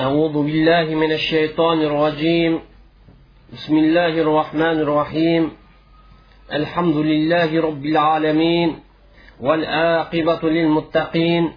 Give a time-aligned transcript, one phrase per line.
[0.00, 2.60] أعوذ بالله من الشيطان الرجيم.
[3.52, 5.52] بسم الله الرحمن الرحيم.
[6.52, 8.78] الحمد لله رب العالمين
[9.40, 11.52] والآقبة للمتقين.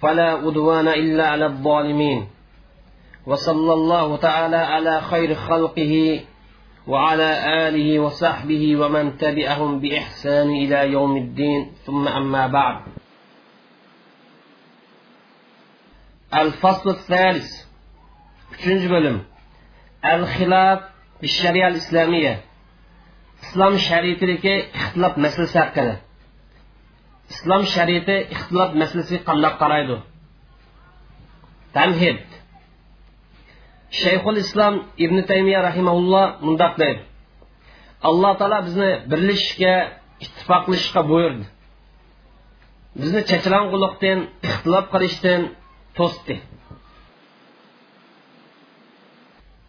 [0.00, 2.26] فلا أدوان إلا على الظالمين.
[3.26, 6.20] وصلى الله تعالى على خير خلقه
[6.86, 7.30] وعلى
[7.68, 11.72] آله وصحبه ومن تبعهم بإحسان إلى يوم الدين.
[11.86, 12.80] ثم أما بعد.
[16.34, 17.61] الفصل الثالث.
[18.52, 19.24] Üçüncü bölüm.
[20.02, 20.82] El-Xilaf
[21.26, 22.34] Şeriyal İslamiye.
[23.42, 25.94] İslam şəriətindəki ixtilaf məsələsi haqqında.
[27.32, 29.96] İslam şəriəti ixtilaf məsələsi qandaq qaraydı?
[31.76, 32.20] Təmhid.
[34.02, 37.00] Şeyxül İslam İbn Teymiyyə rahimehullah mündəq deyir.
[38.08, 39.74] Allah Taala bizni birləşişə,
[40.24, 41.44] ittifaqlaşışqa buyurdu.
[43.00, 45.42] Bizni çəkilan quluqdan, ixtilaf qilishdan
[45.98, 46.34] to'sdi.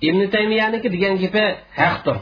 [0.07, 1.45] Ibn taymiyaniki degan gapi
[1.79, 2.17] haqdir.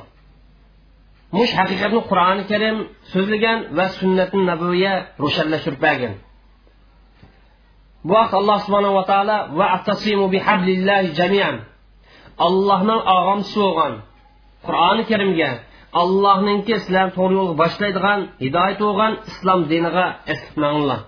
[1.37, 2.77] Mush haqiqatni qur'oni karim
[3.13, 4.93] so'zlagan va sunnati nabiya
[5.23, 5.81] ro'shanlashtirib
[8.07, 11.55] bu vaqt alloh subhanava taolo va atasimu bihablillahi jamian.
[12.47, 13.93] Allohning og'am bo'lgan
[14.65, 15.51] qur'oni karimga
[16.01, 21.01] allohninki sizlarni to'g'ri yo'lga boshlaydigan hidoyat bo'lgan islom diniga esmanglar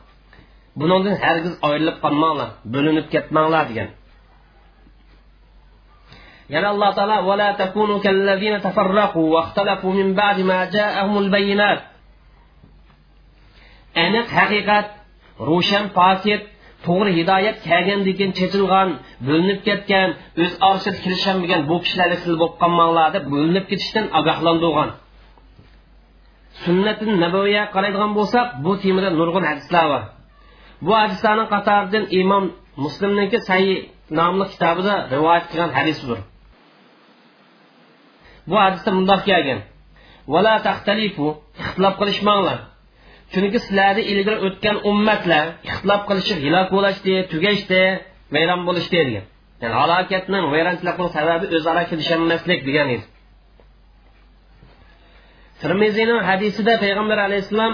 [0.80, 3.90] bundan hargiz ayrilib qolmanglar bo'linib ketmanglar degan.
[6.54, 11.80] Yana alloh taolo vala takunu kallazina tafarraqu va ixtalafu min ba'di ma ja'ahumul bayyinat.
[14.06, 14.88] Aniq haqiqat
[15.50, 16.42] ro'shan posit
[16.86, 18.90] to'g'ri hidoyat kelgandan keyin chechilgan
[19.28, 20.10] bo'linib ketgan
[20.44, 24.90] o'z orasida kelisholmagan bu kishilarga siz bo'lib qolmanglar deb bo'linib ketishdan ogohlantirgan.
[26.64, 30.04] Sunnati nabaviya qaraydigan bo'lsak bu temada nurg'un hadislar bor.
[30.86, 32.46] Bu hadislarning qatoridan imom
[32.84, 33.76] muslimniki sayi
[34.20, 36.20] nomli kitobida rivoyat qilgan hadisdir
[38.50, 39.60] bu hadisda mundoq kelgan
[40.34, 41.28] vala taxtalifu
[41.64, 42.60] ixtilof qilishmanglar.
[43.34, 47.82] Chunki sizlarni ilgari o'tgan ummatlar ixtilof qilishib hilok bo'lishdi tugashdi
[48.36, 49.26] vayron bo'lishdi degan.
[49.62, 53.06] Ya'ni halokatning vayronchilikning sababi o'zaro kelisholmaslik degan edi
[55.64, 57.74] termiziyning hadisida payg'ambar alayhissalom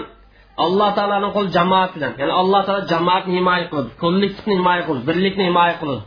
[0.66, 5.44] alloh taoloni qo'l jamoat bilan ya'ni alloh taolo jamoatni himoya qiladi kollektivni himoya qiladi birlikni
[5.50, 6.03] himoya qiladi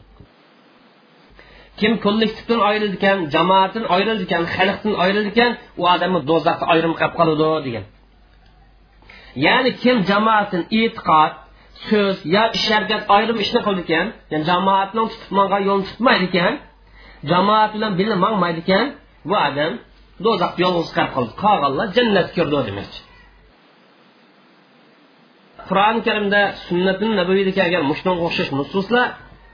[1.82, 5.50] kim kollektivdan ayrildi ekan jamoatdan ayrildi ekan xalqdan ayrildi ekan
[5.80, 7.84] u odamni do'zaxda ayrim qolib qoladi degan.
[9.46, 11.32] Ya'ni kim jamoatdan e'tiqod
[11.88, 16.54] so'z yo ish harakat ayrim ishni qildi ekan yani jamoatni tutib yo'l tutmaydi ekan
[17.30, 18.86] jamoat bilan birga mangmaydi ekan
[19.28, 19.72] bu odam
[20.24, 21.32] do'zaxda yolg'iz qolib qoldi.
[21.44, 23.00] Qolganlar jannatga kirdi demoqchi.
[25.68, 29.06] Qur'oni karimda sunnatin nabaviyda kelgan mushunga o'xshash nususlar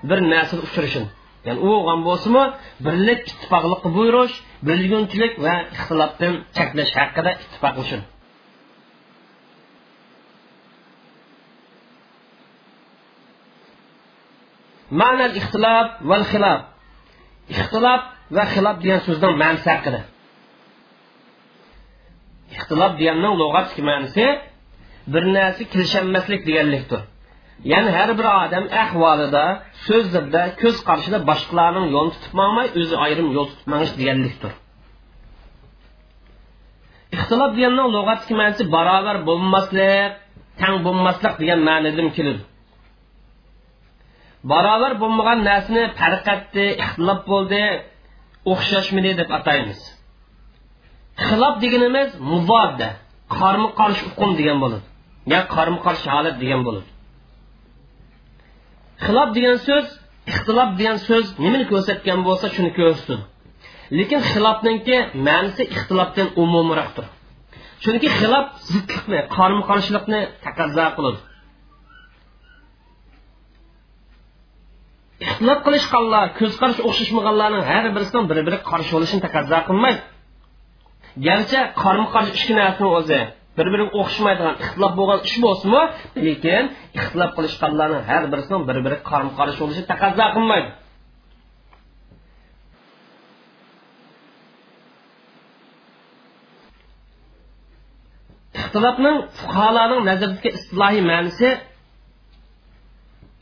[0.09, 1.05] bir narsada uchrashin
[1.47, 1.71] ya'ni u
[2.09, 2.47] bo'lgan
[2.87, 4.35] birlik ittifoqlikqa buyurish
[4.69, 8.03] bo'lgunchilik va ixtilofdan cheklash haqida ittifoqlashin
[14.91, 16.61] ma'nal ixtilof va xilof.
[17.53, 18.03] Ixtilof
[18.37, 20.01] va xilof degan so'zdan ma'nosi haqida.
[22.57, 24.27] Ixtilof deganning lug'atdagi ma'nosi
[25.13, 27.01] bir narsa kelishaolmaslik deganlikdir.
[27.73, 29.45] Ya'ni har bir odam ahvolida
[29.87, 34.53] so'zlarda ko'z qarashida boshqalarning yo'lini tutib mangmay o'zi ayrim yo'l tutib mangish deganlikdir
[37.17, 40.13] ixtilof deganning lug'atdagi ma'nosi barobar bo'lmaslik
[40.61, 42.43] tang bo'lmaslik degan ma'nodan keladi
[44.53, 47.63] barobar bo'lmagan narsani farq etdi ixtilof bo'ldi
[48.53, 49.81] o'xshashmidi deb ataymiz.
[51.27, 52.89] Xilof deganimiz mubodda
[53.39, 54.87] qarma qarshi uqum degan bo'ladi
[55.33, 56.89] yo qarma qarshi holat degan bo'ladi
[59.05, 59.87] xilof degan so'z
[60.31, 63.25] ixtilof degan so'z nimani ko'rsatgan bo'lsa shuni ko'rsatadi
[63.99, 67.07] lekin xilofninki ma'nisi ixtilofdan umumroqdir.
[67.83, 71.21] Chunki xilof zidlikni qarama qarshilikni taqozo qiladi
[75.27, 80.01] ixtilof qilishganlar ko'z qarash o'xshashmaganlarning har birisining bir biriga qarshi bo'lishini taqozo qilmaydi.
[81.27, 83.21] Garchi qarama qarshi ichki narsani o'zi
[83.59, 85.83] bir biriga o'xshamaydigan ixtilof bo'lgan ish bo'lsinmi
[86.27, 86.65] lekin
[86.99, 90.71] ixtilof qilishganlarning har birisining bir biriga qarama qarshi bo'lishi taqozo qilmaydi.
[98.61, 101.51] Ixtilofning fuqarolarning nazaridagi istilohiy ma'nosi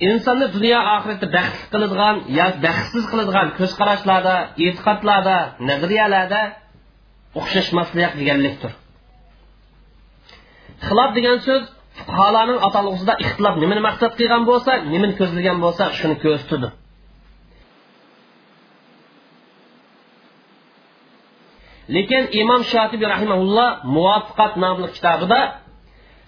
[0.09, 4.35] insonni dunyo oxiratda baxtli qiladigan yo baxtsiz qiladigan ko'z qarashlarda
[4.67, 5.37] e'tiqodlarda
[5.69, 6.41] nazariyalarda
[7.41, 8.73] o'xshashmaslik deganlikdir.
[10.87, 11.63] xilof degan so'z
[11.99, 16.69] fuqarolarning atalg'usida ixtilof nimani maqsad qilgan bo'lsa nimani ko'zlagan bo'lsa shuni ko'rsatdi.
[21.95, 25.41] Lekin imom shotibi rahimaulloh muvaffaqat nomli kitobida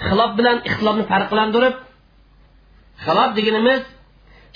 [0.07, 1.75] xilof bilan ixtilofni farqlantirib
[3.05, 3.83] xilof deganimiz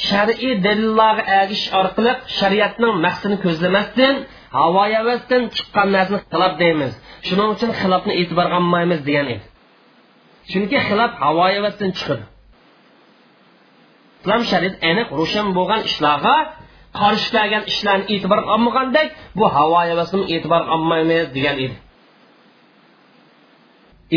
[0.09, 4.15] shar'iy dalillarga agish orqali shariatning maqsadini ko'zlamasdan
[4.59, 6.93] havoyavasdan chiqqan narsani xilof deymiz.
[7.27, 9.45] Shuning uchun xilofni e'tiborga olmaymiz degan edi.
[10.51, 12.25] Chunki xilof havoyavasdan chiqadi.
[14.21, 16.37] Islom shariat aniq ro'shan bo'lgan ishlarga
[17.01, 19.09] qarshi kelgan ishlarni e'tibor olmagandek
[19.39, 21.77] bu havoyavasni e'tibor olmaymiz degan edi.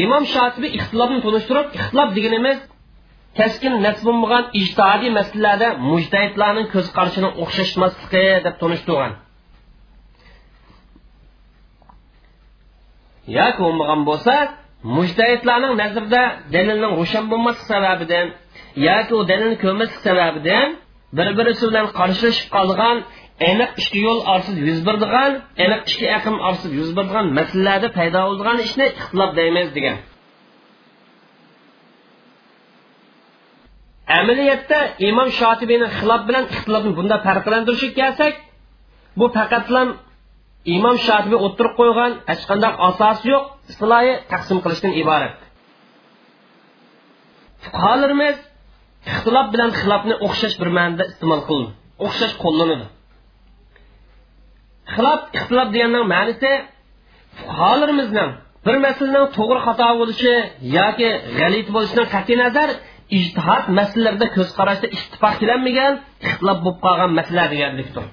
[0.03, 2.59] Imom shotibiy ixtilobni tunishtirib ixtilob deganimiz
[3.37, 9.13] keskin nasbunmagan ijtihodiy masalalarda mujtahidlarning ko'z qarashini o'xshashmasligi deb tunishtirgan
[13.37, 14.33] yoki bo'lmagan bo'lsa
[14.93, 16.23] mujtahidlarning nazarida
[16.55, 18.27] dalilning ro'shan bo'lmasligi sababidan
[18.87, 20.67] yoki u dalilni ko'rmaslik sababidan
[21.17, 22.97] bir birisi bilan qarshilashib qolgan
[23.49, 25.31] aniq ikki yo'l orsiz yuz berdigan
[25.65, 29.97] aniq ikki aqm orsiz yuz berdigan masalalarda paydo bo'lgan ishni ixtilof deymiz degan.
[34.19, 34.79] Amaliyotda
[35.09, 38.33] imom shotibiyni xilof bilan ixtilofni bunda farqlantirishga kelsak
[39.19, 39.65] bu faqat
[40.75, 43.45] imom shotibiy o'tirib qo'ygan hech qanday asosi yo'q.
[43.71, 45.37] Istiloyi taqsim qilishdan iborat.
[47.63, 48.37] Fuqarolarimiz
[49.11, 51.69] ixtilof bilan xilofni o'xshash bir ma'noda iste'mol qildi
[52.05, 52.85] o'xshash qo'llanadi
[54.93, 56.51] xilof ixtilof deganda ma'nosi
[57.39, 58.31] fuqarolarimizning
[58.65, 60.33] bir masalaning to'g'ri xato bo'lishi
[60.77, 61.09] yoki
[61.39, 62.69] g'alit bo'lishidan qat'iy nazar
[63.19, 65.93] ijtihod masalalarida ko'z qarashda ittifoq kelanmagan
[66.27, 68.05] ixtilof bo'lib qolgan masala deganlikdir.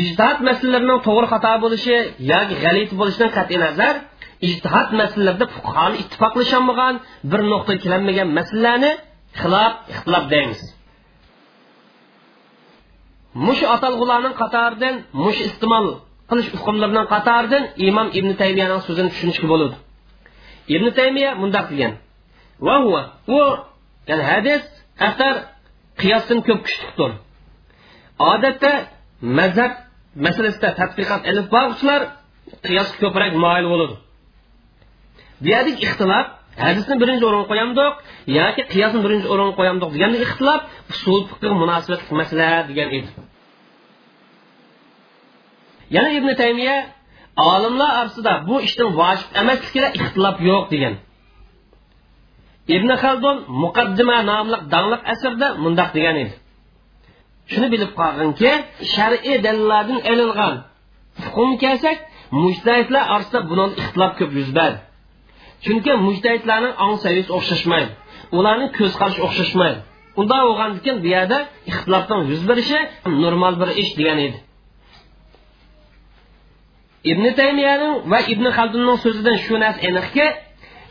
[0.00, 1.96] Ijtihod masalalarining to'g'ri xato bo'lishi
[2.32, 3.94] yoki g'alit bo'lishidan qat'iy nazar
[4.48, 6.94] ijtihod masalalarida fuqaroli ittifoqlasholmagan
[7.30, 8.92] bir nuqta kelanmagan masalalarni
[9.40, 10.60] xilof ixtilof deymiz.
[13.46, 14.94] Mush atalg'ularning qatoridan
[15.24, 15.86] mush iste'mol
[16.30, 19.76] qilish hukmlarining qatoridan imom ibn taymiyaning so'zini tushunishga bo'ladi.
[20.74, 21.92] Ibn taymiya mundoq degan.
[22.66, 22.74] Va
[23.36, 23.40] u
[24.08, 24.62] ya'ni hadis
[25.08, 25.34] asar
[26.00, 27.12] qiyosdan ko'p kuchlidir
[28.32, 28.72] odatda
[29.38, 29.72] mazhab
[30.24, 32.00] masalasida tadqiqot ilib boruvchilar
[32.66, 33.96] qiyosga ko'proq moyil bo'ladi
[35.42, 36.26] bu yerdagi ixtilof
[36.64, 37.92] hadisni birinchi o'ringa qo'yamdiq
[38.38, 40.60] yoki qiyosni birinchi o'ringa qo'yamdiq deganda ixtilof
[40.92, 43.08] usul fiqh munosabatli masala degan edi.
[45.94, 46.76] Yana ibn taymiya
[47.50, 50.94] olimlar orasida bu ishning vojib emasligida ixtilof yo'q degan.
[52.76, 56.34] Ibn xaldun muqaddima nomli dangliq asrda mundoq degan edi.
[57.52, 58.50] Shuni bilib qolginki
[58.94, 60.54] shar'iy dalillardan ilingan
[61.24, 61.98] hukm kelsak
[62.42, 64.78] mujtahidlar orasida buni ixtilof ko'p yuz berdi
[65.64, 67.92] chunki mujtahidlarning ong saviyasi o'xshashmaydi.
[68.38, 69.78] Ularning ko'z qarashi o'xshashmaydi.
[70.20, 71.38] Unday bo'lgandan bu yerda
[71.70, 72.78] ixtilofning yuz berishi
[73.22, 74.38] normal bir ish degan edi.
[77.12, 80.26] Ibn taymiyaning va ibn xaldunning so'zidan shu narsa aniqki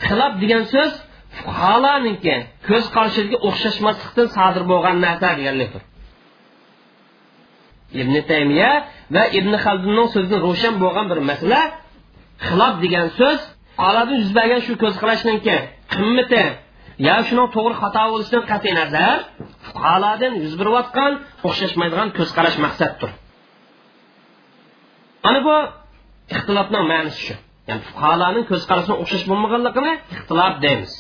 [0.08, 0.92] xilof degan so'z
[1.40, 2.36] fuqarolarniki
[2.68, 5.82] ko'z qarashiga o'xshashmaslikdan sodir bo'lgan narsa deganlikdir
[8.02, 8.72] ibn taymiya
[9.16, 11.62] va ibn xaldunning so'zini ro'shan bo'lgan bir masala.
[12.48, 13.40] Xilof degan so'z
[13.88, 15.56] oladan yuz bergan shu ko'z qarashniki
[15.94, 16.44] qimmati
[17.08, 19.18] yo shuni to'g'ri xato bo'lishidan qat'iy nazar
[19.66, 21.12] fuqarolardan yuz berayotgan
[21.48, 23.10] o'xshashmaydigan ko'z qarash maqsaddir.
[25.28, 25.56] Ana bu
[26.36, 27.36] ixtilofning ma'nosi shu.
[27.70, 30.92] Ya'ni fuqarolarning ko'z qarashini o'xshash bo'lmaganligini ixtilof deymiz.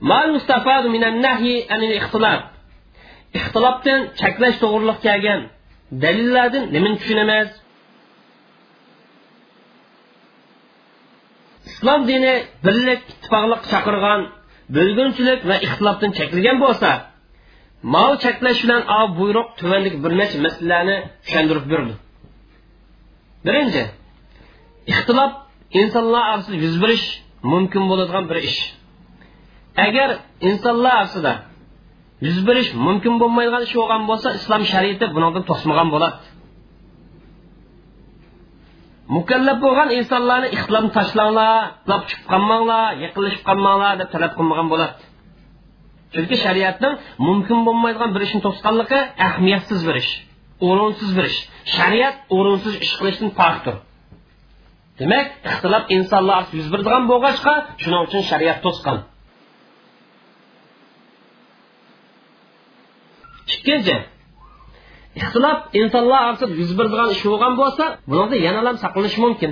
[0.00, 2.42] ما يستفاد من النهي عن الاختلاف
[3.38, 5.40] ixtilofdan cheklash to'g'riliq kelgan
[6.02, 7.48] dalillardan nimani tushunamiz
[11.70, 12.34] islom dini
[12.64, 14.20] birlik ittifoqliq chaqirgan
[14.76, 16.90] bo'lgunchilik va ixtilofdan cheklagan bo'lsa
[17.94, 21.94] mol cheklash bilan o buyruq tuvanlik bir necha masalalarni tushuntirib berdi
[23.46, 23.82] birinchi
[24.92, 25.32] ixtilof
[25.80, 27.06] insonlar orasida yuz berish
[27.52, 28.60] mumkin bo'ladigan bir ish
[29.85, 30.09] Agar
[30.49, 31.33] insonlar orasida
[32.25, 36.17] yuz berish mumkin bo'lmaydigan ish bo'lgan bo'lsa islom shariati bundan to'smagan bo'ladi.
[39.15, 41.55] Mukallaf bo'lgan insonlarni ixtilom tashlanglar
[41.89, 44.95] lab chiqib qolmanglar yiqilishib qolmanglar deb talab qilmagan bo'ladi.
[46.13, 46.93] Chunki shariatning
[47.27, 50.11] mumkin bo'lmaydigan bir ishni to'sqanligi ahamiyatsiz bir ish
[50.67, 51.39] o'rinsiz bir ish.
[51.75, 53.75] Shariat o'rinsiz ish qilishdan pokdir
[54.99, 58.97] demak ixtilof insonlar yuz beradigan bo'lg'achqa shuning uchun shariat to'sqan
[63.67, 63.95] ikkinchi
[65.19, 69.51] ixtilof insonlar orasida yuz beradigan ish bo'lgan bo'lsa bunida yana ham saqlanish mumkin.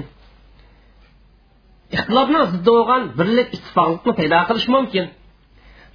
[1.95, 5.05] Ixtilofni ziddi bo'lgan birlik ittifoqlikni paydo qilish mumkin.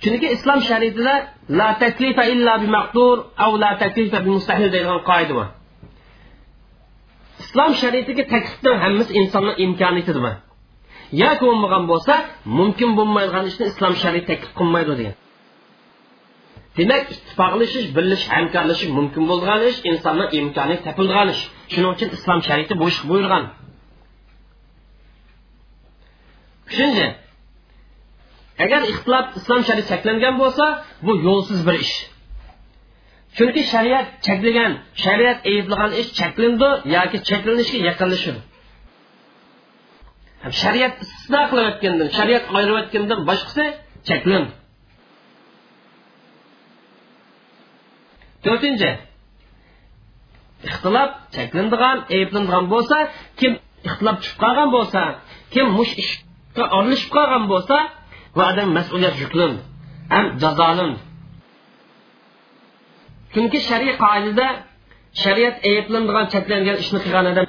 [0.03, 1.15] Chunki islom shariatida
[1.59, 5.49] la taklifa illa bi maqdur av la taklifa bi mustahil deydigan qoida bor.
[7.45, 10.33] Islom shariatiga taklifni hammasi insonning imkoniyatidimi
[11.23, 12.15] yoki bo'lmagan bo'lsa
[12.59, 15.15] mumkin bo'lmaydigan ishni islom shariati taklif qilmaydi degan.
[16.79, 21.43] Demak ittifoqlashish birlashish hamkorlashish mumkin bo'lgan ish insonni imkoni topilgan ish.
[21.73, 23.45] Shuning uchun islom shariati bu ishni buyurgan.
[26.69, 27.07] Uchinchi
[28.65, 30.65] agar ixtilof islom shariati cheklangan bo'lsa
[31.07, 31.97] bu yo'lsiz bir ish.
[33.37, 34.73] Chunki shariat cheklagan
[35.05, 38.41] shariat ayblagan ish cheklandi yoki cheklanishga yaqinlashadi.
[40.62, 43.65] Shariat istisno qilayotgandan shariat ayirayotgandan boshqasi
[44.09, 44.60] cheklandi.
[48.45, 48.91] To'rtinchi.
[50.69, 52.97] İxtilof cheklanadigan ayblanadigan bo'lsa
[53.41, 53.53] kim
[53.89, 55.01] ixtilof chiqib qolgan bo'lsa
[55.55, 57.77] kim mush ishga aralashib qolgan bo'lsa
[58.35, 59.61] bu odam mas'uliyat yuklandi
[60.15, 61.01] ham jazolandi
[63.33, 64.47] chunki shariy qoidada
[65.23, 67.47] shariat ayblanadigan cheklangan ishni qilgan odam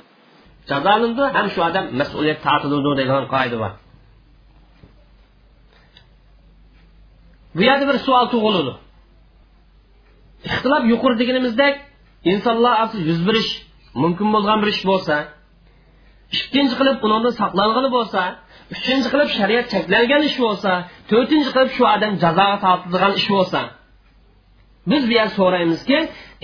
[0.72, 3.72] jazolandi ham shu odam mas'uliyat tortiladi degan qoida bor.
[7.56, 8.74] Bu yerda bir savol tug'iladi
[10.50, 11.74] ixtilof yuqori deganimizdek
[12.32, 12.74] insonlar
[13.10, 13.52] yuz berish
[14.02, 15.16] mumkin bo'lgan bir ish bo'lsa
[16.38, 18.22] ikkinchi qilib undan saqlangani bo'lsa
[18.76, 20.72] uchinchi qilib shariat cheklangan ish bo'lsa
[21.10, 23.62] to'rtinchi qilib shu odam jazoga tortilgan ish bo'lsa.
[24.92, 25.98] Biz bu yerda so'raymizki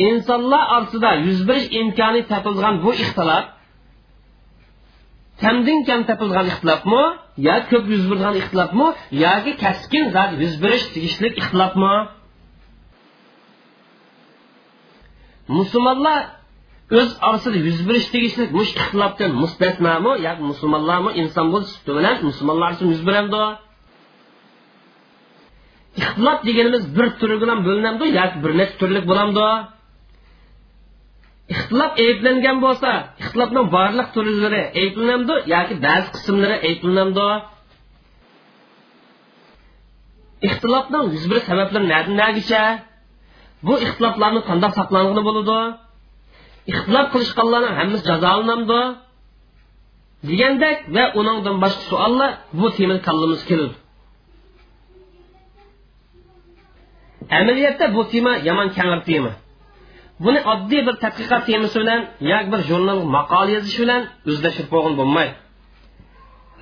[0.07, 3.45] insonlar orasida yuz berish imkoni topilgan bu ixtilof
[5.41, 7.03] kamdan kam topilgan ixtilofmi
[7.47, 8.87] yo ko'p yuz bergan ixtilofmi
[9.25, 11.95] yoki kaskin zot yuz berish tegishli ixtilofmi?
[15.57, 16.21] Musulmonlar
[16.99, 22.87] o'z orasida yuz berish tegishli mush ixtilofdan mustasnomi yoki musulmonlarmi inson bo'lish bilan musulmonlar uchun
[22.93, 23.43] yuz beradi.
[26.01, 29.47] Ixtilof deganimiz bir turi bilan bo'linadi yoki bir necha turlik bo'lamdi
[31.53, 37.29] ixtilof ayblangan bo'lsa ixtilofni barliq turlari ayblanadi yoki ba'zi qismlari ayblanadi.
[40.47, 42.63] Ixtilofning yuz bir sabablari nadan nagicha
[43.65, 45.59] bu ixtiloflarni qandoq saqlangani bo'ladi?
[46.71, 48.81] Ixtilof qilishganlarning hammasi jazolanadi
[50.29, 53.75] degandek va uningdan boshqa savollar bu temani kallamiz keldi
[57.31, 59.31] amaliyotda bu tema yomon kangir tema.
[60.23, 65.33] Buni oddiy bir tadqiqot temasi bilan yoki bir jurnal maqola yozish bilan o'zlashtirib bo'lgan bo'lmaydi.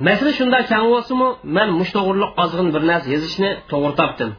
[0.07, 4.29] Masala shunday kang bo'lsinmi man mush to'g'riliq ozg'in bir narsa yozishni to'g'ri topdim.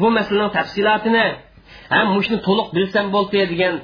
[0.00, 1.24] Bu masalaning tafsilotini
[1.94, 3.74] ham mushni to'liq bilsam bo'ldi degan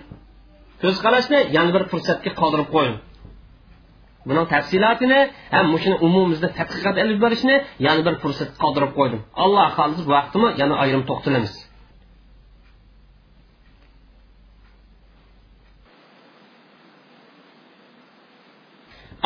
[0.82, 2.96] ko'z qarashni yana bir fursatga qoldirib qo'ying
[4.28, 5.20] buning tafsilotini
[5.54, 7.56] ham mushuni umumimizda tadqiqot ilib berishni
[7.86, 11.54] yana bir fursat qoldirib qo'ydim alloh xohlasa vaqtimi yana ayrim to'xtalamiz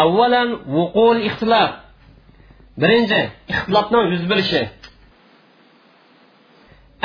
[0.05, 1.71] avvalan vuqul ixtilof
[2.83, 3.21] birinchi
[3.53, 4.63] ixtilofning yuz berishi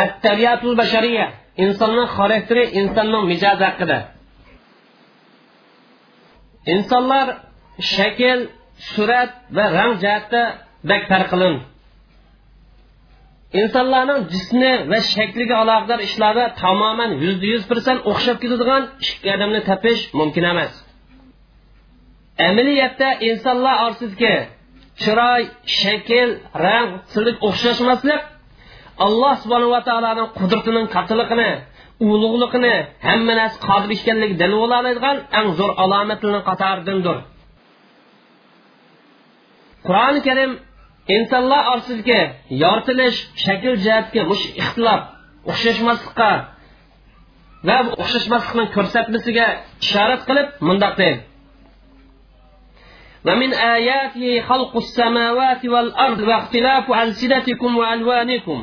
[0.03, 1.25] at-tabiatul bashariya
[1.63, 3.99] insonning xarakteri insonning mijozi haqida.
[6.75, 7.27] Insonlar
[7.95, 8.39] shakl
[8.91, 10.41] surat va rang jihatda
[10.89, 11.55] bak farqlin
[13.57, 20.01] insonlarning jismi va shakliga aloqador ishlarda tamoman yuzda yuz persent o'xshab ketadigan ikki odamni topish
[20.19, 20.73] mumkin emas.
[22.47, 24.35] Amaliyotda insonlar orasidagi
[25.01, 25.41] chiroy
[25.81, 26.29] shakl
[26.65, 28.21] rang siliq o'xshashmaslik
[29.06, 31.50] alloh subhanava taoloning qudratining kattaligini
[32.10, 32.74] ulug'ligini
[33.08, 37.16] hamma narsa qodir ekanligi dalil bo'la oladigan eng zo'r alomatlarning qatoridandir
[39.86, 40.50] qur'oni karim
[41.16, 42.20] insonlar orasidagi
[42.62, 45.00] yoritilish shakl jihatga mush ixtilof
[45.50, 46.30] o'xshashmaslikqa
[47.68, 49.46] va o'xshashmaslikni ko'rsatmasiga
[49.84, 51.22] ishorat qilib mundoq deydi
[53.28, 58.58] ومن آياته خلق السماوات والأرض واختلاف ألسنتكم وألوانكم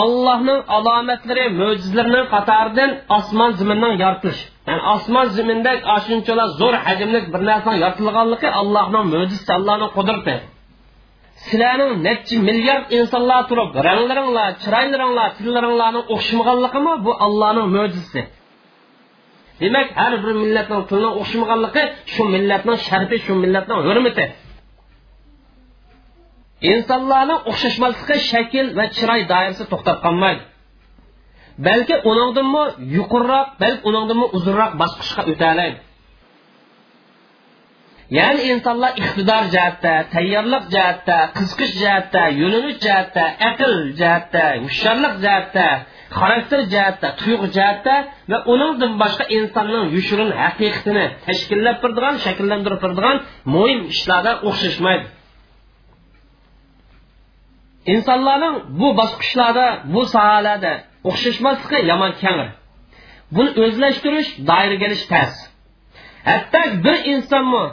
[0.00, 5.72] allohning alomatlari mo'jizlarining qatoridan osmon zaminning yoritilishi ya'ni osmon zaminda
[6.06, 10.34] shunchalar zo'r hajmli bir narsani yoritilganligi allohning mo'jizasi allohning qudrati.
[11.46, 18.22] Sizlarning necha milliard insonlar turib ranglaringlar chiroylaringlar tillaringlarni o'xshamaganligimi bu allohning mo'jizasi.
[19.62, 21.82] Demak har bir millatning tilini o'xshamaganligi
[22.12, 24.24] shu millatning sharfi shu millatning hurmati.
[26.70, 30.42] Insonlarning o'xshashmasligi shakl va chiroy doirasi to'xtab qolmaydi.
[31.66, 32.64] Balki uningdimi
[32.96, 35.78] yuqoriroq balki uningdimi uzunroq bosqichga o'talaydi.
[38.18, 45.66] Ya'ni insonlar iqtidor jihatda tayyorlik jihatda qiziqish jihatda yo'linish jihatda aql jihatda hushyorlik jihatda
[46.18, 47.94] xarakter jihatda tuyg'u jihatda
[48.30, 53.16] va uningdan boshqa insonning yushurin haqiqatini tashkillab turadigan shakllantirib turadigan
[53.54, 55.06] mo'yin ishlarda o'xshashmaydi.
[57.94, 60.72] Insonlarning bu bosqichlarda bu sohalarda
[61.08, 62.48] o'xshashmasligi yomon kangir
[63.36, 65.32] buni o'zlashtirish doiraga ilish tas
[66.30, 67.64] hatto bir insonmi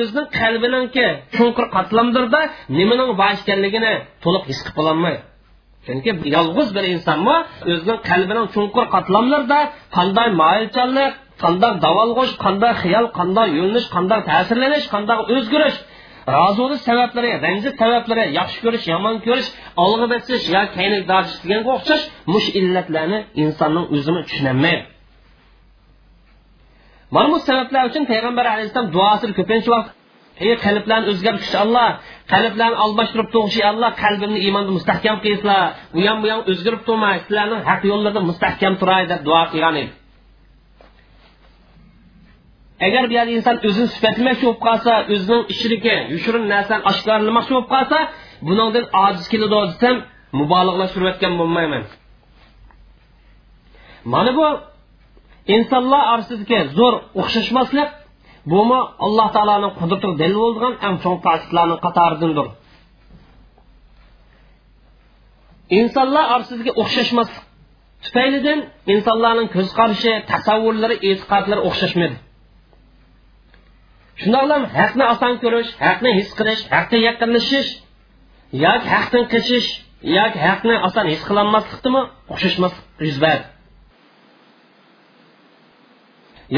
[0.00, 1.06] o'zining qalbininki
[1.36, 2.40] chunqur qatlamdirda
[2.78, 3.94] nimaning bor ekanligini
[4.24, 5.22] to'liq his qilib ololmaydi
[5.86, 7.36] chunki yolg'iz bir insonmi
[7.72, 9.60] o'zining qalbining chunqur qatlamlarida
[9.96, 15.78] qanday moyilchanlik qanday davolg'ish qanday xiyol qanday yo'linish qanday ta'sirlanish qanday o'zgarish
[16.32, 19.48] rozi bo'lish sabablari ranji sabablari yaxshi ko'rish yomon ko'rish
[19.84, 24.84] olg'a bosish yo kayni dojish deganga o'xshash mush illatlarni insonning o'zini tushunolmaydi
[27.14, 29.90] mana bu sabablar uchun payg'ambar alayhissalom duosini ko'pincha vaqt
[30.46, 31.88] ey qalblarni o'zgartirish alloh
[32.32, 35.62] qalblarni almashtirib tug'ishi alloh qalbimni iymonda mustahkam qilsizlar
[35.98, 39.92] u ham bu ham o'zgarib turmay sizlarni haq yo'llarda mustahkam turay deb duo qilgan edi.
[42.80, 47.98] Agar bu yerda inson o'zini sifatlamoqchi bo'lib qolsa o'zining ichidagi yushirin narsani oshkorlamoqchi bo'lib qolsa
[48.46, 49.96] bundan ojiz keladi desam
[50.40, 51.82] mubolig'lashtirayotgan bo'lmayman.
[54.12, 54.46] Mana bu
[55.56, 57.88] insonlar orasidagi zo'r o'xshashmaslik
[58.52, 62.46] bumi alloh taoloning qudrati dalil bo'lgan eng chong ta'sirlarning qatoridandir.
[65.80, 67.42] Insonlar orasidagi o'xshashmaslik
[68.04, 68.58] tufaylidan
[68.94, 72.16] insonlarning ko'z qarashi tasavvurlari e'tiqodlari o'xshashmaydi.
[74.22, 77.70] Shundoqlam haqni oson ko'rish haqni his qilish haqqa yaqinlashish
[78.64, 79.68] yoki haqdan qochish
[80.18, 82.02] yoki haqni oson his qilolmaslikdimi
[82.32, 83.46] o'xshashmaslik yuz berdi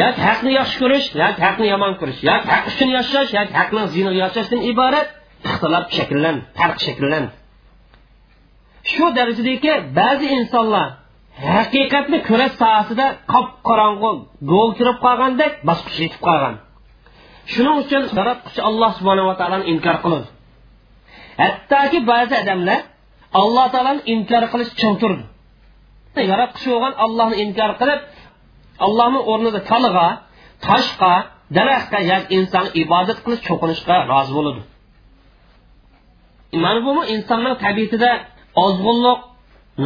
[0.00, 4.18] yoki haqni yaxshi ko'rish yoki haqni yomon ko'rish yoki haq uchun yashash yoki haqni ziyniga
[4.24, 5.08] yashashdan iborat
[5.48, 7.24] ixtilof shakllan farq shakllan.
[8.92, 10.88] Shu darajadaki ba'zi insonlar
[11.52, 14.10] haqiqatni ko'rash sohasida qop qorong'u
[14.52, 16.54] go'l kirib qolgandek bosqich yetib qolgan
[17.52, 20.28] shuning uchun yaratquchi alloh subhanava taoloni inkor qiladi.
[21.42, 22.80] Hattoki ba'zi odamlar
[23.40, 25.24] alloh taoloni inkor qilish ching turdi
[26.32, 28.00] yaratquchi bo'lgan allohni inkor qilib
[28.86, 30.06] allohni o'rnida taliga
[30.66, 31.12] toshga
[31.56, 34.62] daraxtga yoki inson ibodat qilish cho'qinishga rozi bo'ladi.
[36.64, 38.10] Mana bu insonning tabiatida
[38.64, 39.18] ozg'unlik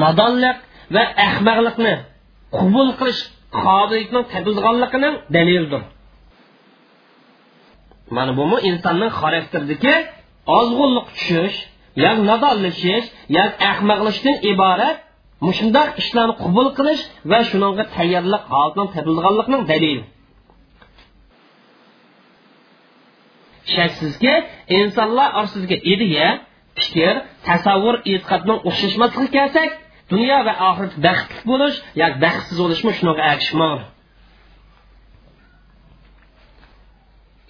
[0.02, 0.56] nodonlik
[0.94, 1.94] va ahmoqlikni
[2.56, 3.20] qubul qilish
[3.62, 5.82] qobiliyatning topilganligining dalilidir.
[8.16, 9.94] Mana bu insonning xarakteridagi
[10.58, 11.56] ozg'unlik tushish
[12.02, 14.96] yo nodonlashish yo ahmoqlashdan iborat
[15.46, 20.02] mushundoq ishlarni qabul qilish va shunga tayyorlik holatning topilganlikning dalili.
[23.74, 24.34] Shaksizki
[24.78, 26.28] insonlar orasidagi ideya
[26.78, 27.14] fikr
[27.48, 29.70] tasavvur e'tiqodning o'xshashmasligi kelsak
[30.12, 33.84] dunyo va oxirat baxtli bo'lish yoki baxtsiz bo'lishmi shunga agishmoqdi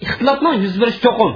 [0.05, 1.31] ixtilofning yuz berish cho'qim.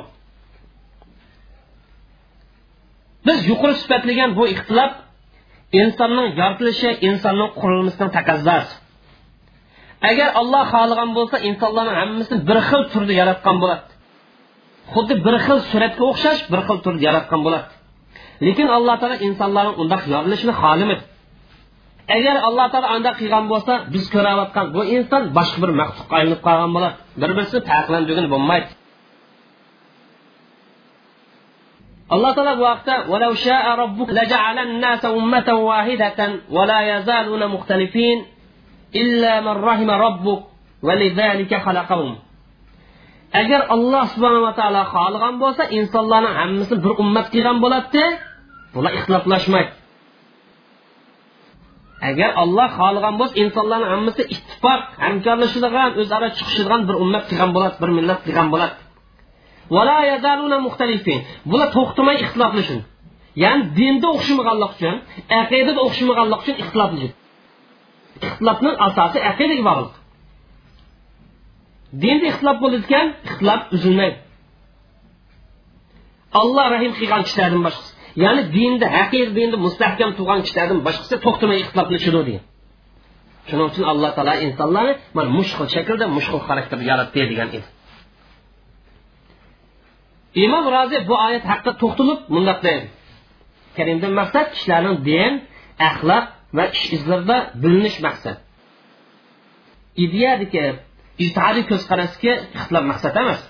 [3.27, 4.91] Biz yuqori sifatlagan bu ixtilof
[5.81, 8.73] insonning yoritilishi insonning qurilmasining taqozosi
[10.09, 13.87] agar olloh xohlagan bo'lsa insonlarni hammasini bir xil turda yaratgan bo'ladi.
[14.93, 17.67] Xuddi bir xil suratga o'xshash bir xil turda yaratgan bo'ladi.
[18.45, 21.03] Lekin alloh taolo insonlarni undoq yorilishini xohlamadi.
[22.07, 26.71] Agar alloh taolo undoq qilgan bo'lsa biz ko'rayotgan bu inson boshqa bir maxluqqa aylanib qolgan
[26.75, 28.69] bo'ladi bir birisi farqlandirgan bo'lmaydi
[32.09, 36.19] taolo bu vaqtda ولو شاء ربك لجعل الناس أمة واحدة
[36.55, 38.17] ولا يزالون مختلفين
[39.01, 40.41] إلا من رحم ربك
[40.87, 42.11] ولذلك خلقهم
[43.41, 48.03] agar alloh subhanava taolo xohlagan bo'lsa insonlarni hammasini bir ummat qilgan bo'ladi
[48.75, 49.71] bular ixtiloflashmaydi
[52.09, 57.89] agar olloh xohlagan bo'lsa insonlarni hammasi ittifoq hamkorlashadigan o'zaro chiqishadigan bir ummat qilgan bo'ladi bir
[57.97, 58.75] millat qilgan bo'ladi
[61.51, 62.83] bular to'xtamay ixtiloflashadi
[63.43, 64.95] ya'ni dinda o'xshamaganlik uchun
[65.41, 67.15] aqidada o'xshamaganlik uchun ixtiloflashadi
[68.23, 69.93] ixtilofni asosi aqidaga bog'liq.
[72.01, 74.17] Dinda ixtilof bo'ladigan ixtilof uzilmaydi.
[76.41, 77.91] Alloh rahim qilgan kishilardan boshqasi.
[78.23, 82.43] Ya'ni dinda haqiqiy dinda mustahkam turgan kishilardan boshqasi to'xtamay ixtiloflashadi degan.
[83.47, 87.67] Shuning uchun alloh taolo insonlarni mana mushqil shaklda mushqil xarakter yaratdi degan edi.
[90.45, 92.87] Imom rozi bu oyat haqida to'xtalib mundoq deydi.
[93.77, 95.33] Karimdan maqsad kishilarning din
[95.89, 96.25] axloq
[96.57, 98.37] va ish izlarida bilinish maqsad.
[100.03, 100.63] Ideyadagi
[101.23, 103.41] ijtihodiy ko'zqarashga ixtilof maqsad emas.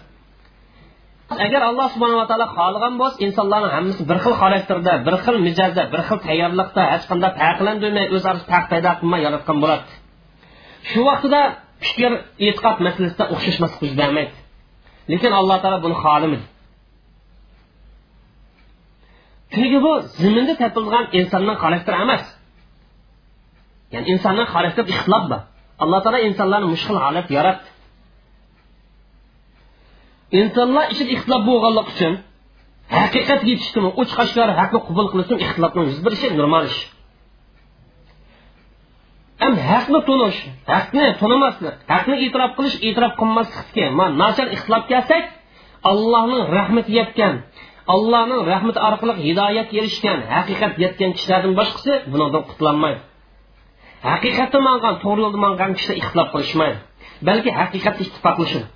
[1.29, 6.01] Agar alloh subhanava taolo xohlagan bo'lsa insonlarni hammasi bir xil xarakterda bir xil mijozda bir
[6.07, 9.91] xil tayyorlikda hech qanday farqlandirmay o'zaro farq paydo qilmay yaratgan bo'ladi.
[10.89, 11.41] Shu vaqtida
[11.85, 12.11] fikr
[12.47, 14.35] e'tiqod masalasida o'xshashmaslik yuz bermaydi
[15.11, 16.45] lekin alloh taolo buni xohlamadi.
[19.53, 22.23] Chunki bu ziminda topilgan insonning xarakteri emas.
[23.93, 25.41] Ya'ni insonning xarakteri ixtilof bor.
[25.83, 27.67] Alloh taolo insonlarni mushkul holat yaratdi.
[30.39, 32.13] Insonlar ichida ixtilof bo'lganligi uchun
[32.97, 36.79] haqiqat yetishdimi uch qashqari haqni qabul qilishim ixtilofni yuz berishi normal ish.
[39.43, 40.39] Ham haqni tunish
[40.73, 45.23] haqni tunimaslik haqni e'tirof qilish e'tirof qilmaslikka man nachar ixtilof kelsak
[45.91, 47.35] allohning rahmati yetgan
[47.93, 53.01] allohning rahmati orqali hidoyat erishgan haqiqat yetgan kishilardan boshqasi bundan qutlanmaydi.
[54.09, 56.77] Haqiqatda mangan to'g'ri yo'lda mangan kishilar ixtilof qilishmaydi
[57.27, 58.67] balki haqiqatda ittifoqlashadi.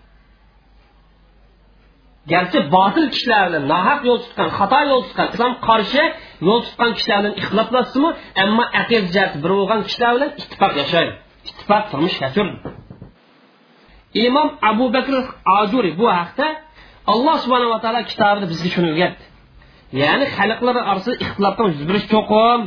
[2.32, 6.04] Garchi botil kishilarni nohaq yo'l tutgan xato yo'l tutgan islom qarshi
[6.48, 7.20] yo'l tutgan kishilar
[7.70, 7.86] bilan
[8.44, 11.14] ammo aqid jihati bir bo'lgan kishilar bilan ittifoq yashaydi
[11.50, 12.56] ittifoq turmush kechirdi
[14.26, 15.14] imom abu bakr
[15.60, 16.48] ajuri bu haqda
[17.14, 19.24] alloh subhanava taolo kitobida bizga shuni o'rgatdi
[20.02, 22.62] ya'ni xalqlar orasida ixtilofdan yuz berish cho'qim.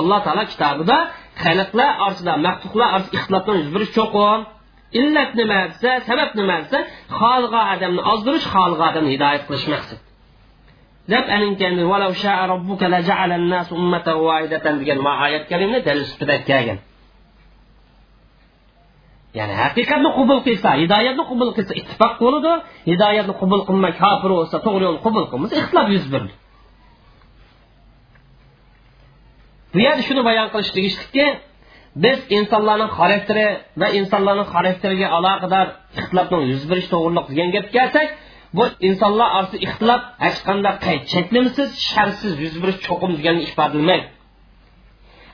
[0.00, 0.98] Alloh taolo kitobida
[1.44, 4.40] xalqlar orasida maxluqlar orasida ixtilofdan yuz berish cho'qim.
[5.00, 6.78] Illat nima desa sabab nima desa
[7.18, 10.00] xohlagan odamni ozdirish xohlagan odamni hidoyat qilish maqsad
[11.12, 11.24] deb
[14.80, 16.78] degan oyat kalimni dalil sifatida kelgan
[19.38, 22.52] ya'ni haqiqatni qabul qilsa hidoyatni qabul qilsa ittifoq bo'ladi
[22.90, 26.32] hidoyatni qabul qilmay kofir bo'lsa to'g'ri yo'lni qabul qilmasa ixtilof yuz berdi
[29.72, 31.26] bu yerda shuni bayon qilish tegishlikki
[31.94, 33.46] biz insonlarning xarakteri
[33.80, 35.66] va insonlarning xarakteriga aloqador
[36.00, 38.08] ixtilofni yuz berish to'g'riliq degan gapga kelsak
[38.56, 44.06] bu insonlar orasida ixtilof hech qanday qayd cheklimsiz sharsiz yuz berish cho'qim deganni ifodalamaydi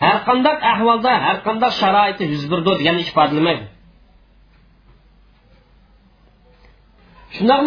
[0.04, 3.64] har qanday ahvolda har qanday sharoitda yuz berdi deganni ifodalamaydi
[7.36, 7.62] shundoq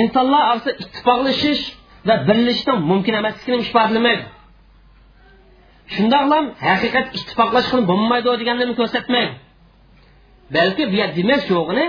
[0.00, 1.62] insonlar orasida ittifoqlashish
[2.08, 4.24] va birlashishning mumkin emasligini ifodalamaydi
[5.94, 9.30] shundoqlam haqiqat ittifoqlashgan bo'lmaydi deganlarni ko'rsatmang.
[10.56, 11.86] Balki bu yer demak yo'g'ini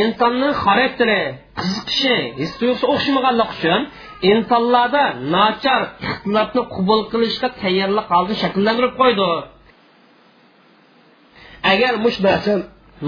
[0.00, 1.20] insonning xarakteri
[1.58, 3.80] qiziqishi his tuyg'usi o'xshamaganligi uchun
[4.32, 9.30] insonlarda nachar ixtilofni qabul qilishga tayyorlik holda shakllantirib qo'ydi.
[11.72, 12.52] Agar mush narsa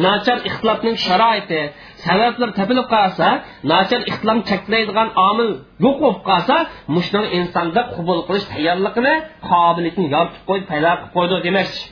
[0.04, 1.60] nachar ixtilofning sharoiti
[2.04, 3.28] sabablar topilib qolsa
[3.72, 5.50] nachar ixtilofni cheklaydigan omil
[5.84, 6.56] yo'q bo'lib qolsa
[6.94, 9.14] mushuni insonda qabul qilish tayyorligini
[9.48, 11.82] qobiliyatini yoritib qo'ydi paydo qilib qo'ydi demakchi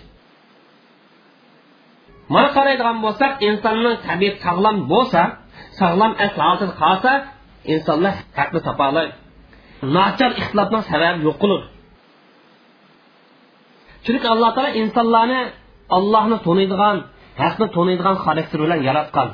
[2.34, 5.22] mana qaraydigan bo'lsak insonning tabiati sog'lom bo'lsa
[5.80, 7.12] sog'lom asl qolsa
[7.74, 9.12] insonlar haqni topolaydi
[9.96, 11.66] nachar ixtilofning sababi yo'q qiladi
[14.04, 15.40] chunki alloh taolo insonlarni
[15.96, 16.96] allohni taniydigan
[17.42, 19.28] haqni taniydigan xarakter bilan yaratgan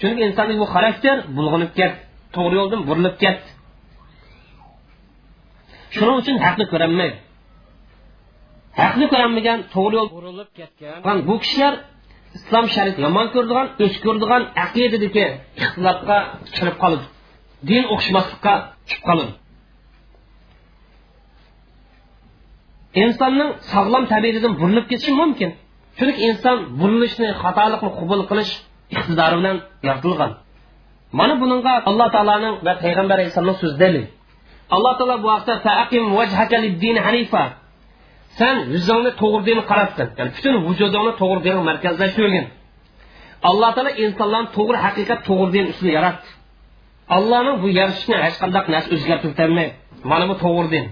[0.00, 1.98] chunki insonning bu xarakter bulg'anib ketdi
[2.36, 3.48] to'g'ri yo'ldan burilib ketdi.
[5.94, 7.16] Shuning uchun haqni ko'rolmaydi
[8.82, 11.74] haqni ko'rolmagan to'g'ri yo'l burilib ketgan bu kishilar
[12.38, 15.24] islom shariat yomon ko'radigan o'ch ko'radigan aqidadagi
[15.62, 16.18] ixtilofga
[16.56, 17.06] kirib qoladi
[17.70, 18.54] din o'xshamaslikqa
[18.86, 19.32] tushib qoladi
[23.04, 25.50] insonning sog'lom tabiatidan burilib ketishi mumkin
[25.98, 28.52] chunki inson burilishni xatolikni qabul qilish
[28.94, 29.56] iqtidori bilan
[29.86, 30.32] yaratilgan
[31.18, 34.04] mana bunga alloh taoloning va payg'ambar alayhissalomning so'zi dalil
[34.74, 35.28] alloh taolo bu
[37.08, 37.42] hanifa.
[38.38, 42.46] San yuzingni to'g'ri dinga qaratdin ya'ni butun vujudingni to'g'ri markazlashtirgin
[43.50, 46.28] alloh taolo insonlarni to'g'ri haqiqat to'g'ri din ustida yaratdi
[47.16, 49.72] allohning bu yaratishni hech qanday narsa o'zgartirib o'tolmaydi
[50.10, 50.86] mana bu to'g'ri din.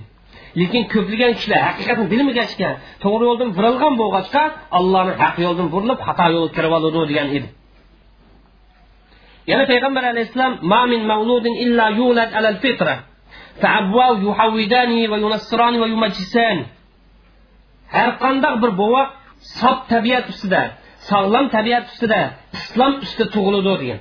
[0.59, 2.69] lekin ko'plagan kishilar haqiqatni bilmagachga
[3.03, 4.43] to'g'ri yo'ldan burilgan bo'lg'achqa
[4.79, 7.47] allohni haq yo'ldan burilib xato yo'lga kirib oladi degan edi
[9.51, 12.95] yana payg'ambar alayhissalom mamin mavludin illa yulad alal fitra
[13.61, 16.65] فأبواه يحودانه وينصرانه ويمجسانه
[17.95, 19.07] har qandaq bir bovoq
[19.59, 20.61] sof tabiat ustida
[21.09, 22.21] sog'lom tabiat ustida
[22.59, 23.99] islom ustida tug'iladi degan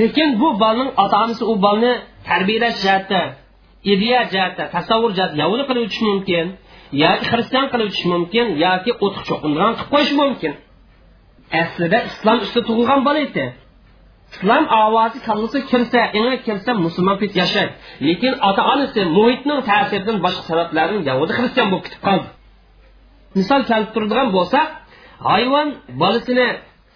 [0.00, 1.92] lekin bu bolning ota onasi u bolni
[2.28, 3.22] tarbiyalash jihati
[3.91, 6.45] ideya jihati tasavvur jihati yahudi qilib o'tishi mumkin
[7.03, 10.53] yoki xristian qilib o'tishi mumkin yoki o'tiq cho'qingan qilib qo'yishi mumkin.
[11.61, 13.45] Aslida islom ustida tug'ilgan bola edi
[14.33, 17.73] islom ovozi kallasi kirsa ina kirsa musulmon pet yashaydi.
[18.07, 22.27] Lekin ota onasi muhitning ta'siridan boshqa sabablardan yahudi xristian bo'lib ketib qoldi.
[23.37, 24.67] Misol kelib turadigan bo'lsak
[25.29, 25.67] hayvon
[26.01, 26.47] bolasini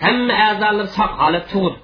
[0.06, 1.78] hamma a'zolari sog' holat tug'di.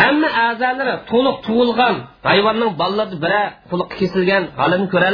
[0.00, 1.94] Hamma a'zolari to'liq tug'ilgan
[2.28, 5.08] hayvonning bolalari biri quliq kesilgan holini ko'ra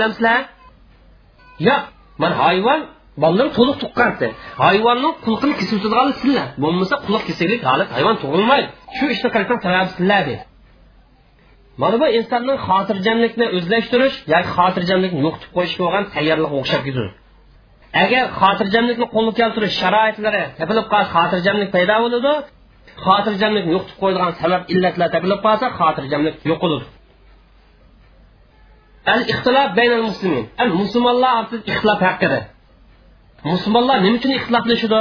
[1.69, 1.83] yo'q
[2.23, 2.81] mana hayvon
[3.23, 4.27] bolalar to'liq tuqqansi
[4.65, 6.47] hayvonning qulqini kesib o'tadigan sizlar.
[6.63, 8.69] Bo'lmasa quliq kesillik holat hayvon tug'ilmaydi.
[8.97, 9.59] Shu ishni qilishdan
[11.83, 17.11] mana bu insonning xotirjamlikni o'zlashtirish yoki xotirjamlikni yo'qitib qo'yishga bo'lgan tayyorlik o'xshab ketadi.
[18.05, 22.33] Agar xotirjamlikni qo'lga keltirish sharoitlari topilib qolsa xotirjamlik paydo bo'ladi.
[23.05, 26.87] Xotirjamlikni yo'qitib qo'yadigan sabab illatlar topilib qolsa xotirjamlik yo'qoladi
[29.13, 30.45] al ixtilof baynal muslimin.
[30.63, 31.35] Al musulmonlar
[31.71, 32.41] ixtilof haqida
[33.53, 35.01] musulmonlar nima uchun ixtiloflashadi?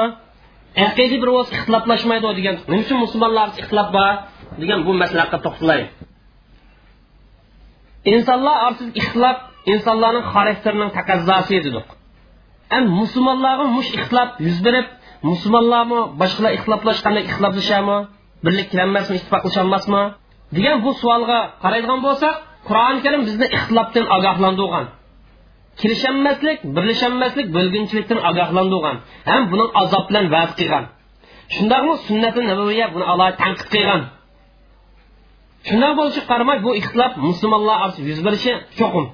[0.87, 4.13] Aqidiy bir o'z ixtiloflashmaydi degan nima uchun musulmonlar ixtilof bor
[4.61, 5.91] degan bu masalaga to'xtalaylik
[8.13, 9.37] insonlar orasida ixtilof
[9.73, 11.87] insonlarning xarakterining taqozosi dedik.
[12.75, 14.87] An musulmonlarga mush ixtilof yuz berib
[15.29, 15.99] musulmonlarmi?
[16.21, 17.97] Boshqalar ixtiloflashganda ixtiloflashami
[18.45, 20.01] birlik kelolmasmi ittifoqlasholmasmi
[20.55, 22.35] degan bu savolga qaraydigan bo'lsak
[22.67, 24.85] qur'oni karim bizni ixtilofdan ogohlantirgan.
[25.81, 28.97] Kelisholmaslik birlasholmaslik bo'lginchilikdan ogohlantirgan
[29.29, 30.83] ham buning azob bilan va'z qilgan.
[31.55, 31.93] Shundoqmi?
[32.07, 34.01] Sunnati nabaviya buni alohida tanqid qilgan.
[35.67, 39.05] Shundan bo'lishiga qaramay bu ixtilof musulmonlar orasida yuz berishi cho'qim.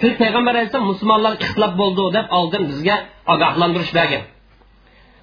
[0.00, 2.96] Chunki payg'ambar alayhissalom musulmonlar ixtilof bo'ldi deb oldin bizga
[3.32, 4.22] ogohlantirish bergan.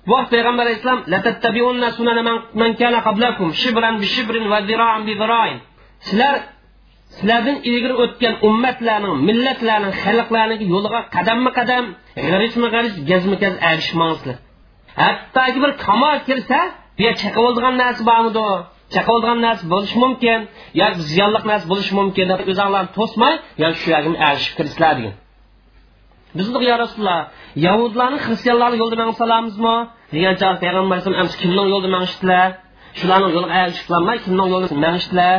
[0.08, 1.02] Bu vaqt payg'ambar alayhissalom
[6.08, 6.36] sizlar
[7.16, 11.84] sizlardan ilgari o'tgan ummatlarning millatlarning xalqlarning yo'liga qadamma qadam
[12.30, 14.38] g'arishma g'arish gazma gaz erishmangsizlar
[15.04, 16.60] hattoki bir kamol kirsa
[17.00, 18.48] bu chaqib oldigan narsa bormidi?
[18.94, 20.40] Chaqib oldigan narsa bo'lishi mumkin
[20.82, 25.16] yoki ziyonli narsa bo'lishi mumkin deb o'zinglarni to'smay yoki shu yerga erishib kirsizlar degan.
[26.38, 27.22] Bizni yo rasululloh
[27.66, 29.76] yahudlarni xristianlarni yo'lida man salamizmi
[30.16, 32.48] degan chog payg'ambar alayhisalom kimning yo'lida mangishdilar
[33.00, 35.36] shularni yo'liga erishib qilolmay kimning yo'lida mangishdilar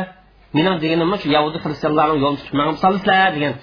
[0.55, 3.55] mening deganimni shu yahudi xristianlarni yo'lini tutib man salsizlar degan.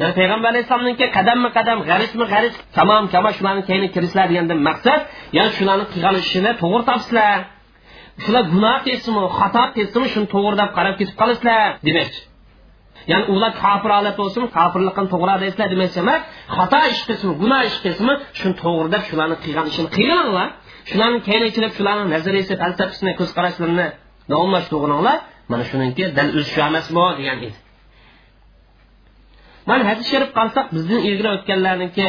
[0.00, 5.00] Ya'ni payg'ambar alayhissalomniki qadamma qadam g'arishmi g'arish tamom kama shularni keyini kirsizlar degandan maqsad
[5.36, 7.38] ya'ni shularni qilgan ishini to'g'ri topsizlar
[8.24, 12.20] shular gunoh qilsinmi xato qilsinmi shuni to'g'ri deb qarab ketib qolasizlar demoqchi.
[13.10, 16.20] Ya'ni ular kafirolat bo'lsin kofirlikni to'g'ri deysizlar demoqchi emas
[16.56, 20.48] xato ish qilsinmi gunoh ish qilsinmi shuni to'g'ri deb shularni qilgan ishini qilinglar.
[20.90, 23.86] Shularni keynaychilib shularni nazariyasi falsafasini ko'z qarashlarini
[24.40, 25.16] almashtirg'inglar
[25.50, 27.56] mana shuniki dal o'zish emasmi degan edi.
[29.68, 32.08] Mana hadis sharif qarasak bizdan ilgari o'tganlarniki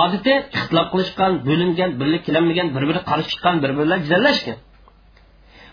[0.00, 4.58] odati ixtilof qilishgan bo'lingan birlik kelmagan bir biri qarshi chiqqan bir biri bilan jidallashgan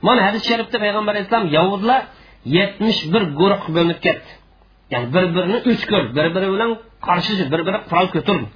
[0.07, 2.01] mana hadis sharifda payg'ambar alayhissalom yahudlar
[2.57, 4.31] yetmish bir guruh bo'linib ketdi.
[4.91, 5.57] Ya'ni bir birini
[5.91, 6.71] guruh bir biri bilan
[7.07, 8.47] qarshi bir biri qurol ko'tardi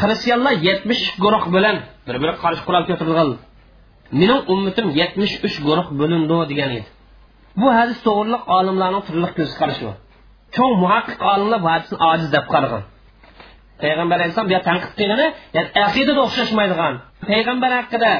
[0.00, 3.28] xristianlar yetmish guruh bilan bir biri qarshi qurol ko'targan
[4.20, 6.88] mening ummatim yetmish uch guruh bo'lindi degan edi.
[7.60, 9.84] Bu hadis to'g'riliq olimlarning turli ko'z qarashi
[10.82, 12.82] muhaqqiq olimlar bu hadisni ojiz deb qaragan.
[13.82, 15.26] Payg'ambar alayhissalom bu tanqid qilgani
[15.86, 16.94] aqidada o'xshashmaydigan.
[17.30, 18.12] Payg'ambar haqida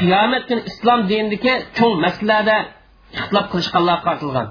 [0.00, 1.94] qiyomat kuni islom dinidagi cho'ng
[3.18, 4.48] ixtilof qilishganlar qartilgan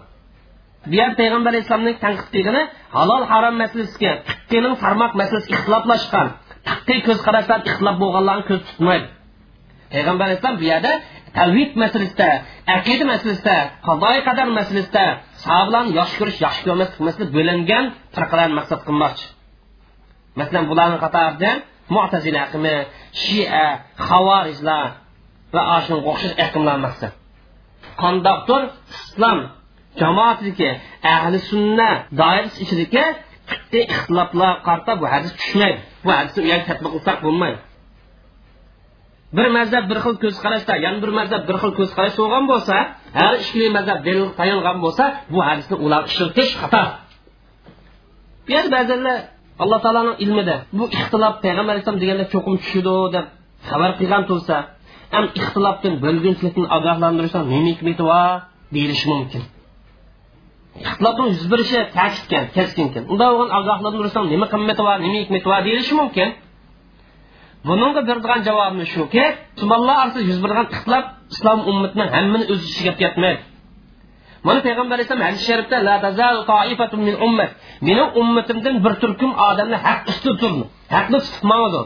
[0.89, 2.63] bu yer payg'ambar alayhissalomning tanqid qilgani
[2.95, 6.27] halol harom masalasiga fiqqining tarmoq masalasi ixtiloflashgan
[6.67, 9.07] fiqqiy ko'z qarashlar ixtilof bo'lganlarni ko'z tutmaydi.
[9.93, 10.91] Payg'ambar alayhissalom bu yerda
[11.37, 12.29] tavhid masalasida
[12.77, 15.05] aqida masalasida qadoi qadar masalasida
[15.99, 19.25] yaxshi ko'rish yaxshi ko'rmaslik masalada bo'lingan firqalarni maqsad qilmoqchi.
[20.39, 21.51] Masalan bularni qatorida
[21.95, 22.75] mutazila aqimi
[23.23, 23.65] shia
[25.53, 26.77] va shunga o'xshash aqimlar
[28.01, 28.61] qandoqdir
[28.95, 29.39] islom
[30.01, 30.69] jamoatniki
[31.15, 31.89] ahli sunna
[32.21, 33.05] doirasi ichidagi
[33.81, 35.79] ixtiloflar qarta bu hadis tushmaydi.
[36.05, 37.59] Bu hadisni u yerga tatbiq qilsak bo'lmaydi.
[39.37, 42.75] Bir mazhab bir xil ko'z qarashda yana bir mazhab bir xil ko'z qarash bo'lgan bo'lsa
[43.19, 45.03] har ikkili mazhab dalil bo'lsa
[45.33, 46.83] bu hadisni ular ishiltish xato
[48.45, 49.17] bu yerda ba'zanlar
[49.63, 53.25] alloh taoloni ilmida bu ixtilof payg'ambar alayhisalom deganda cho'qim tushidi deb
[53.69, 54.55] xabar qilgan tursa
[55.15, 58.29] ham ixtilofdan bo'lgunchilikdan ogohlantirishdan nima hikmati bor
[58.75, 59.43] deyilishi mumkin.
[60.87, 63.03] Ixtilofning yuz berishi ta'kidkan keskinkan.
[63.11, 66.29] Unda bo'lgan ogohlantirishdan nima qimmati bor nima hikmati bor deyilishi mumkin.
[67.67, 73.41] Bunga beradigan javobimiz shuki musulmonlar orasida yuz bergan ixtilof islom ummatining hammani o'z ichiga ketmaydi.
[74.47, 75.95] Mana payg'ambar alayhisalom hadis sharifda la
[77.07, 77.51] min ummat.
[77.87, 80.63] Mening ummatimdan bir turkum odamlar haq ustida turdi.
[80.95, 81.81] Haqni tutmadi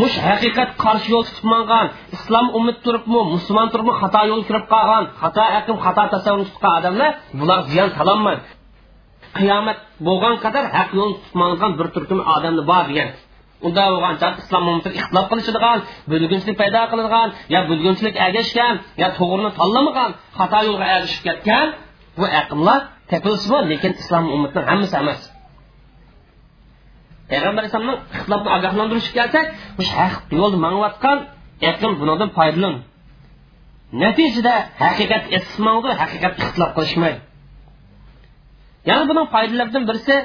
[0.00, 5.04] mush haqiqat qarshi yo'l tutib mangan islom ummat turibmi musulmon turibmi xato yo'l kirib qolgan
[5.20, 8.42] xato aqm xato tasavvur tutgan odamlar bular ziyon sololmaydi
[9.38, 13.10] qiyomat bo'lgan qadar haq yo'l tutib mangan bir turkum odamlar bor degan
[13.66, 15.78] unda bo'lgan islom ummati ixtilof qilishadigan
[16.10, 21.66] bo'lgunchilik paydo qiladigan yo bo'lgunchilik agashgan yo to'g'rini tanlamagan xato yo'lga erishib ketgan
[22.18, 22.26] bu
[23.10, 25.20] tepilsa lekin islom ummatining hammasi emas
[27.30, 29.46] payg'ambar alayhisalomning ixtilofni ogohlantirishga kelsak
[29.78, 31.18] bu haq yo'lda mangayotgan
[31.70, 32.74] aql bundan foydalan
[34.02, 37.20] natijada haqiqat esmangdi haqiqat ixtilof qilishmaydi.
[38.88, 40.16] Yana buning foydalaridan birisi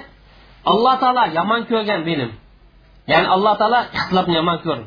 [0.72, 2.32] alloh taolo yomon ko'rgan bilim
[3.12, 4.86] ya'ni alloh taolo ixtilofni yomon ko'rdi.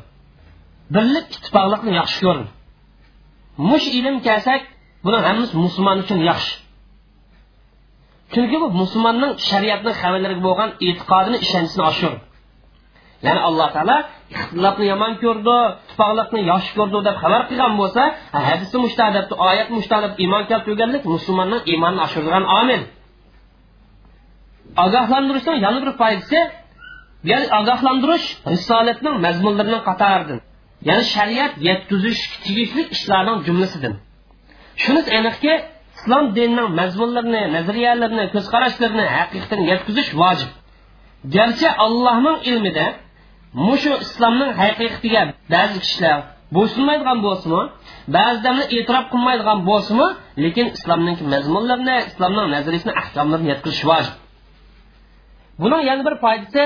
[0.95, 2.45] Birlik ittifoqlikni yaxshi ko'rdi.
[3.69, 4.61] Mush ilm kelsak
[5.05, 6.53] buni hammasi musulmon uchun yaxshi.
[8.33, 12.13] Chunki bu musulmonning shariatning xabarlariga bo'lgan e'tiqodini ishonchini oshir.
[13.25, 13.97] Ya'ni alloh taolo
[14.35, 18.01] ixtilofni yomon ko'rdi ittifoqlikni yaxshi ko'rdi deb xabar qilgan bo'lsa
[18.47, 22.81] hadisi mushtadabdi oyat mushtadab iymon keltirganlik musulmonning iymonini oshiradigan omil
[24.83, 26.39] ogohlantirishdan yana bir foydasi
[27.31, 30.39] ya'ni ogohlantirish risolatning mazmunlarining qatoridan
[30.89, 33.93] ya'ni shariat yetkazish tegishli ishlarning jumlasidan
[34.83, 35.53] shunisi aniqki
[36.07, 40.51] islom dinining mazmunlarini nazariyalarini ko'zqarashlarini haqiqatan yetkazish vojib
[41.35, 42.85] garchi allohning ilmida
[43.67, 45.21] mushu islomning haqiqatiga
[45.53, 46.17] ba'zi kishilar
[46.55, 47.63] bo'ysunmaydigan bo'lsinmi
[48.15, 50.07] ba'zilarni e'tirof qilmaydigan bo'lsinmi
[50.43, 54.15] lekin islomning mazmunlarini islomning nazariyasini ahkomlarini yetkazish vojib
[55.61, 56.63] buning yana bir foydasi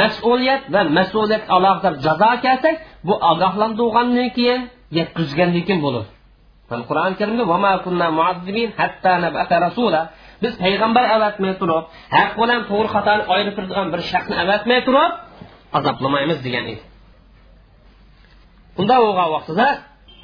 [0.00, 2.76] mas'uliyat va mas'uliyat alohida jazo kelsak
[3.06, 4.60] bu ogohlantirgandan keyin
[4.98, 6.13] yetkazgandan keyin bo'ladi
[6.89, 7.43] qur'oni karimda
[10.43, 11.83] biz payg'ambar avatmay turib
[12.17, 15.11] haq bilan to'g'ri xatoni ayirib turadigan bir shaxsni avatmay turib
[15.77, 16.81] azoblamaymiz degan edi
[18.81, 19.67] unda bo'lgan vaqtida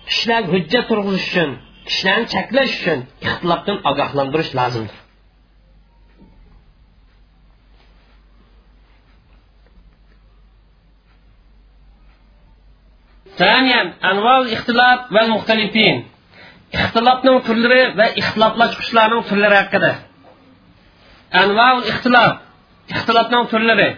[0.10, 1.50] kishilarga hujjat turg'izish uchun
[1.88, 5.00] kishilarni cheklash uchun ixtilofdan ogohlantirish lozimdir
[13.44, 15.96] ثانيا أنواع الاختلاف والمختلفين
[16.79, 19.91] ixtilofning turlari va ixtiloflashuvchilarning turlari haqida.
[21.43, 22.33] Anvaul ixtilof
[22.95, 23.89] ixtilofning turlari.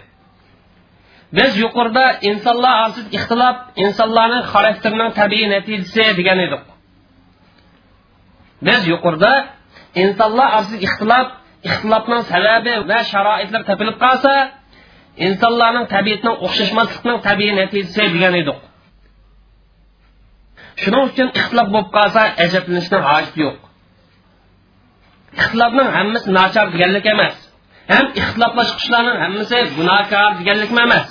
[1.37, 6.63] Biz yuqorida insonlar orasida ixtilof insonlarning xarakterining tabiiy natijasi degan edik.
[8.67, 9.33] Biz yuqorida
[10.03, 11.27] insonlar orasida ixtilof
[11.69, 14.33] ixtilofning sababi va sharoitlar topilib qolsa
[15.27, 18.59] insonlarning tabiatining o'xshashmasligining tabiiy natijasi degan edik.
[20.81, 23.57] Shuning uchun ixtilof bo'lib qolsa ajablanishni hojati yo'q.
[25.41, 27.35] Ixtilofning hammasi nachar deganlik emas.
[27.93, 31.07] Ham ixtiloflashuvchilarning hammasi gunohkor deganlik emas.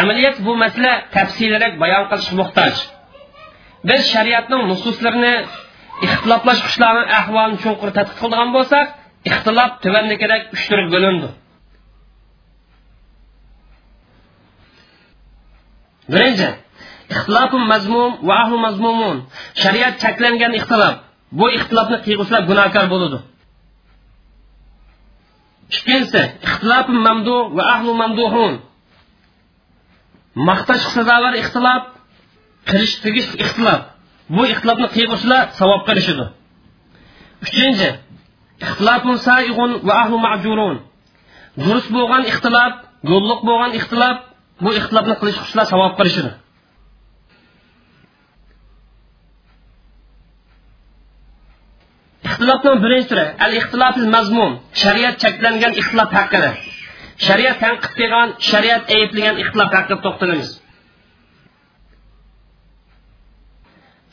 [0.00, 2.74] Amaliyat bu masala tafsilroq bayon qilish muhtoj.
[3.88, 5.34] Biz shariatning nususlarini
[6.06, 8.86] ixtiloflashuvchilarning ahvolini chuqur tadqiq qilgan bo'lsak
[9.30, 11.28] ixtilof tuvandagidek uch turga bo'lindi.
[16.12, 16.48] Birinchi
[17.14, 19.16] ixtilofun mazmum va ahlu mazmumun.
[19.62, 20.94] Shariat cheklangan ixtilof.
[21.38, 23.18] Bu ixtilofni qiyg'uslar gunohkor bo'ladi
[25.76, 28.54] ikkinchisi ixtilofun mamdu va ahlu mamduhun.
[30.48, 31.82] Maqtash sazovor ixtilof
[32.70, 33.80] qilish tegish ixtilof.
[34.36, 36.26] Bu ixtilofni qiyg'uslar savob qilishidi
[37.44, 37.88] uchinchi
[38.64, 40.76] ixtilofun saig'un va ahlu majurun.
[41.62, 42.72] Durust bo'lgan ixtilof
[43.12, 44.16] yo'lliq bo'lgan ixtilof
[44.64, 46.30] bu ixtilofni qilishuvchilar savob qilishidi
[52.40, 56.50] ixtilofning birinchi turi al ixtilofil mazmun shariat cheklangan ixtilof haqida.
[57.26, 60.50] Shariat tanqid qilgan shariat ayblagan ixtilof haqida to'xtalamiz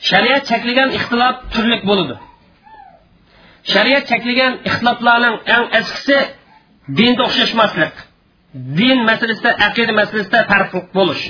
[0.08, 2.14] shariat cheklagan ixtilof turlik bo'ladi.
[3.72, 6.18] Shariat cheklagan ixtiloflarning eng eskisi
[6.98, 7.94] dinda o'xshashmaslik
[8.78, 11.24] din masalasida aqida masalasida farqli bo'lish.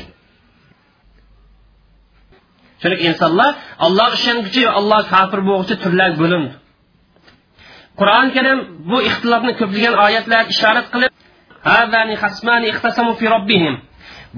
[2.80, 3.50] Chunki insonlar
[3.86, 6.52] alloh ishonguchi alloh kofir bo'lg'uchi turlar bo'lindi.
[8.00, 8.58] Qur'oni karim
[8.90, 11.12] bu ixtilofni ko'plagan oyatlar ishorat qilib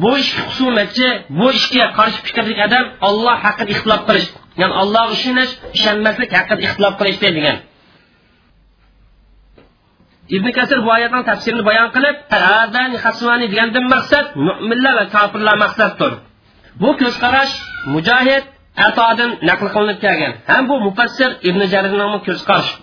[0.02, 4.28] bu ishga husumatchi bu ishga qarshi fikrlik odam olloh haqida ixtilof qilish
[4.60, 7.56] ya'ni alloh ishonish ishonmaslik haqida ixtilof qilish degan
[10.36, 12.16] ibn kasir bu oyatning tafsirini bayon qilib
[13.52, 16.12] degandan maqsad mo'minlar va kofirlar maqsaddir.
[16.82, 17.52] Bu ko'zqarash
[17.94, 18.44] mujohid
[18.86, 20.32] atodan naql qilinib kelgan.
[20.50, 22.74] Ham bu mufassir ibn jarirning ko'z qarashi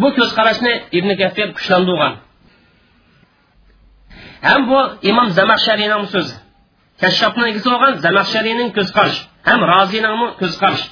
[0.00, 2.14] bu ko'z qarashni ibn kafir kuchlantirgan
[4.48, 4.78] ham bu
[5.10, 6.34] imom zamaxshariyning so'zi.
[7.00, 10.88] Kashshobni egisi bo'lgan zamaxshariyning ko'z qarashi ham roziyning ko'z qarashi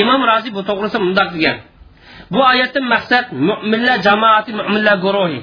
[0.00, 1.56] imom roziy bu to'g'risida mundoq degan.
[2.32, 5.40] Bu oyatdan maqsad mo'minlar jamoati mo'minlar guruhi.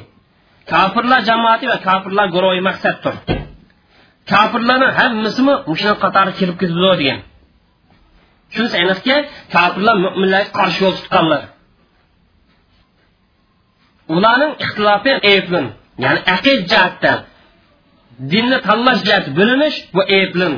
[0.72, 3.16] Kofirlar jamoati va kofirlar guruhi maqsaddir.
[4.32, 7.20] Kofirlarni hammasimi mushuni qatori kirib ketadi degan.
[8.54, 9.16] Shunisi aniqki
[9.56, 11.42] kofirlar mo'minlarga qarshi yo'l tutganlar.
[14.16, 15.66] Ularning ixtilofi ayblin
[16.04, 17.20] ya'ni aqid jihatdan.
[18.32, 20.54] Dinni tanlash jihati bo'linish bu ayblin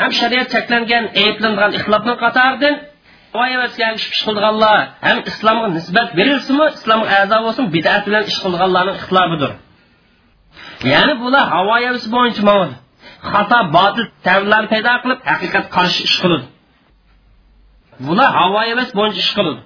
[0.00, 2.74] ham shariat cheklangan ayblangan ixtilofning qatoridan
[3.98, 9.52] ish qilganlar ham islomga nisbat berilsinmi islomga a'zo bo'lsin bidat bilan ish qilganlarning ixtilofidir
[10.92, 11.76] ya'ni bular havo
[12.14, 12.42] bo'yicha
[13.32, 16.46] xato botil tavrlar paydo qilib haqiqat qarshi ish qiladi.
[18.06, 19.60] Bular havo emas bo'yicha ish qiladi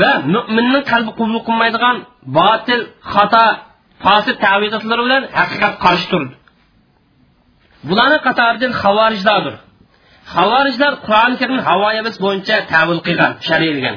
[0.00, 1.96] va mo'minning qalbi qabul qilmaydigan
[2.38, 2.80] botil
[3.12, 3.46] xato
[4.04, 6.34] fosil tavizatlari bilan haqiqat qarshi turdi.
[7.88, 9.54] Bularni qatoridan havorijlardir
[10.36, 13.96] havorijlar qur'oni karimni havo emas bo'yicha tavil qilgan shariylagan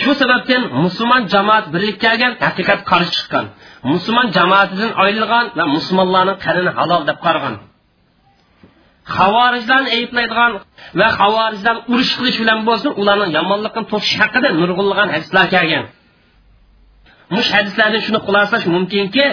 [0.00, 3.44] shu sababdan musulmon jamoat birlikka kelgan haqiqat qarshi chiqqan.
[3.92, 7.54] Musulmon jamoatidan ayrilgan va musulmonlarning qanini halol deb qaragan.
[9.16, 10.52] Havorijlarni ayblaydigan
[11.00, 15.84] va havorijlar urush qilish bilan bo'lsin ularning yomonligini to'sish haqida nurg'unlagan hadislar kelgan.
[17.34, 19.26] Mush hadislardan shuni xulosalash mumkinki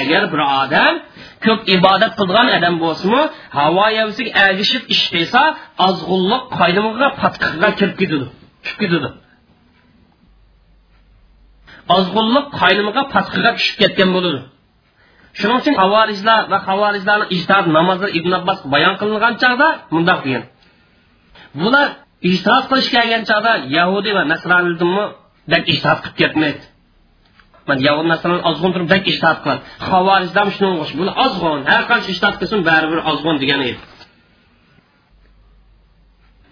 [0.00, 0.94] agar bir odam
[1.44, 3.22] ko'p ibodat qilgan odam bo'lsinmi
[3.58, 5.40] havo yavsiga agishib ish qilsa
[5.86, 8.26] ozg'unliq qaydimiga patqiqqa kirib ketadi
[8.62, 9.08] tushib ketadi
[11.96, 14.40] ozg'unliq qaynimiga patqiga tushib ketgan bo'ladi
[15.38, 20.44] shuning uchun havorijlar va havorijlarni ijtihod namozlar ibn abbos bayon qilingan chog'da mundoq degan
[21.60, 21.88] bular
[22.30, 25.04] ijtihod qilish kelgan chog'da yahudiy va nasroniymi
[25.72, 26.64] ijtihod qilib ketmaydi
[27.68, 32.08] man yahud nasron ozg'un turib bak ijtihod qiladi havorijlar shunga o'xshab bular ozg'un har qancha
[32.14, 33.80] ijtihod qilsin baribir ozg'un degan edi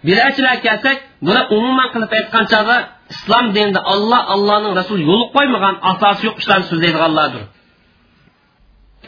[0.05, 2.77] bidachilar kelsak bular umuman qilib aytgan chog'da
[3.13, 7.43] islom dinida olloh allohning rasuli yo'l qo'ymagan asosi yo'q ishlarni so'zlaydiganlardir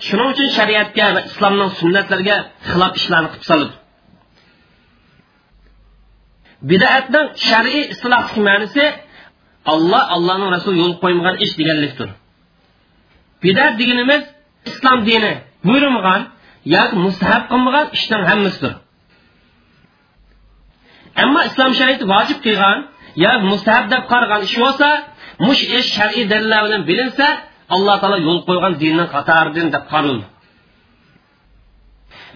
[0.07, 2.37] shuning uchun shariatga va islomning sunnatlariga
[2.69, 3.75] xilof ishlarni qilib soladi
[6.69, 8.85] bidatning shar'iy istilohdagi ma'nosi
[9.73, 12.09] alloh allohning rasuli yo'l qo'ymagan ish deganlikdir.
[13.43, 14.23] Bidat deganimiz
[14.69, 15.33] islom dini
[15.67, 16.21] buyurmagan
[16.75, 18.73] yoki mustahab qilmagan ishning hammasidir.
[21.23, 22.77] Ammo islom shariati vojib qilgan
[23.23, 24.89] yo mustahab deb qaragan ish bo'lsa
[25.45, 27.27] mush ish shar'iy dalillar bilan bilinsa
[27.73, 30.25] alloh taolo yo'l qo'ygan dinning qatoridan deb qaraldi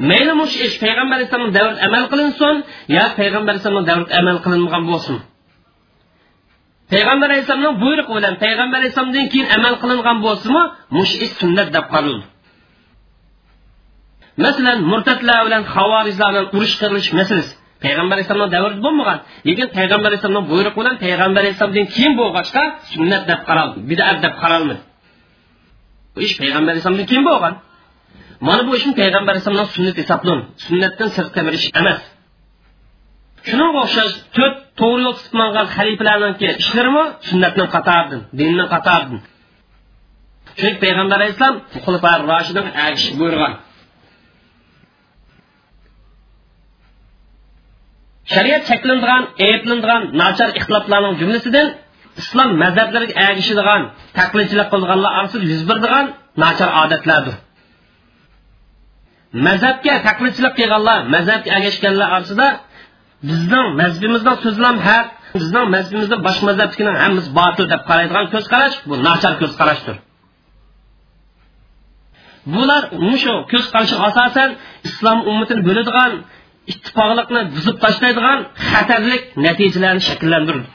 [0.10, 2.56] mayli mush ish payg'ambar alayhissalomni davrida amal qilinsin
[2.96, 5.18] yo payg'ambar alayhissalomni davrida amal qilinmagan bo'lsin
[6.94, 10.64] payg'ambar alayhissalomning buyrug'i bilan payg'ambar alayhissalomdan keyin amal qilingan bo'lsinmi
[10.98, 12.26] mush ish sunnat deb qaraldi
[14.44, 15.64] masalan murtadlar bilan
[16.58, 17.54] urush qilish masalasi
[17.84, 19.18] payg'ambar alayhissalomni davrida bo'lmagan
[19.48, 21.88] lekin payg'ambar alayhissalomni buyrug'i bilan payg'ambar alayhissalomdan
[22.94, 23.42] sunnat deb
[23.90, 24.34] bidat deb
[26.20, 27.54] bu ish payg'ambar alayhisalomdan keyin bo'lgan.
[28.48, 32.02] Mana bu ishni payg'ambar alayhisalomdan sunnat hisoblan sunnatdan sirtqa bir ish emas.
[33.48, 39.22] Shunga o'xshash to'rt to'g'ri yo'l tutmagan xalifalarniki ishlarimi sunnatni qatoridan dinni qatoridan
[40.60, 41.56] chunki payg'ambar alayhissalom
[42.32, 42.66] roshidin
[43.20, 43.54] buyurgan.
[48.34, 51.68] Shariat cheklanadigan ayblanadigan nachar ixtiloflarning jumlasidan
[52.22, 53.82] islom mazhablariga agishadigan
[54.20, 56.06] taqlidchilik qilganlar orasida yuz beradigan
[56.44, 57.36] nachar odatlardir.
[59.48, 62.48] Mazhabga taqlidchilik qilganlar mazhabga agashganlar orasida
[63.30, 65.06] bizning mazhabimizning so'zlam haq
[65.36, 69.96] bizning mazhabimizda boshqa mazhabnikining hammasi botil deb qaraydigan ko'zqarash bu nachar ko'zqarashdir.
[72.54, 72.84] Bular
[73.24, 74.50] shu ko'zqarashi asosan
[74.88, 76.12] islom ummatini bo'ladigan
[76.72, 78.40] ittifoqlikni buzib tashlaydigan
[78.72, 80.68] xatarlik natijalarni shakllantirdi.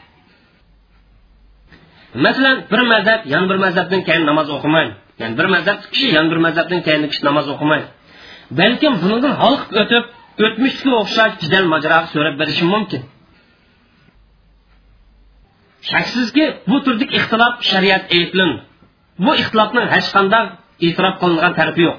[2.15, 6.39] Masalan bir mazhab yan bir mazhabdan keyin namoz o'qimaydi ya'ni bir mazhab kishi yan bir
[6.47, 7.87] mazhabdan keyin kishi namoz o'qimaydi
[8.61, 10.05] balkim bundan xalq o'tib
[10.45, 13.03] o'tmishga o'xshash jidal majroga so'rab berishi mumkin.
[15.91, 18.61] Shaksizki bu turdagi ixtilof shariat ayblandi
[19.25, 20.45] bu ixtilofning hech qanday
[20.87, 21.99] e'tirof qilingan tarafi yo'q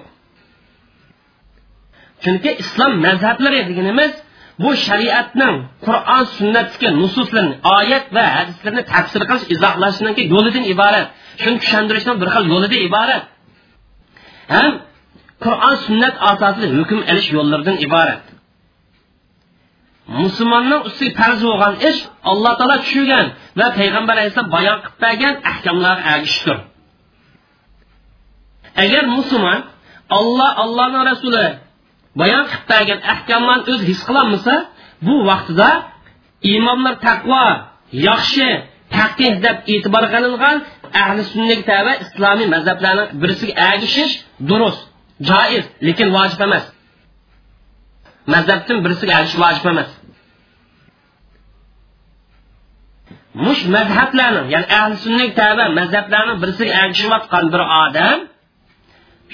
[2.23, 4.13] chunki islom mazhablari deganimiz
[4.61, 11.07] bu shariatning qur'on sunnatga nususlarni oyat va hadislarni tafsir qilish izohlashninki yo'lidan iborat.
[11.41, 13.23] Shuni tushuntirishni bir xil yo'lidan iborat.
[14.55, 14.71] Ham
[15.45, 18.23] qur'on sunnat asosida hukm ilish yo'llaridan iborat.
[20.21, 21.99] Musulmonning ustiga farz bo'lgan ish
[22.31, 23.25] alloh taolo tushirgan
[23.59, 26.57] va payg'ambar alayhissalom bayon qilib bergan ahkomlarga agishdir.
[28.83, 29.59] Agar musulmon
[30.19, 31.45] olloh allohning rasuli
[32.19, 34.53] bayon qilib bergan ahkomlarni o'zi his qilolmasa
[35.05, 35.69] bu vaqtida
[36.55, 37.43] imomlar taqvo
[38.09, 38.47] yaxshi
[38.97, 40.57] taqih deb e'tibor qilingan
[41.03, 44.13] ahli sunnat tava islomiy mazhablarni birisiga agishish
[44.49, 44.81] durust
[45.29, 46.65] joiz lekin vojib emas.
[48.33, 49.89] Mazhabdan birisiga agishish vojib emas.
[53.45, 58.19] Mush mazhablarni ya'ni ahli sunnat tava mazhablarning birisiga agishayotgan bir odam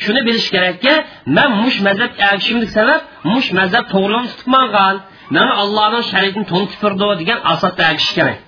[0.04, 0.94] shuni bilish kerakki
[1.38, 3.00] man mush mazhab ergishishimlik sabab
[3.34, 4.96] mush mazhab to'g'rini tutmagan
[5.36, 8.40] mana allohning shariatini to'nitib turdi degan asosda ergishish kerak.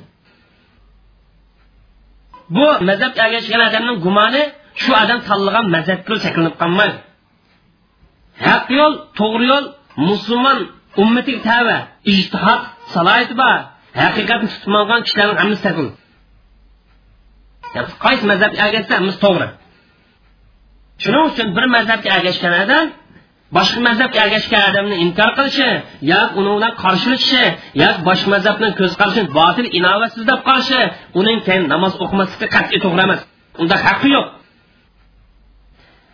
[2.55, 4.43] Bu mazhab agashgan odamning gumoni
[4.81, 6.97] shu odam tanlagan mazhabga shaklinib qolmaydi.
[8.47, 9.65] Haq yo'l to'g'ri yo'l
[10.09, 10.59] musulmon
[11.03, 11.77] ummatiga tava
[12.13, 12.61] ijtihod
[12.93, 13.57] salohiyati bor
[14.01, 15.61] haqiqatni tutmagan kishilarning hammasi
[18.05, 19.47] qaysi mazhabga ergashsa hammasi to'g'ri.
[21.01, 22.85] Shuning uchun bir mazhabga ergashgan odam
[23.57, 25.69] boshqa mazhabga ergashgan odamni inkor qilishi
[26.13, 27.43] yoki uni bilan qarshilashishi
[27.83, 30.79] yoki boshqa mazhabni ko'z qarashini botil inovatsiz deb qarashi
[31.19, 33.21] uning keyin namoz o'qimaslikka qat'iy to'g'ri emas.
[33.61, 34.27] Unda haqqi yo'q.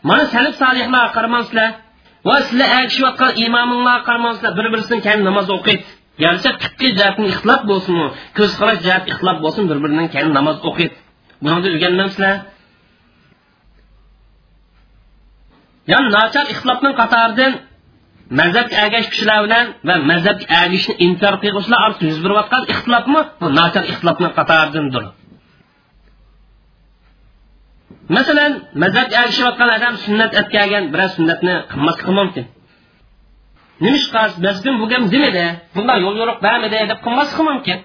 [0.09, 1.69] Mana salif solihlar qaramaysizlar
[2.27, 5.83] va sizlar ergishayotgan imominglar qaramaysizlar bir birisini keyin namoz o'qiydi
[6.23, 8.07] garchi fiqqiy jihatdan ixtilof bo'lsinmi
[8.37, 10.95] ko'z qarash jihat ixtilof bo'lsin bir birining keyin namoz o'qiydi
[11.43, 12.35] buni o'rganmamsizlar?
[15.91, 17.53] Ya'ni naçar ixtilofning qatoridan
[18.39, 23.83] mazhabga ergash kishilar bilan va mazhabga ergashishni inkor qilg'uvchilar orasida yuz berayotgan ixtilofmi bu nachar
[23.91, 25.03] ixtilofning qatoridandir.
[28.17, 28.51] Masalan
[28.83, 32.45] mazhabga ergashayotgan odam sunnat atkagan biror sunnatni qilmasligi mumkin.
[33.83, 34.37] Nima ish qilasiz?
[34.45, 37.77] Bizdan bu gap demadi bunday yo'l yo'riq bermadi deb qilmasligi mumkin.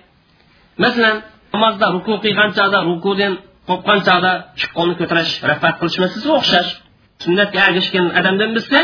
[0.85, 1.17] Masalan
[1.55, 3.33] namozda ruku qilgan chog'da rukudan
[3.69, 4.33] qo'pgan chog'da
[4.77, 5.97] qo'lni ko'tarish rafat qilish
[6.39, 6.71] o'xshash.
[7.25, 8.79] Sunnatga ergashgan odamdan bilsa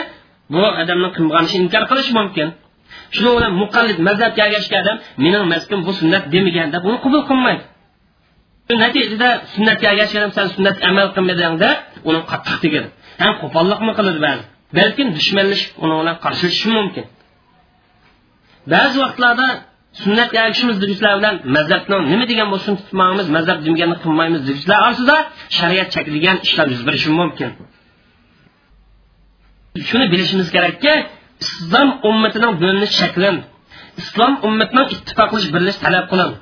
[0.55, 2.49] bu odamni qilmagan inkor qilish mumkin.
[3.15, 7.63] Shuning bilan muqallid mazhabga ergashgan odam mening mazhabim bu sunnat demagan deb uni qabul qilmaydi.
[8.83, 11.77] Natijada sunnatga ergashgan odam san sunnat amal qilmading deb
[12.09, 12.89] uni qattiq tegadi.
[13.23, 14.43] Ham qo'pollikmi qiladi ba'zi.
[14.79, 17.05] Balkim dushmanlashib uni bilan qarshilashishi mumkin.
[18.75, 19.49] Ba'zi vaqtlarda
[20.03, 25.17] sunnatga ergashishimiz deguchilar bilan mazhabni nima degan bo'lsin tutmaymiz mazhab demaganni qilmaymiz deguchilar orasida
[25.59, 27.51] shariat cheklagan ishlar yuz berishi mumkin.
[29.89, 30.95] Shuni bilishimiz kerakki
[31.45, 33.37] islom ummatining bo'linish shaklin
[34.03, 36.33] islom ummatining ittifoqlash birlash talab qilin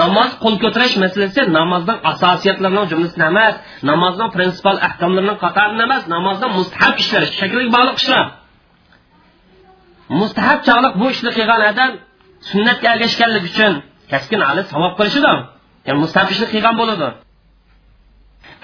[0.00, 3.54] namoz qo'l ko'tarish masalasi namozning asosiyatlarining jumlasidan emas
[3.90, 8.24] namozning prinsipal ahkomlarining qatoridan emas namozning mustahab ishlar shakliga bog'liq ishlar
[10.20, 11.90] mustahab chog'liq bu ishni qilgan odam
[12.50, 13.72] sunnatga ergashganlik uchun
[14.12, 15.32] kaskin ali savob qilishidi
[15.86, 17.08] ya'ni mustahab ishni qilgan bo'ladi.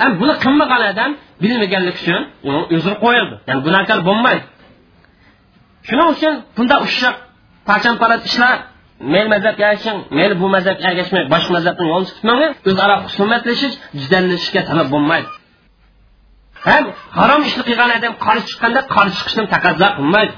[0.01, 1.11] Ham buni qilmagan odam
[1.42, 3.34] bilmaganlik uchun uni uzr qo'yildi.
[3.49, 4.44] Ya'ni gunohkor bo'lmaydi.
[5.88, 7.16] Shuning uchun bunda ushoq
[7.68, 8.57] parchanparat ishlar
[9.12, 14.88] mayli mazhab ergashing mayli bu mazhabga ergashmay boshqa mazhabni yo'lini tutmanglar o'zaro husumatlashish jidallashishga sabab
[14.94, 15.28] bo'lmaydi.
[16.66, 16.84] Ham
[17.18, 20.34] harom ishni qilgan odam qarshi chiqqanda qarshi chiqishni taqozo qilmaydi.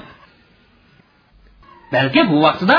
[1.93, 2.77] Balki bu vaqtida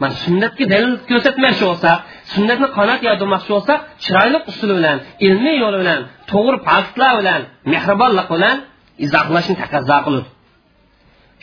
[0.00, 1.96] mana sunnatga dalil ko'rsatmoqchi bo'lsak
[2.34, 7.40] sunnatni qanot yozdirmoqchi bo'lsak chiroyli usul bilan ilmiy yo'l bilan to'g'ri faktlar bilan
[7.72, 8.56] mehribonlik bilan
[9.04, 10.28] izohlashni taqozo qiladi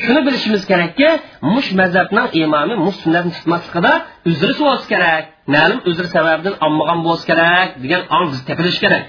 [0.03, 1.09] shuni bilishimiz kerakki
[1.53, 3.93] mush mazhabning imomi mush sunnatni tutmasligida
[4.29, 5.23] uzri bo'lsa kerak
[5.55, 9.03] ma'lum uzr sababidan olmagan bo'lsa kerak degan ong biz tepilish kerak.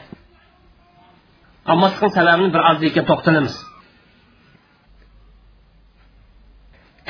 [1.73, 2.79] Olmaslikni sababini bir oz
[3.11, 3.55] to'xtalamiz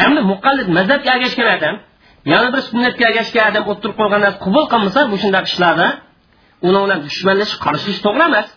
[0.05, 1.74] endi muqallid mazhabga ergashgan odam
[2.31, 5.89] yana bir sunnatga ergashgan odam o'tirib qo'ygan narsa qabul qilmasa bu shunday ishlarda
[6.66, 8.49] uni bilan dushmanlashish qarishish to'g'ri emas.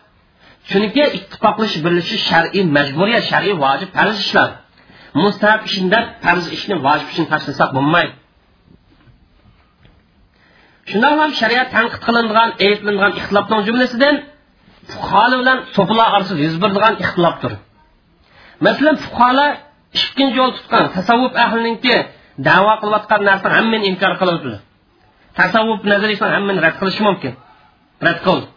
[0.70, 4.49] Chunki ittifoqlashish birlashish shar'iy majburiyat shar'iy vojib farz ishlar.
[5.24, 8.13] Mustahab ishingda farz ishni vojib ishini tashlasak bo'lmaydi.
[10.89, 14.16] Shundoq ham shariat tanqid qilinadigan aytlinadigan ixtilofning jumlasidan
[14.91, 17.53] fuqaro bilan so'filar orasida yuz beradigan ixtilofdir.
[18.66, 19.47] Masalan fuqaro
[19.99, 21.95] ikkinchi yo'l tutgan tasavvuf ahliniki
[22.49, 24.53] davo qilayotgan narsani hammani inkor qiladi
[25.39, 27.33] tasavvuf nazariyasini hammani rad qilishi mumkin.
[28.07, 28.47] Rad qildi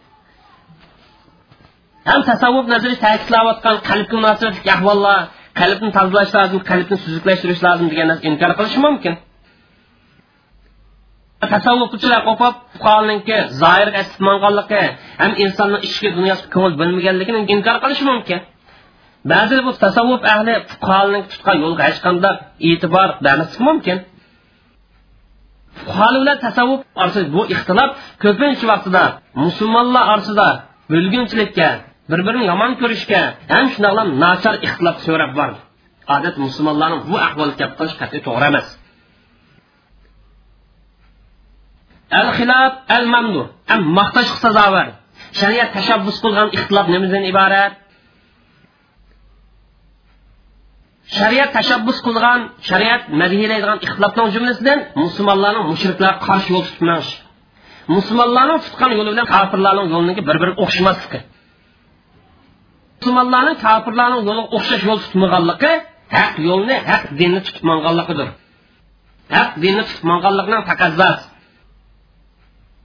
[2.09, 5.19] ham tasavvuf nazariyasi ta'kidlayotgan qalbga munosabatli ahvollar
[5.59, 9.13] qalbni tozalash lozim qalbni suzuklashtirish lozim degan narsa inkor qilishi mumkin.
[11.53, 13.87] Tasavvufchilar qo'pib fuqaroninki zoir
[14.27, 14.81] manganligi
[15.21, 18.39] ham insonni ichki dunyosi ko'ngil bo'lmaganligini inkor qilishi mumkin.
[19.31, 22.35] Ba'zi bu tasavvuf ahli fuqaroning tutgan yo'lga hech qanday
[22.69, 23.97] e'tibor bermasligi mumkin.
[25.85, 27.89] Fuqaro bilan tasavvuf orasida bu ixtilof
[28.23, 29.03] ko'pincha vaqtida
[29.43, 30.47] musulmonlar orasida
[30.91, 31.69] bo'lgunchilikka
[32.11, 33.21] bir birini yomon ko'rishga
[33.53, 35.51] ham shundoqla nachar ixtilof so'rab bor
[36.15, 38.67] odat musulmonlarning bu ahvolga gap qilish qat'iy to'g'ri emas.
[42.19, 43.43] Al xilof al mamnu
[43.73, 44.87] am maqtash sazovor
[45.39, 47.73] shariat tashabbus qilgan ixtilof nimadan iborat.
[51.17, 52.39] Shariat tashabbus qilgan
[52.69, 57.09] shariat madhiylaydigan ixtilofning jumlasidan musulmonlarning mushriklarga qarshi yo'l tutmash
[57.95, 61.19] musulmonlarning tutgan yo'li bilan kofirlarning yo'liniga bir biri o'xshamasligi.
[62.97, 65.73] Musulmonlarning kofirlarning yo'liga o'xshash yo'l tutmaganligi
[66.17, 68.29] haq yo'lni haq dinni tutmaganligidir.
[69.37, 71.25] Haq dinni tutmaganlikning taqozosi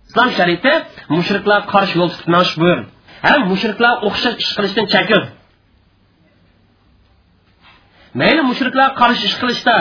[0.08, 0.72] islom shariati
[1.16, 2.80] mushriklar qarshi yo'l tutmash buyur.
[3.26, 5.20] Ham mushriklar o'xshash ish qilishdan chekir
[8.20, 9.76] mayli mushriklar qarshi ish qilishda.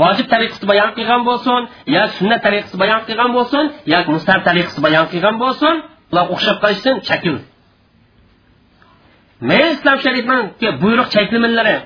[0.00, 1.60] Vojib tariqasida bayon qilgan bo'lsin
[1.94, 5.74] yo sunnat tariqasida bayon qilgan bo'lsin yo mustar tariqasida bayon qilgan bo'lsin
[6.12, 7.36] ular o'xshab qolishdan chekin
[9.48, 11.76] mayli islom shariatniki buyruq cheklamalari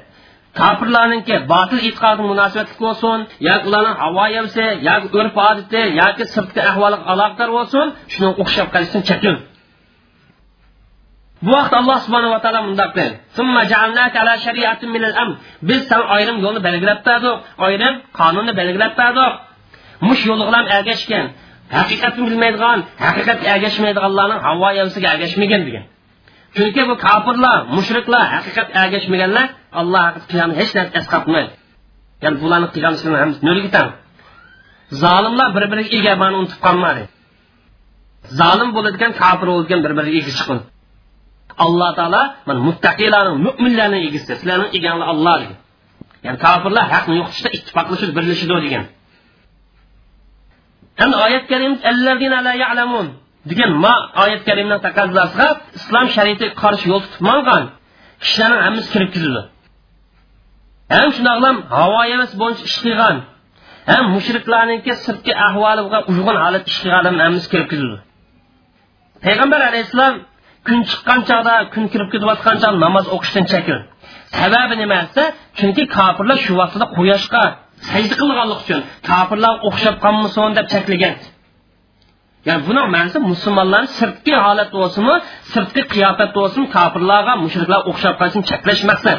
[0.61, 3.19] kofirlarninki botil e'tiqodi munosabatli bo'lsin
[3.49, 9.03] yoki ularning havo yavsi yoki urf odati yoki sirtqi ahvoliga aloqador bo'lsin shunga o'xshab qolishdan
[9.11, 9.35] chekin
[11.45, 13.15] bu vaqt alloh subhanava taolo mundoq dedi.
[15.69, 17.37] Biz san ayrim yo'lni belgilab berdik.
[17.67, 19.33] Ayrim qonunni belgilab berdik.
[20.09, 21.27] Mush yo'li bilan ergashgan.
[21.77, 25.85] Haqiqatni bilmaydigan haqiqatga ergashmaydiganlarning havo yavsiga ergashmagan degan.
[26.57, 29.47] Chunki bu kofirlar mushriklar haqiqat ergashmaganlar
[29.81, 31.53] alloh qiyamni hech narsa esqatmaydi
[32.25, 33.89] ya'ni bularni qilgan ishlarni hammasi nolga tang
[35.03, 37.03] zolimlar bir biriga ega mani unutib qolmadi.
[38.41, 40.59] Zolim bo'ladigan kofir bo'ladigan bir biriga ega chiqin
[41.65, 45.59] alloh taolo mana muttaqilarni mo'minlarni egisi sizlarni eganglar olloh degan
[46.25, 48.85] ya'ni kofirlar haqni yo'qotishda ittifoqlashib birlashidi degan
[51.01, 51.73] ham oyat karim
[53.51, 53.95] degan ma
[54.25, 55.49] oyat karimni taqozzosiga
[55.79, 57.65] islom shariatiga qarshi yo'l tutib mangan
[58.23, 59.43] kishilarni hammasi kirgizildi
[60.95, 63.17] ham shundoqlam havo emas bo'yicha ish qilgan.
[63.91, 67.99] Ham mushriklarniki sirtqi ahvoliga uyg'un holat ish qilgan hammasi kirgizildi
[69.25, 70.15] payg'ambar alayhissalom
[70.67, 73.81] kun chiqqan chog'da kun kirib ketayotgan chog'da namoz o'qishdan chekin
[74.41, 75.25] sababi nima desa
[75.59, 77.45] chunki kofirlar shu vaqtda quyoshga
[77.91, 81.15] sajda qilganlik uchun kofirlar o'xshab qolmasin deb cheklagan.
[82.49, 85.15] Ya'ni buni ma'nosi musulmonlarni sirtqi holat bo'lsinmi
[85.53, 89.19] sirtqi qiyofat bo'lsin kofirlarga mushriklar o'xshab qolishini cheklash maqsad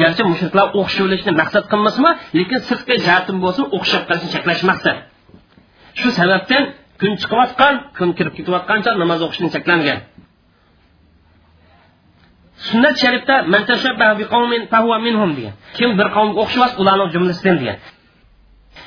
[0.00, 4.96] garchi mushriklar o'xshavlashni maqsad qilmasmi lekin sirtqi jihatim bo'lsin o'xshab qolishni cheklash maqsad
[6.00, 6.62] shu sababdan
[7.04, 9.98] kun chiqayotgan kun kirib ketayotgancha namoz o'qishni cheklangan.
[12.68, 13.34] Sunnat sharifda
[15.38, 15.54] degan.
[15.78, 17.78] Kim bir qavmga o'xshamas ularning jumlasidan degan.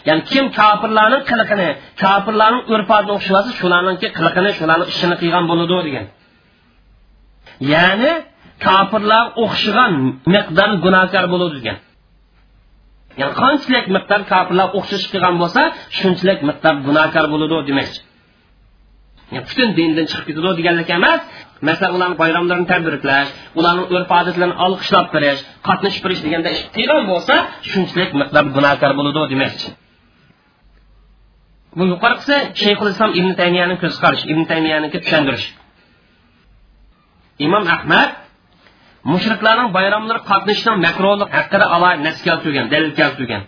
[0.07, 1.69] Ya'ni kim kofirlarning qiliqini
[2.03, 6.05] kofirlarning urf odatini o'xshashi shularninki qiliqini shularni ishini qilgan bo'ladi degan.
[7.73, 8.11] Ya'ni
[8.65, 9.91] kofirlar o'xshagan
[10.33, 11.77] miqdor gunohkor bo'ladi degan.
[13.19, 15.61] Ya'ni qanchalik miqdor kofirlar o'xshash qilgan bo'lsa
[15.99, 17.99] shunchalik miqdor gunohkor bo'ladi demakchi
[19.31, 21.21] butun dindan chiqib ketadi deganlik emas
[21.67, 27.33] masalan ularni bayramlarini tabriklash ularni urf odatlarini olqishlab berish qatnashib berish deganda ish qilgan bo'lsa
[27.71, 29.67] shunchalik miqdor gunohkor bo'ladi demoqchi.
[31.77, 35.45] Bu yuqorisi shayxul islom ibn tamiyani ko'z qarash ibn tamiyaniki tushuntirish
[37.45, 38.09] imom ahmad
[39.11, 43.43] mushriklarning bayramlari qatnashishdan makruhlik haqida alohida nas keltirgan dalil keltirgan.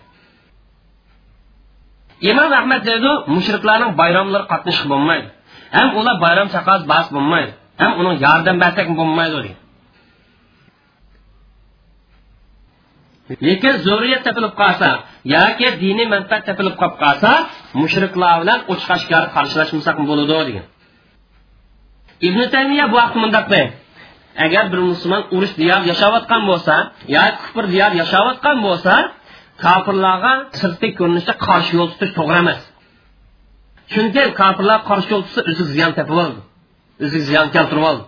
[2.30, 5.28] Imom ahmad deydi mushriklarning bayramlari qatnashib bo'lmaydi.
[5.76, 7.52] Ham ular bayram chaqas bas bo'lmaydi.
[7.80, 9.60] Ham uning yordam bersak bo'lmaydi deydi
[13.46, 14.88] lekin zo'riyat topilib qolsa
[15.34, 17.30] yoki diniy manfaat topilib qolib qolsa
[17.80, 18.86] mushriklar bilan ochiq
[19.36, 20.66] qarshilashmasak bo'ladi degan.
[22.28, 23.72] Ibn taymiya bu vaqt mundoq deydi
[24.44, 26.74] agar bir musulmon urush diyor yashayotgan bo'lsa
[27.16, 28.94] yoki kufr diyor yashayotgan bo'lsa
[29.64, 32.60] kofirlarga sirtqi ko'rinishda qarshi yo'l tutish to'g'ri emas.
[33.92, 36.40] Chunki kofirlar qarshi yo'l o'zi ziyon topib oldi
[37.04, 38.04] o'zi ziyon keltirib oldi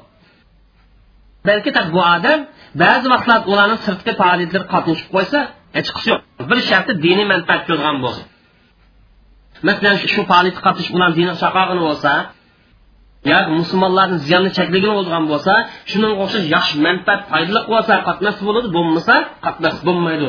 [1.48, 2.40] balki bu odam
[2.82, 5.38] ba'zi vaqtlarda ularni sirtqi faoliyatlari qatnashib qo'ysa
[5.76, 6.20] hech qisi yo'q.
[6.50, 8.24] Bir sharti diniy manfaat ko'rgan bo'lsin
[9.66, 12.12] masalan shu faoliyatga qatnashib ularni dini chaqog'ini bo'lsa
[13.30, 15.52] yo musulmonlarni ziyonni chekligini bo'lgan bo'lsa
[15.90, 19.14] shunga o'xshash yaxshi manfaat foydali bo'lsa qatnashsa bo'ladi bo'lmasa
[19.46, 20.28] qatnashsa bo'lmaydi.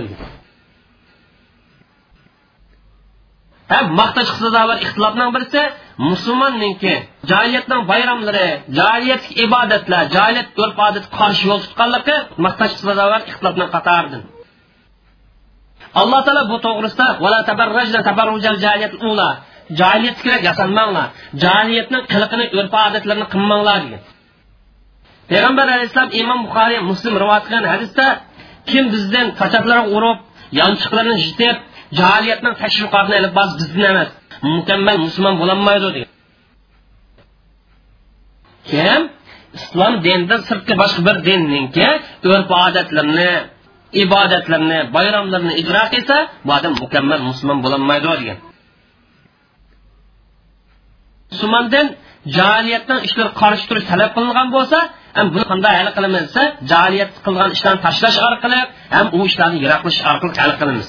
[3.73, 5.61] Ham maqtash hisobolar ixtilofning birisi
[6.09, 6.93] musulmonninki
[7.31, 8.47] jahiliyatning bayramlari
[8.77, 14.23] jahiliyat ibodatlar jahiliyat urf odat qarshi yo'l tutganligi maqtash hisobolar ixtilofning qatoridan.
[16.01, 17.07] Alloh taolo bu to'g'risida
[19.81, 21.07] joyiyat kerak yasanmanglar
[21.43, 24.01] jahiliyatning qiliqini urf odatlarini qilmanglar degan.
[25.31, 28.05] Payg'ambar alayhissalom imom buxoriy muslim rivoyat qilgan hadisda
[28.69, 30.17] kim bizdan qochoqlarga urib
[30.59, 31.55] yanchiqlarni jitib
[31.99, 34.09] jahiliyatning tashviqotini ilib bos bizdan emas
[34.55, 36.09] mukammal musulmon bo'lolmaydi degan
[38.69, 39.01] kim
[39.57, 41.87] islom dinidan sirtqi boshqa bir dinninki
[42.31, 43.31] urf odatlarni
[44.03, 48.39] ibodatlarni bayramlarni ijro qilsa bu odam mukammal musulmon bo'lolmaydi degan
[51.31, 51.87] musulmondan
[52.37, 54.77] jahiliyatdan ishlar qarshi turish talab qilingan bo'lsa
[55.17, 58.59] ham buni qanday hal qilamiz desa jahiliyat qilgan ishlarni tashlash orqali
[58.95, 60.87] ham u ishlarni yiroqlash orqali hal qilamiz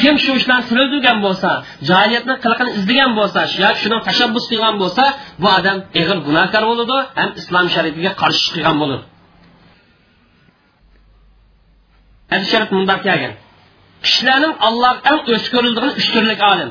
[0.00, 1.50] kim shu ishlarni sildirgan bo'lsa
[1.88, 5.04] jahiliyatni qilqini izlagan bo'lsa yoki shuni tashabbus qilgan bo'lsa
[5.42, 9.04] bu odam ig'ir gunohkor bo'ladi ham islom shariatiga qarshi chiqqan bo'ladi.
[12.32, 13.32] Hadis sharif mundoq kelgan.
[14.04, 16.70] Kishilarning alloh eng o'chko'rildigan uch turlik olim.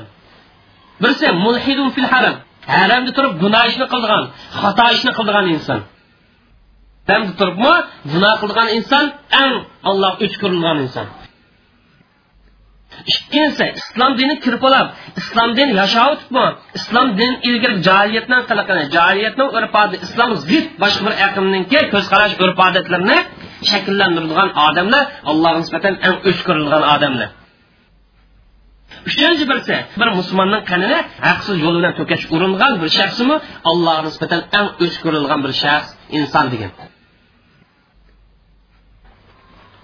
[1.01, 2.35] Birisi mulhidun fil haram.
[2.75, 4.23] Haramda turib gunoh ishni qildigan
[4.61, 5.79] xato ishni qildigan inson.
[7.07, 7.73] Haramda turibmi
[8.11, 9.05] gunoh qilgan inson
[9.43, 9.53] eng
[9.89, 11.07] alloh o'chko'rilgan inson.
[13.11, 14.87] Ikkinchisi islom dini kirib olib
[15.21, 16.45] islom dini yashovtibmi
[16.79, 19.75] islom din ilgari jahiliyatdan qilaqini jahiliyatning urf
[20.05, 23.17] islom zid boshqa bir aqmninki ko'z qarash urf odatlarni
[23.69, 27.29] shakllantirilgan odamlar allohga nisbatan eng o'chkirilgan odamlar.
[29.09, 33.35] Uchinchi birisi bir musulmonning qanini haqsiz yo'l bilan to'kash uringan bir shaxsimi
[33.69, 36.71] allohga nisbatan eng o'chkirilgan bir shaxs inson degan.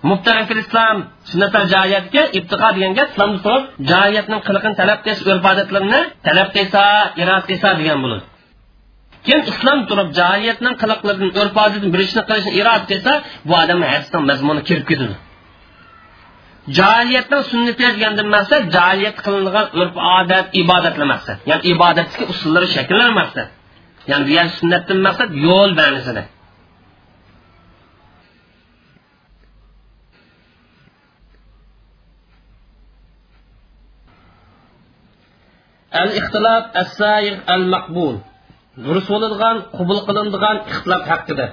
[0.09, 0.97] Muhtaram islom
[1.29, 6.83] sunnatlar joyatga ibtiqo degan gap islomda turib joyatning qiliqini talab qilsa urf odatlarini talab qilsa
[7.21, 8.25] irod qilsa degan bo'ladi
[9.27, 13.11] kim islom turib jahiliyatning qiliqlarini urf odatini bilishni qilishni irod qilsa
[13.47, 15.15] bu odam hadisning mazmuni kirib ketadi.
[16.79, 23.47] Jahiliyatning sunnati degandan maqsad jahiliyat qilingan urf odat ibodatlar maqsad ya'ni ibodatdagi usullari shakllar maqsad.
[24.09, 26.23] Ya'ni bu yer sunnatdan maqsad yo'l ma'nosida
[36.01, 38.15] al ixtilof as sayir al maqbul
[38.85, 41.47] durust bo'ladigan qubul qilinadigan ixtilof haqida.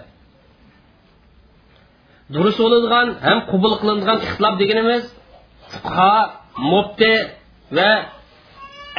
[2.34, 5.02] Durust bo'ladigan ham qubul qilinadigan ixtilof deganimiz
[5.72, 6.20] fuqaho
[6.72, 7.12] mufti
[7.76, 7.92] va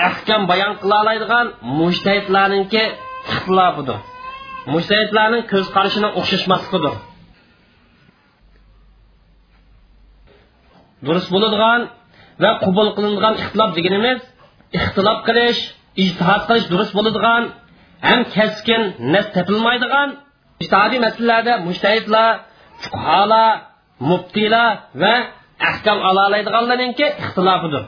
[0.10, 1.46] ahkam bayon qila oladigan
[1.80, 2.84] mushtahidlarninki
[3.32, 3.98] ixtilofidir.
[4.74, 6.96] Mushtahidlarning ko'z qarashini o'xshashmasligidir.
[11.34, 11.82] Bo'ladigan
[12.44, 14.20] va qubul qilinadigan ixtilof deganimiz
[14.78, 15.60] ixtilof qilish
[16.04, 17.44] ijtihod qilish durust bo'ladigan
[18.08, 18.82] ham keskin
[19.14, 20.10] nas topilmaydigan
[20.64, 22.32] ijtihodiy masalalarda mushtahidlar
[22.84, 23.52] fuqarolar
[24.10, 24.70] muftiylar
[25.02, 25.14] va
[25.70, 27.84] ahkam ola oladiganlarninki ixtilofidir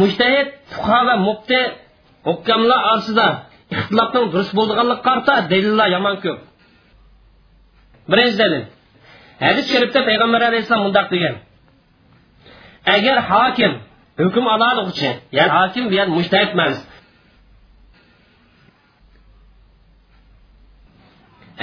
[0.00, 1.60] mushtahid fuqaro va mufti
[2.28, 3.26] hukamlar orasida
[3.76, 4.52] ixtilofning durust
[5.06, 6.38] qarata dalillar yomon ko'p
[8.10, 8.62] birinchi dalil
[9.46, 11.34] hadis sharifda payg'ambar alayhissalom mundoq degan
[12.86, 13.72] agar hokim
[14.20, 16.76] hukm ololg'uchi ya'ni hokim bu yer mushtahid emas.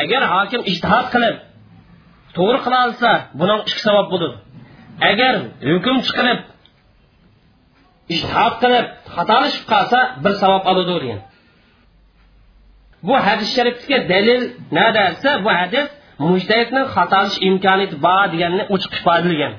[0.03, 1.36] Agar hokim ishtihod qilib
[2.36, 3.09] to'g'ri qila olsa
[3.39, 4.38] buning ikki savob bo'ladi.
[5.09, 5.34] Agar
[5.72, 6.39] hukm chiqarib
[8.13, 11.22] ishtihod qilib xatolashib qolsa bir savob oladi degan.
[13.07, 14.41] Bu hadis sharifga dalil
[14.78, 15.88] nada desa bu hadis
[16.30, 19.53] mushtahidning xatolash imkoniyati bor deganni ochiq ifodalagan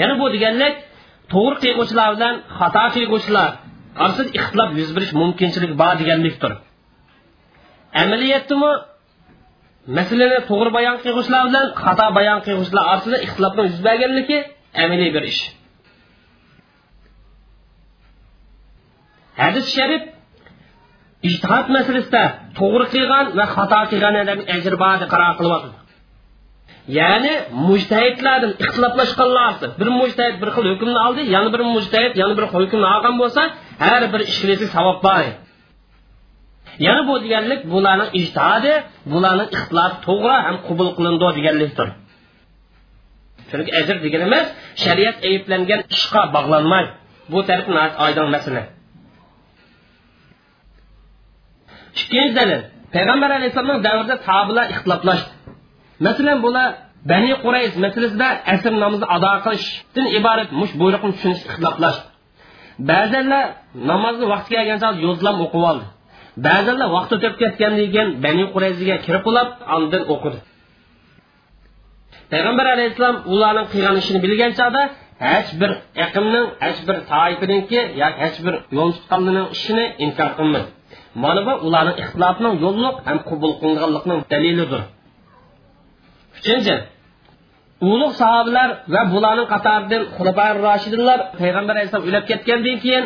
[0.00, 0.74] yana bu deganlik
[1.32, 3.48] to'g'ri qilg'uvchilar bilan xato qilg'uvchilar
[4.02, 6.52] orasida ixtilof yuz berish mumkinchiligi bor deganlikdir.
[8.02, 8.70] Amaliyotdami
[9.98, 14.38] masalani to'g'ri bayon qilg'uvchilar bilan xato bayon qilg'uvchilar orasida ixtilofni yuz berganligi
[14.82, 15.42] amaliy bir ish.
[19.42, 20.02] Hadis sharif
[21.28, 22.24] ijtihod masalasida
[22.58, 23.02] to'g'ri
[23.38, 23.78] va xato
[26.88, 27.32] ya'ni
[27.68, 33.14] mujtahidlardan ixtiloflashganlar bir mujtahid bir xil hukmni oldi yana bir mujtahid yana bir hukmni olgan
[33.22, 33.42] bo'lsa
[33.84, 35.24] har bir ishqilisi savob bor.
[36.86, 38.72] Yana bu deganlik bularning ijtihodi
[39.12, 41.88] bularning ixtilofi to'g'ri ham qabul qilindi deganlikdir.
[43.50, 44.46] Chunki ajr deganimiz
[44.84, 46.90] shariat ayblangan ishga bog'lanmaydi
[47.32, 48.62] bu taraf oydin masala.
[52.00, 52.60] Ikkinchi dalil
[52.94, 55.33] payg'ambar alayhissalomning davrida tobilar ixtiloflashdi
[56.06, 56.68] masalan bular
[57.10, 62.04] bani qurays masalasida asr namozni ado qilishdan iborat mush buyruqni tushunish ixtiloflashdi
[62.90, 63.44] ba'zanlar
[63.90, 65.86] namozni vaqti kelgan chog'da yozlam o'qib oldi
[66.46, 68.44] ba'zanlar vaqt o'tib ketgandan keyin bani
[69.06, 70.38] kirib olib andin o'qidi
[72.32, 74.82] payg'ambar alayhissalom ularning qilgan ishini bilgan chog'da
[75.28, 75.70] hech bir
[76.06, 78.90] aqmning hech bir toifaninki yoki hech bir yo'l
[80.04, 80.68] inkor qilmadi
[81.22, 81.96] mana bu ularning
[84.32, 84.82] dalilidir
[86.44, 86.76] uchinchi
[87.92, 93.04] ulug' sahobalar va bularning qatoridan xulafa roshidinlar payg'ambar alayhissalom o'lib ketgandan keyin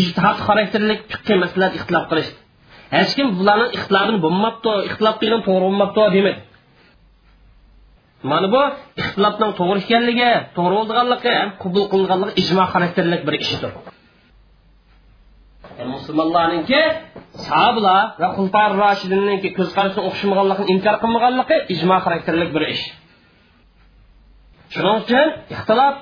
[0.00, 2.38] ijtihod xarakterlik fiqqiy masalalar ixtilof qilishdi.
[2.96, 6.40] Hech kim bularning ixtilofini bo'lmabdi ixtilof qilgan to'g'ri bo'lmabdi demadi.
[8.30, 8.62] Mana bu
[9.02, 13.70] ixtilofning to'g'ri ekanligi to'g'ri bo'lganligi ham qabul qilinganligi ijmo xarakterlik bir ishdir
[15.80, 16.80] e, musulmonlarninki
[17.48, 22.84] sahobalar va xulfar roshidinninki ko'z qarashini o'xshamaganligini inkor qilmaganligi ijmo xarakterlik bir ish
[24.74, 25.94] shuning uchun ixtilof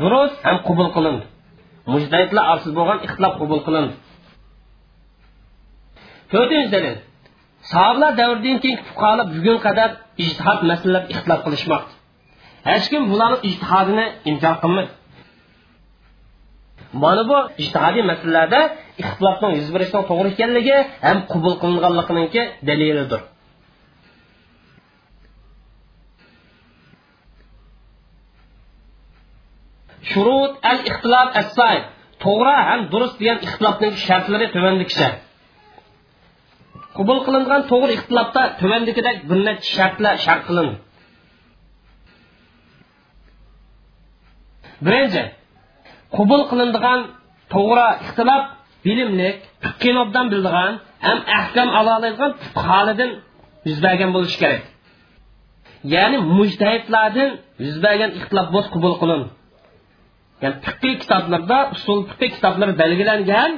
[0.00, 1.24] durust ham qabul qilindi
[1.92, 3.94] mujdahidlar orasida bo'lgan ixtilof qabul qilindi
[6.32, 6.96] to'rtinchi dalil
[7.72, 9.90] sahobalar davridan keyin fuqarolar bugun qadar
[10.24, 11.92] ijtihod masalalar ixtilof qilishmoqda
[12.70, 14.92] hech kim bularni ijtihodini inkor qilmaydi
[16.92, 17.38] mana bu?
[17.62, 18.60] Ijtihodiy masalalarda
[19.02, 20.76] ixtilofning yuz berishining to'g'ri ekanligi
[21.06, 23.20] ham qabul qilinganliginiki dalilidir
[30.10, 31.48] shurut al ixtilof as
[32.24, 35.08] to'g'ri ham durust degan ixtilofning shartlari tuvandikicha
[36.96, 40.76] qabul qilingan to'g'ri ixtilofda tuvandikidek bir necha shartlar shart qilindi
[44.86, 45.22] birinchi
[46.16, 47.00] qabul qilinadigan
[47.54, 48.42] to'g'ri ixtilof
[48.84, 50.26] bilimlik fiqqini obdan
[51.06, 53.10] ham ahkam ola oladigan fuqarolardan
[53.68, 54.62] yuz bergan bo'lishi kerak.
[55.94, 57.30] Ya'ni mujtahidlardan
[57.66, 59.22] yuz bergan ixtilof bo'lsa qabul qilin.
[60.42, 63.50] Ya'ni fiqiy kitoblarda usul fiqiy kitoblarda belgilangan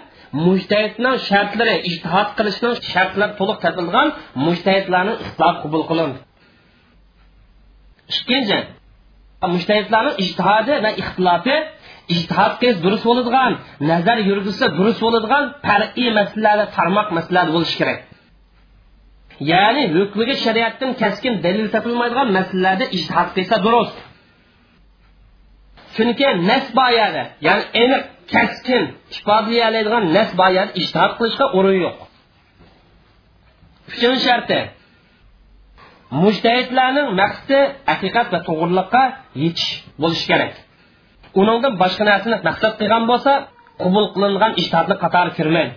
[0.46, 4.08] mujtahidning shartlari ijtihod qilishning shartlari to'liq topilgan
[4.46, 6.10] mujtahidlarni ixtilof qabul qilin.
[8.12, 8.58] Ikkinchi
[9.54, 11.56] mujtahidlarning ijtihodi va ixtilofi
[12.14, 13.52] ijtihod qilish durust bo'ladigan
[13.90, 18.00] nazar yurgizsa durust bo'ladigan farqiy masalalar tarmoq masalalar bo'lishi kerak.
[19.52, 23.98] Ya'ni hukmiga shariatdan kaskin dalil topilmaydigan masalalarda ijtihod qilsa durust
[25.96, 28.02] chunki nas boyadi ya'ni aniq
[28.34, 28.84] kaskin
[29.16, 29.82] ifodalay
[30.16, 31.98] nas boyadi ijtihod qilishga o'rin yo'q
[33.90, 34.60] uchinchi sharti
[36.22, 39.02] mujtahidlarning maqsadi haqiqat va to'g'riliqqa
[39.42, 39.70] yetish
[40.02, 40.54] bo'lishi kerak
[41.40, 43.32] uningdan boshqa narsani maqsad qilgan bo'lsa
[43.82, 45.74] qabul qilingan ijtihodni qatori kirmaydi.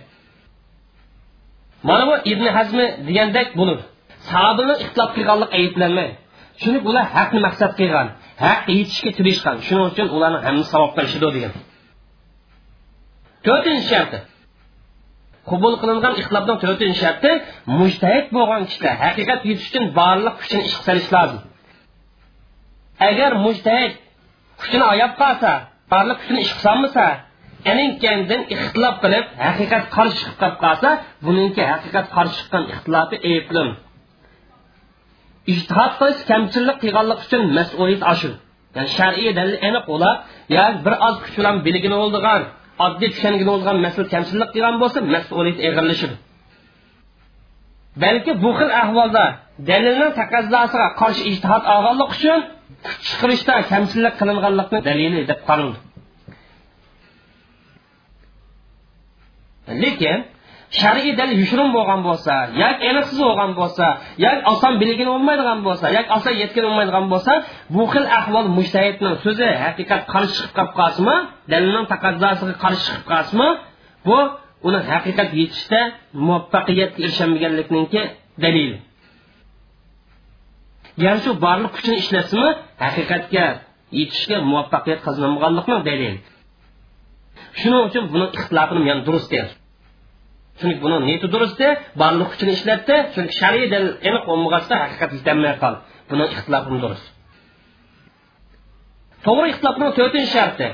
[1.88, 3.78] Mana bu ibn hazmi degandek bo'lur.
[4.30, 6.14] Sahobaning ixtilof qilganlik ayblanmaydi.
[6.60, 8.06] Chunki ular haqni maqsad qilgan
[8.44, 9.56] haq yetishga tirishgan.
[9.66, 11.52] Shuning uchun ularni hammasi savobga ishidi degan.
[13.46, 14.18] To'rtinchi sharti.
[15.50, 17.30] Qabul qilingan ixtilofning to'rtinchi sharti
[17.78, 21.40] mujtahid bo'lgan kishilar haqiqat yetish uchun barliq kuchini ishga solish lozim.
[23.08, 23.92] Agar mujtahid
[24.62, 25.50] kuchini oyab qolsa
[25.92, 27.04] barliq kuchini ish solmasa
[27.70, 30.90] aninkandin ixtilof qilib haqiqat qarshi chiqib qolib qolsa
[31.24, 33.68] buningki haqiqat qarshi chiqqan ixtilofi eplim
[35.52, 38.32] ijtihod qilish kamchilik qilganlik uchun mas'uliyat oshir
[38.76, 40.16] ya'ni shar'iy dalil aniq bo'lib
[40.56, 42.42] yoki bir oz kuch bilan bilgini bo'ldigan
[42.86, 46.16] oddiy tushangini bo'lgan mas'ul kamchilik qilgan bo'lsa mas'uliyat og'irlashadi
[48.02, 49.24] balki bu xil ahvolda
[49.68, 52.40] dalilning taqozzosiga qarshi ijtihod olganlik uchun
[52.86, 55.78] kuch chiqarishda kamchilik qilinganlikni dalili deb qaraldi
[59.82, 60.18] lekin
[60.80, 63.86] shar'iy dalil yushrum bo'lgan bo'lsa yoki aniqsiz bo'lgan bo'lsa
[64.24, 67.32] yoki oson bilgin bo'lmaydigan bo'lsa yoki oson yetkin bo'lmaydigan bo'lsa
[67.74, 71.16] bu xil ahvol mushtahidning so'zi haqiqat qarshi chiqib qolib qolsinmi
[71.52, 73.48] dalilning taqozzosiga qarshi chiqib qolsinmi
[74.06, 74.18] bu
[74.68, 75.80] uni haqiqat yetishda
[76.26, 78.02] muvaffaqiyatga erisholmaganlikniki
[78.44, 78.76] dalili
[81.04, 82.50] yana shu borliq kuchini ishlatsinmi
[82.84, 83.44] haqiqatga
[83.98, 86.14] yetishga muvaffaqiyat qozonmaganlikni dalil.
[87.60, 89.52] Shuning uchun buni ixtilofini men durust deydi
[90.60, 91.68] chunki buni niyati durustda
[92.02, 95.78] borliq kuchini ishlatdi chunki shariy dal aniq bo'lmag'achda haqiqat yetolmay qoldi.
[96.10, 97.06] Buni ixtilofim durust.
[99.24, 100.68] To'g'ri ixtilofning to'rtinchi sharti.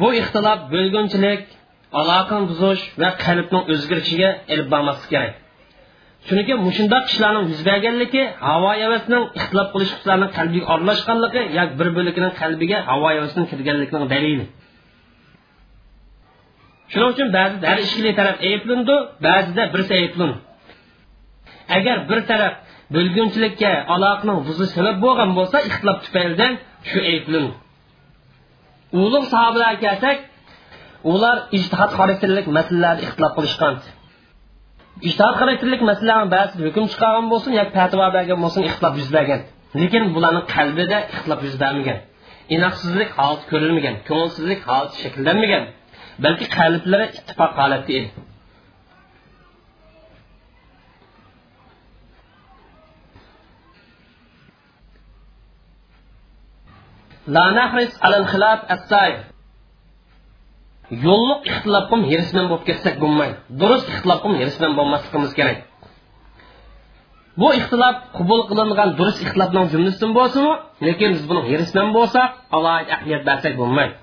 [0.00, 1.42] Bu ixtilof bo'lgunchilik
[2.00, 5.34] aloqani buzish va qalbning o'zgarishiga ilib bormaslik kerak.
[6.28, 9.92] Chunki mushundoq ishlarning yuz berganligi havo yavasining ixtilof qilish
[10.38, 14.46] qalbiga aralashganligi yoki bir bo'ligining qalbiga havo havasining kirganligining dalili.
[16.92, 18.96] Shuning uchun ba'zida har ishli taraf ayblindi
[19.26, 20.36] ba'zida birsi ayblindi.
[21.76, 22.54] Agar bir taraf
[22.96, 26.52] bo'lgunchilikka aloqaning buzi sabab bo'lgan bo'lsa ixtilof tufaylidan
[26.90, 27.52] shu ayblindi.
[29.02, 30.18] Ulug' sahobalarga kelsak
[31.12, 33.74] ular ijtihod xarakterlik masalalarda ixtilof qilishgan
[35.02, 39.40] ijtihod xarakterlik masalalarni ba'zi hukm chiqargan bo'lsin yoki fatvo bergan bo'lsin ixtilof yuz bergan.
[39.80, 41.98] Lekin bularni qalbida ixtilof yuz bermagan.
[42.56, 45.64] Inoqsizlik holati ko'rilmagan ko'ngilsizlik holati shakllanmagan.
[46.24, 48.10] Balki qalblari ittifoq holatda edi.
[57.34, 59.33] La نحرص على الخلاف as-sayr
[60.90, 63.36] yo'lliq ixtilofga hirisman bo'lib ketsak bo'lmaydi.
[63.60, 65.58] Durust ixtilofga hirisman bo'lmasligimiz kerak.
[67.40, 70.54] Bu ixtilof qabul qilingan durust ixtilofning jumlasidan bo'lsinmi
[70.86, 73.94] lekin biz buni hirisman bo'lsak alohida ahamiyat bersak bo'lmaydi.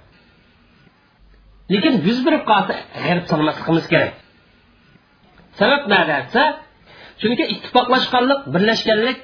[1.74, 2.74] Lekin yuz berib qolsa
[3.04, 4.14] g'arib solmasligimiz kerak.
[5.60, 6.44] Sabab nada desa
[7.22, 9.18] chunki ittifoqlashganlik birlashganlik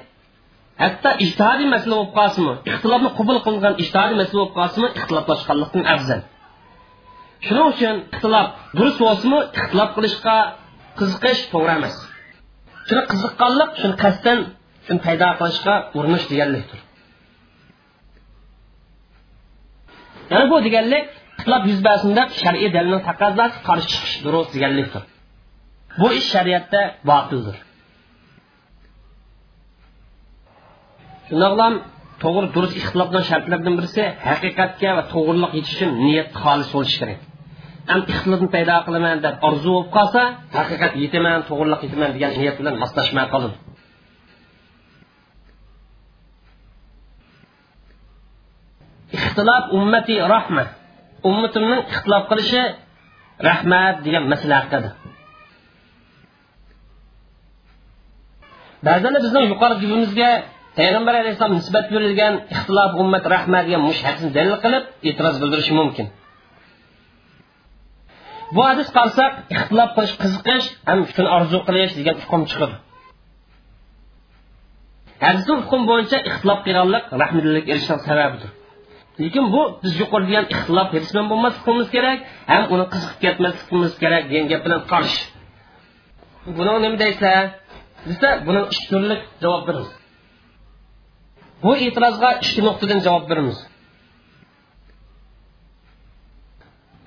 [0.82, 6.20] hatto ijtihodiy masala bo'lib qolsinmi ixtilofni qabul qilingan ijtihodiy masala bo'lib qolsinmi ixtiloflashganlikdan afzal.
[7.46, 10.36] Shuning uchun ixtilof durust bo'lsinmi ixtilof qilishga
[10.98, 11.96] qiziqish to'g'ri emas.
[12.88, 14.38] Shuni qiziqqanlik shuni qasddan
[14.86, 16.80] shuni paydo qilishga urinish deganlikdir.
[20.32, 21.04] Ya'ni bu deganlik
[21.38, 25.02] ixtilof yuz bersinda shar'iy dalilni taqozosi qarshi chiqish durust deganlikdir.
[26.00, 26.80] Bu ish shariatda
[27.10, 27.56] botildir.
[31.28, 31.74] Shundoqlam
[32.22, 37.20] to'g'ri durust ixtilofdan shartlardan birisi haqiqatga va to'g'riliq yetish uchun niyat xolis bo'lishi kerak.
[37.90, 40.22] Ham ixtilofni paydo qilaman deb orzu bo'lib qolsa
[40.58, 43.52] haqiqat yetaman to'g'riliq yetaman degan niyat bilan moslashmay qolin
[49.18, 50.64] ixtilof ummati rahma.
[51.30, 52.62] Ummatimning ixtilof qilishi
[53.48, 54.92] rahmat degan masala haqidadir
[58.86, 60.30] ba'zan bizning yuqori gapimizga
[60.76, 64.00] payg'ambar alayhissalom nisbat berilgan ixtilof ummat rahmat degan mush
[64.36, 66.06] dalil qilib e'tiroz bildirishi mumkin.
[68.54, 72.76] Bu hadis qarasak ixtilof qilish qiziqish ham shuni orzu qilish degan hukm chiqadi.
[75.24, 78.50] Hadisni hukm bo'yicha ixtilof qilganlik rahmdillik erishishning sababidir.
[79.22, 82.18] Lekin bu biz yuqori degan ixtilof hirisman bo'lmasligimiz kerak
[82.50, 85.22] ham uni qiziqib ketmasligimiz kerak degan gap bilan qarshi
[86.56, 87.30] buni nima deysa
[88.08, 89.90] desa buni uch turlik javob beramiz.
[91.62, 93.58] Bu e'tirozga ikki nuqtadan javob beramiz.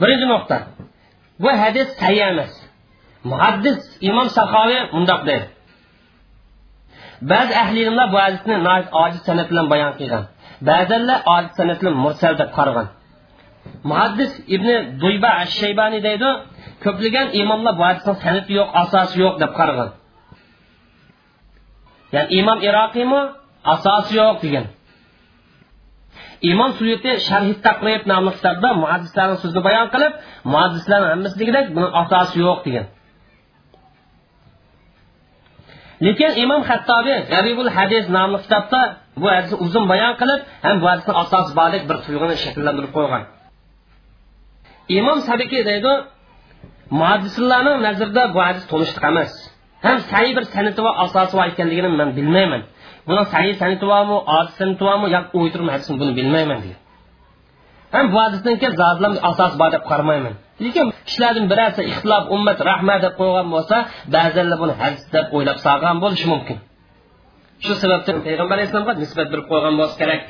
[0.01, 0.57] Birinchi nuqta.
[1.41, 2.53] Bu hadis sayya emas.
[3.31, 3.79] Muhaddis
[4.09, 5.47] imom sahoviy mundoq deydi
[7.31, 8.55] ba'zi ahli ilmlar bu hadisni
[9.03, 10.23] ojiz sanat bilan bayon qilgan.
[10.69, 12.87] Ba'zanlar ojiz sanat bilan mursal deb qaragan
[13.89, 14.69] muhaddis ibn
[15.01, 15.31] duyba
[16.07, 16.29] deydi
[16.83, 19.89] ko'plagan imomlar bu hadisning sanati yo'q asosi yo'q deb qaragan
[22.39, 23.21] imom iroqiymi
[23.73, 24.65] asosi yo'q degan.
[26.51, 30.13] Imom suyuti sharhi taqrib nomli kitobda muaddislarni so'zini bayon qilib
[30.53, 32.85] muaddislarni hammasidagidek buni asosi yo'q degan.
[36.05, 38.81] Lekin imom hattobiy g'aribul hadis nomli kitobda
[39.21, 43.23] bu hadisni uzun bayon qilib ham bu hadisni asosi bordek bir tuyg'uni shakllantirib qo'ygan.
[44.97, 45.93] Imom sabiki deydi
[46.99, 49.31] muhaddislarning nazarida bu hadis tunishliq emas.
[49.85, 52.61] Ham sahiy bir sanati va asosi bor ekanligini man bilmayman.
[53.07, 53.53] Buni sahiy
[53.91, 56.79] bormi ojiz sanati bormi yo o'ytirma hadisni buni bilmayman degan
[57.93, 58.73] ham bu hadisdan keyin
[59.29, 60.33] asos bor deb qaramayman
[60.65, 63.77] lekin kishilardan birasi ixtilof ummat rahmat deb qo'ygan bo'lsa
[64.15, 66.57] ba'zanlar buni hadis deb o'ylab solgan bo'lishi mumkin
[67.65, 70.21] shu sababdan payg'ambar alayhissalomga nisbat berib qo'ygan bo'lsa kerak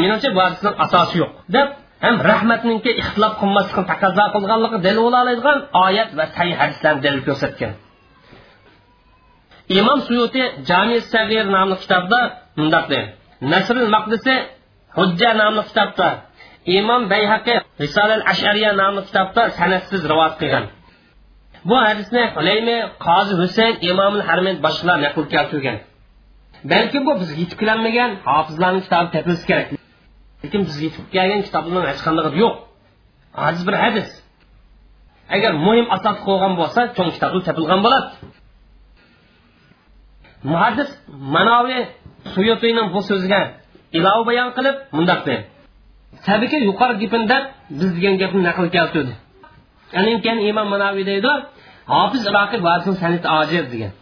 [0.00, 1.68] menimcha bu hadisni asosi yo'q deb
[2.04, 7.72] ham rahmatninki ixtilof qilmaslikni taqozo qilganligi dalil bo'la oladigan oyat va sahih hadislarni dalil ko'rsatgan
[9.68, 12.20] imom suyuti jami sagir nomli kitobda
[12.58, 13.08] mundoq deydi.
[13.52, 14.34] Nasril maqdisi
[14.96, 16.08] hujja nomli kitobda.
[16.78, 17.54] Imom bayhaqi
[17.84, 20.64] risolal ashariya nomli kitobda sanatsiz rivoyat qilgan.
[21.68, 25.76] Bu hadisni hulaymi qozi husayn imomil harmin boshqalar naql keltirgan.
[26.72, 29.68] Balki bu bizga yetib kelolmagan hofizlarni kitobi topilishi kerak.
[30.42, 32.54] Lekin bizga yetib kelgan kitoblardan hech qanday yo'q.
[33.48, 34.08] Aziz bir hadis.
[35.36, 38.08] Agar muhim asos qo'ygan bo'lsa cho'ng kitobda topilgan bo'ladi.
[40.50, 40.90] Muhaddis
[41.34, 41.78] manavi
[42.34, 43.40] suyutining bu so'ziga
[43.98, 45.42] ilova bayon qilib mundoq dedi
[46.26, 47.36] sabiki yuqori gapinda
[47.78, 49.14] biz degan gapni naql keltirdi.
[50.00, 51.32] Anin keyin imom manoviy deydi
[51.94, 53.92] hofiz iroqiy vasin sanit ojiz degan.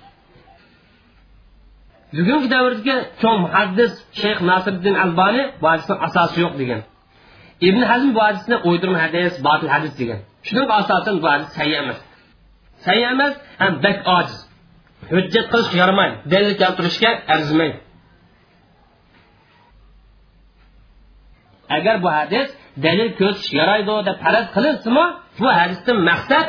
[2.16, 6.80] Bugungi davrdagi cho'ng muhaddis shayx nasiriddin albani vajisni asosi yo'q degan.
[7.68, 10.20] Ibn hazm bu hadisni o'ydirma hadis botil hadis degan.
[10.46, 11.98] Shuning asosan bu hadis sayya emas.
[12.86, 14.38] Sayya emas ham bak ojiz.
[15.12, 17.78] Hujjat qilish yaramaydi dalil keltirishga arzimaydi
[21.76, 22.48] agar bu hadis
[22.84, 25.04] dalil ko'rsatish yaraydi deb faraz qilinsimi
[25.40, 26.46] bu hadisdan maqsad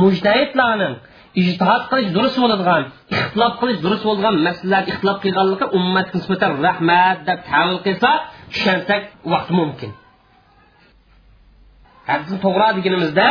[0.00, 0.94] mujtahidlarning
[1.42, 2.82] ijtihod qilish durust bo'ladigan
[3.16, 8.10] ixtilof qilish durust bo'lgan masalalar ixtilof qilganlikka ummatga nisbatan rahmat deb tavil qilsa
[8.52, 9.02] tushunsak
[9.32, 9.90] vaqt mumkin.
[12.10, 13.26] Hadisni to'g'ri deganimizda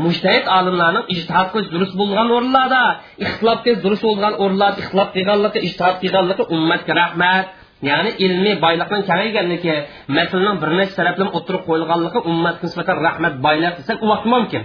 [0.00, 2.82] mujtahid olimlarning ijtihod qilish durust bo'lgan o'rinlarda
[3.24, 7.46] ixtilof qilish durust bo'lgan o'rinlarda ixtilof qilganligi ijtihod qilganligi ummatga rahmat.
[7.88, 9.74] Ya'ni ilmiy boyliqning kengayganligi
[10.16, 14.62] matnning bir necha taraflama o'tirib qo'yilganligi ummatga nisbatan rahmat boylik desak u vaqt mumkin.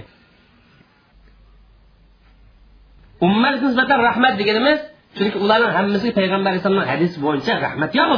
[3.28, 4.80] Ummatga nisbatan rahmat deganimiz
[5.18, 8.12] chunki ularning hammasiga payg'ambar alayhissalomning hadisi bo'yicha rahmat yo'q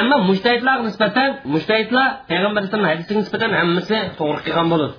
[0.00, 4.94] ammo mushtahidlarga nisbatan mushtahidlar payg'ambar alayhisalom hadisiga nisbatan hammasi to'g'ri qilgan bo'ladi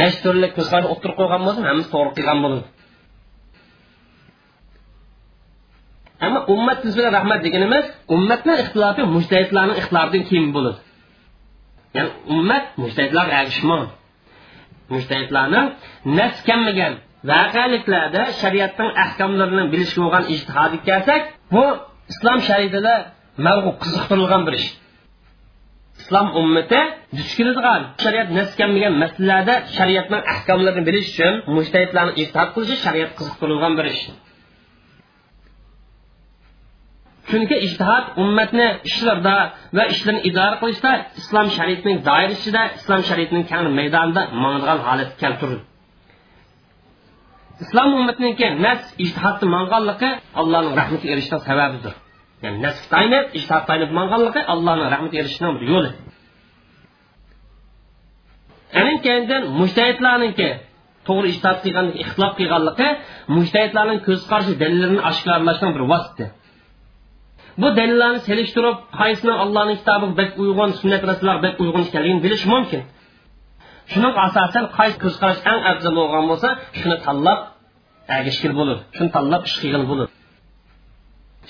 [0.00, 2.64] mashhurlik turli ko'zqarash o'tirib qo'ygan bo'lsa hammasi to'g'ri qilgan bo'ladi
[6.26, 7.84] ammo ummat nisbatan rahmat deganimiz
[8.16, 10.78] ummatni ixtilofi mushtahidlarni ixtilofidan keyin bo'ladi
[11.96, 13.82] ya'ni ummat mushtahidlarga ergishmon
[14.94, 15.60] mushtahidlarni
[16.18, 16.92] nafs kammagan
[17.30, 21.22] voqeliklarda shariatning ahkomlarini bilishga bo'lgan ijtihodi kelsak
[21.54, 21.64] bu
[22.12, 22.94] islom shariatida
[23.44, 24.68] mavqu qiziqtirilgan bir ish.
[26.02, 26.80] Islom ummati
[27.18, 33.86] duch keladigan shariat naskammagan masalalarda shariatning ahkomlarini bilish uchun mushtahidlarni itoat qilishi shariat qiziqtirilgan bir
[33.94, 34.02] ish.
[37.30, 39.36] Chunki ijtihod ummatni ishlarda
[39.76, 45.58] va ishlarni idora qilishda islom shariatining doirasida islom shariatining kang maydonida mang'an holat keltirdi.
[47.64, 50.10] Islom ummatiniki nas ijtihodni manganligi
[50.40, 51.94] allohning rahmatiga erishishning sababidir.
[52.44, 55.90] Ya'ni nasib taynib ijtihod taynib manganligi allohning rahmat erishishning bir yo'li
[58.80, 60.48] anin keyindan mushtahidlarniki
[61.08, 62.88] to'g'ri ijtihod qilgan ixtilof qilganligi
[63.36, 66.26] mujtahidlarning ko'z qarashi dalillarini oshkorlashning bir vosita
[67.60, 72.82] bu dalillarni selishtirib qaysini allohning kitobi bek uyg'un sunnat rasullar bek uyg'un ekanligini bilish mumkin
[73.92, 77.40] shuning asosan qaysi ko'z qarash eng afzal bo'lgan bo'lsa shuni tanlab
[78.18, 80.10] agishgil bo'ladi shuni tanlab ish qilgan bo'ladi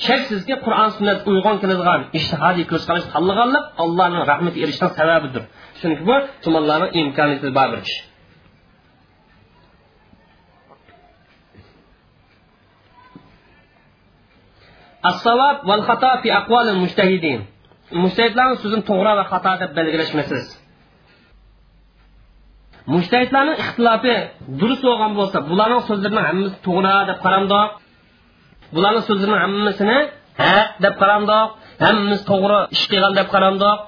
[0.04, 5.42] shaksizki qur'on sunnat uyg'on qilingan ishtihodiy ko'z qarash tanlaganlik allohning rahmatiga erishishning sababidir.
[5.80, 8.00] Chunki bu tumanlarning imkoniyati bor bir kishi.
[15.10, 17.38] Assovob val xato fi aqvali mujtahidin
[18.04, 19.70] mujtahidlarni so'zini ва va xato deb
[22.94, 24.14] мужтаҳидларнинг ихтилофи
[24.54, 27.18] mujtahidlarning ixtilofi бўлса буларнинг bo'lsa ҳаммаси so'zlarini hammasi to'g'ri deb
[28.74, 29.98] bularning so'zlarini hammasini
[30.44, 31.48] haq deb qaramdoq.
[31.84, 33.78] Hammasi to'g'ri ish qilgan deb qaramdoq.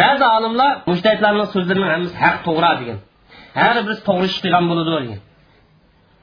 [0.00, 2.98] Ba'zi olimlar mushtahidlarning so'zlarini hammasi haq to'g'ri degan.
[3.60, 5.20] Har birisi to'g'ri ish qilgan bo'ladi degan.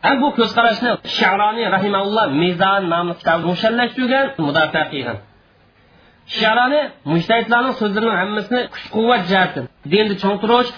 [0.06, 3.14] Ham bu ko'zqarashni sharoniy rahimaulloh mezon nomli
[4.94, 5.18] qilgan.
[7.14, 9.22] Mushtahidlarning so'zlarini hammasini kuch quvvat
[9.94, 10.70] dinni cho'ng turish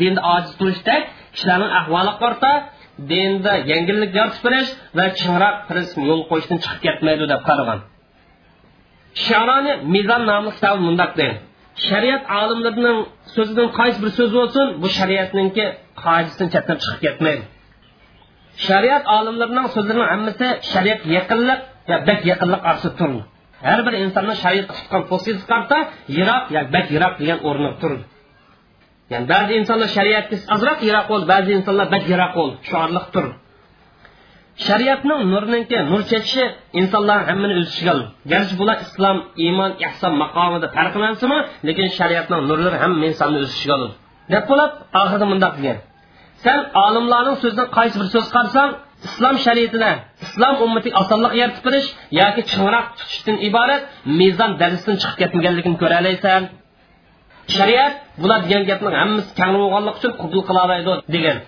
[0.00, 0.52] dinni ojiz
[1.34, 2.12] kishilarning ahvoli
[3.10, 5.06] dinda yengillik yaratib berish va
[5.68, 7.78] prinsip yo'l qo'yishdan chiqib ketmaydi deb qaragan.
[9.26, 11.38] Sharani mizon nomli kitobi mundoq deydi.
[11.88, 12.98] Shariat olimlarining
[13.34, 15.64] so'zidan qaysi bir so'z bo'lsin bu shariatninki
[16.02, 17.44] qoidasidan chetdan chiqib ketmaydi.
[18.66, 22.20] Shariat olimlarining so'zlarining hammasi shariat yaqinlik va bak
[22.70, 23.22] orasida turdi
[23.68, 25.82] har bir insonni shariatga tutgan
[26.16, 27.38] yiroq degan
[27.82, 28.02] turdi
[29.10, 33.24] Yani bazı insanlar şeriattan azrak yirak ol, bazı insanlar bek yirak ol, şuarlıktır.
[34.56, 38.02] Şeriatının nuruninki nur çekişi insanların hemmini ölçüşgül.
[38.26, 41.46] Gerçi bula İslam, iman, ihsan makamında farklansı mı?
[41.66, 43.88] Lekin şeriatının nurları hem insanını ölçüşgül.
[44.28, 44.82] Ne bulat?
[44.92, 45.76] Ahırda mındak diyen.
[46.34, 49.90] Sen alimlerin sözüne kaysi bir söz qarsan, islom shariatida
[50.22, 51.88] islom ummatiga osonlik yaratib berish
[52.20, 53.82] yoki chinroq tutishdan iborat
[54.20, 56.42] mezon darsidan chiqib ketmaganligini ko'ra olasan
[57.56, 61.38] shariat bular degan gapning hammasi kang bo'lganligi uchun qabul qila oladi degan.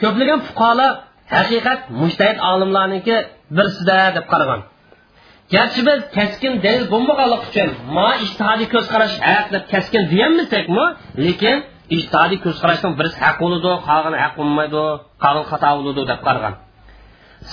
[0.00, 0.90] Ko'plagan fuqarolar
[1.36, 3.16] haqiqat mushtahid olimlarniki
[3.56, 4.60] birsida deb qaragan.
[5.54, 10.84] Garchi biz kaskin dalil bo'lmaganligi uchun ma ishtihodiy ko'z qarash haq deb kaskin deyolmasakmi
[11.26, 11.56] lekin
[11.96, 14.82] ijtihodiy ko'z qarashning birisi haq bo'ladi qolgani haq bo'lmaydi
[15.22, 16.54] qolgani xato bo'ladi deb qaragan.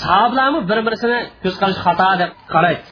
[0.01, 2.85] Sahobalarmi bir birisini ko'z qarash xato deb qaraydi.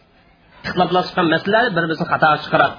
[0.68, 2.76] Ixtiloflashgan masalalar bir birini xato chiqaradi.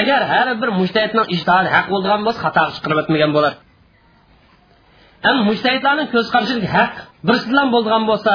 [0.00, 3.56] Agar har bir mujtahidning ijtihodi haq bo'lgan bo'lsa xato chiqarib o'tmagan bo'ladi.
[5.26, 6.92] Ham mushtahidlarning ko'z qarashi haq
[7.26, 8.32] birisi bilan bo'lgan bo'lsa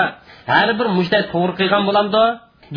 [0.53, 2.23] har bir mujtahid to'g'ri qilgan bo'lamdi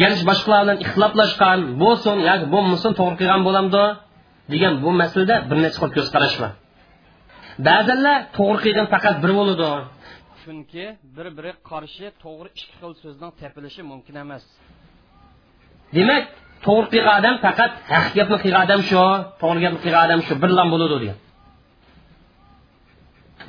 [0.00, 3.84] garchi boshqalar bilan ixtiloflashgan bo'lsin yoki bo'lmasin to'g'ri qilgan bo'lamdi
[4.52, 6.52] degan bu masalada bir necha xil ko'z qarash bor.
[7.68, 9.70] Ba'zanlar to'g'ri qilgan faqat bir bo'ladi.
[10.42, 10.86] Chunki
[11.16, 14.44] bir biri qarshi to'g'ri ikki xil so'zning tepilishi mumkin emas.
[15.96, 16.24] Demak
[16.66, 19.02] to'g'ri qilgan odam faqat haq gapni qilgan odam shu
[19.42, 21.18] to'g'ri gapni qilgan odam shu birlan bo'ladi degan.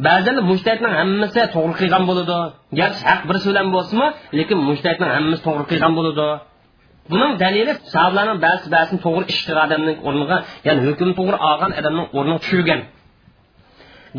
[0.08, 2.38] Ba'zan mushtahidning hammasi to'g'ri qilgan bo'ladi.
[2.80, 4.08] Garchi haq birisi bilan bo'lsinmi
[4.38, 6.28] lekin mushtahidning hammasi to'g'ri qilgan bo'ladi.
[7.12, 10.38] Buning dalili sahobalarning ba'zi ba'zini to'g'ri ish qilgan odamning o'rniga
[10.68, 12.82] ya'ni hukm to'g'ri olgan odamning o'rniga tushirgan.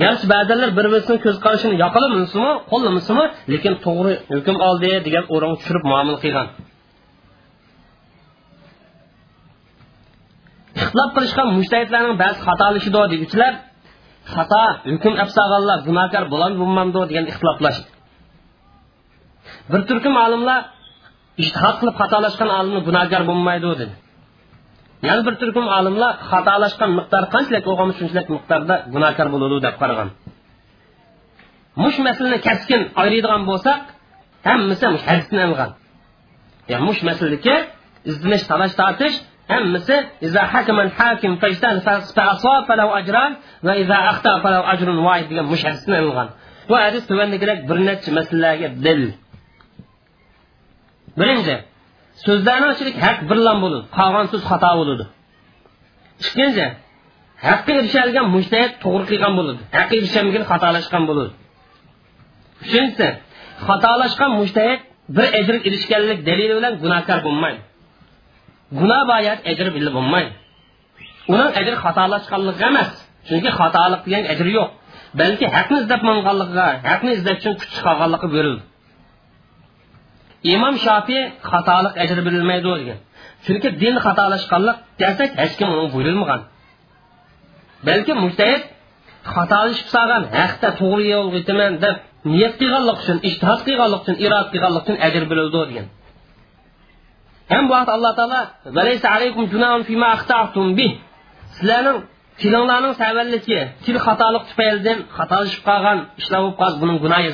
[0.03, 5.85] Garchi ba'zanlar bir birisini ko'z qarashini yoqalamasimi qo'llamasimi lekin to'g'ri hukm oldi degan o'ringa tushirib
[5.91, 6.49] muomala qilgan.
[10.81, 13.53] Ixtilof qilishgan mushtahidlarning ba'zi xatolashidi deguchilar
[14.35, 14.63] xato
[14.93, 17.89] hukm afsag'anlar gunohkor bo'ladi bo'lmamdi degan ixtiloflashdi.
[19.73, 20.61] Bir turkum olimlar
[21.43, 23.95] ishtihod qilib xatolashgan olimni gunohkor bo'lmaydi dedi.
[25.09, 30.09] Yana bir turkum olimlar xatolashgan miqdor qanchalik bo'lgan shunchalik miqdorda gunohkor bo'ladi deb qaragan.
[31.83, 33.81] Mush masalani kaskin ayiradigan bo'lsak
[34.49, 35.71] hammasi mush hadisni ilgan
[36.71, 37.55] ya'ni mush masaladagi
[38.11, 39.17] izdinish talash tortish
[39.53, 39.97] hammasi
[40.27, 41.77] iza hakaman hakim fajtan
[42.17, 43.33] fa'asab falahu ajran
[43.67, 45.99] va iza axta falahu ajrun vahid degan mush hadisni
[46.69, 49.03] bu hadis tuvandagidek bir necha masalalarga dil
[51.19, 51.57] birinchi
[52.25, 55.05] so'zlarni ichida haq birlan bo'ladi qolgan so'z xato bo'ladi
[56.25, 56.67] ikkinchi
[57.47, 61.33] haqqa erishadigan mujtahid to'g'ri qilgan bo'ladi haqqa erishamagan xatolashgan bo'ladi
[62.65, 63.09] uchinchisi
[63.67, 64.81] xatolashgan mujtahid
[65.17, 67.61] bir ajr erishganlik dalili bilan gunohkor bo'lmaydi
[68.81, 70.33] gunoh boyat ajr bilib bo'lmaydi
[71.33, 72.91] uning ajri xatolashganligi emas
[73.29, 74.71] chunki xatolik degan ajri yo'q.
[75.21, 78.63] Balki haqni izlab manganligiga haqni izlash uchun kuch chiqarganligi berildi.
[80.55, 82.99] Imom shofiy xatolik ajr berilmaydi degan.
[83.45, 86.41] Chunki din xatolashganlik desak hech kim uni buyurilmagan.
[87.89, 88.63] Balki mujtahid
[89.35, 91.97] xatolashib solgan haqda to'g'ri yo'lga o'taman deb
[92.33, 95.87] niyat qilganlik uchun ishtihod qilganlik uchun irod qilganlik uchun ajr berildi degan.
[97.53, 98.41] Ham bu vaqt alloh taolo
[101.57, 101.99] sizlarning
[102.41, 107.31] tilinglarning savalligi til xatolik tufaylidan xatolashib qolgan ishlar bo'lib qolsa buning gunohi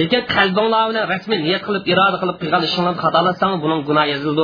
[0.00, 4.42] lekin qalbinglar bilan rasmiy niyat qilib iroda qilib qilgan ishinglarni xatolatsang buning gunohi yozildi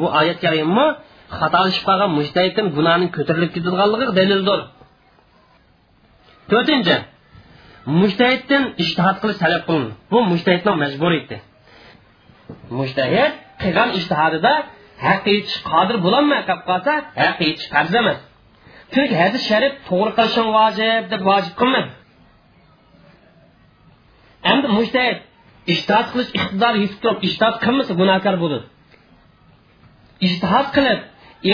[0.00, 0.86] bu oyat karimmi?
[1.40, 4.60] Xatolashib qolgan mushtahiddan gunohning ko'tarilib ketadiganligi dalildir.
[6.50, 6.96] To'rtinchi
[8.00, 9.92] mushtahiddan ishtihod qilish talab qilindi.
[10.10, 10.18] Bu
[12.78, 14.52] mushtahid qilgan ishtihodida
[15.06, 16.92] haqqa yetish qodir bo'lolmay qolib qolsa
[17.22, 18.18] haqqa yetish farz emas
[18.92, 21.90] chunki hadis sharif to'g'ri qilishing vojib deb vojib qilmadi
[24.52, 25.18] endi mushtahid
[25.72, 28.66] ishtihod qilish iqtidor yetib turib ishtihod qilmasa gunohkor bo'ladi
[30.26, 31.00] ishtihod qilib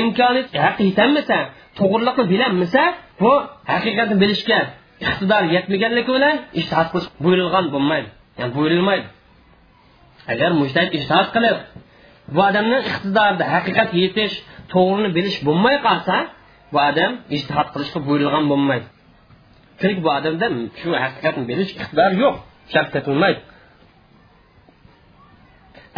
[0.01, 1.39] imkoniyat haqqa yetolmasa
[1.79, 2.83] to'g'riliqni bilolmasa
[3.21, 3.33] bu
[3.73, 4.61] haqiqatni bilishga
[5.07, 8.09] iqtidor yetmaganligi bilan ishtihod qilish buyurilgan bo'lmaydi
[8.39, 9.07] ya'ni buyurilmaydi.
[10.33, 11.59] Agar mujtahid ijtihod qilib
[12.35, 14.35] bu odamni iqtidorida haqiqat yetish
[14.73, 16.17] to'g'rini bilish bo'lmay qolsa
[16.73, 18.87] bu odam ijtihod qilishga buyurilgan bo'lmaydi.
[19.81, 20.47] Chunki bu odamda
[20.81, 22.37] shu haqiqatni bilish iqtidor yo'q
[22.73, 23.41] shart etilmaydi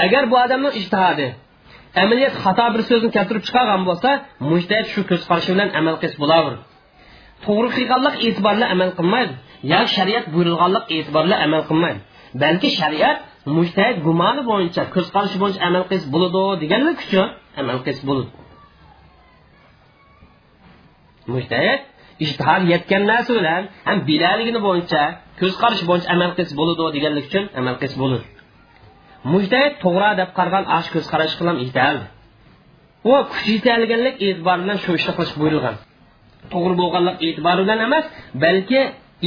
[0.05, 1.29] agar bu odamni ijtihodi
[2.03, 4.11] amaliyat xato bir so'zni keltirib chiqargan bo'lsa
[4.51, 6.63] mujtahid shu ko'z qarashi bilan amal qilsa bo'laveradi
[7.45, 9.35] to'g'ri qilganlik e'tiborli amal qilmaydi
[9.73, 12.01] yoki shariat buyurilganlik e'tiborli amal qilmaydi
[12.43, 13.19] balki shariat
[13.55, 17.29] mushtahid gumoni bo'yicha ko'z qarashi bo'yicha amal qilsa bo'ladi deganlik uchun
[17.61, 18.31] amal qilsa bo'ladi.
[21.35, 21.81] Mushtahid
[22.25, 25.03] ishtihod yetgan narsa bilan ham bilaligini bo'yicha
[25.41, 28.27] ko'z qarashi bo'yicha amal qilsa bo'ladi deganlik uchun amal qilsa bo'ladi.
[29.33, 32.07] Mujtahid to'g'ri deb qaragan ash ko'z qarash qilam yetaldi
[33.11, 35.77] u kuch yetalganlik e'tibori bilan shu ishni qilish buyurilgan
[36.53, 38.05] to'g'ri bo'lganlik e'tibori bilan emas
[38.45, 38.81] balki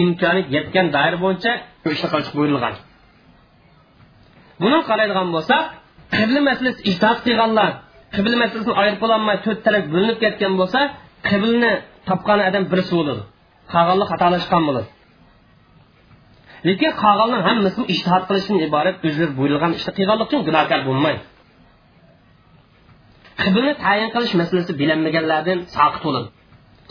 [0.03, 1.51] imkoniyat yetgan doira bo'yicha
[1.83, 2.73] shu ishni qilish buyurilgan
[4.61, 5.63] buni qaraydigan bo'lsak
[6.15, 7.71] qibla masalasi ijtihod qilganlar
[8.15, 10.79] qibla masalasini ayirib ololmay to'rt taraf bo'linib ketgan bo'lsa
[11.29, 11.71] qiblni
[12.09, 13.21] topgan odam birisi bo'ladi.
[13.73, 14.89] Qolganlar xatolashgan bo'ladi.
[16.67, 21.21] Lekin qolganlar hammasi ishtihod qilishdan iborat o'zlari buyurilgan ishni qilganlik uchun gunohkor bo'lmaydi.
[23.41, 26.27] Qiblni tayin qilish masalasi bilinmaganlardan soqit bo'ladi.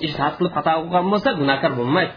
[0.07, 2.13] Ishtihod qilib xato qilgan bo'lsa gunohkor bo'lmaydi.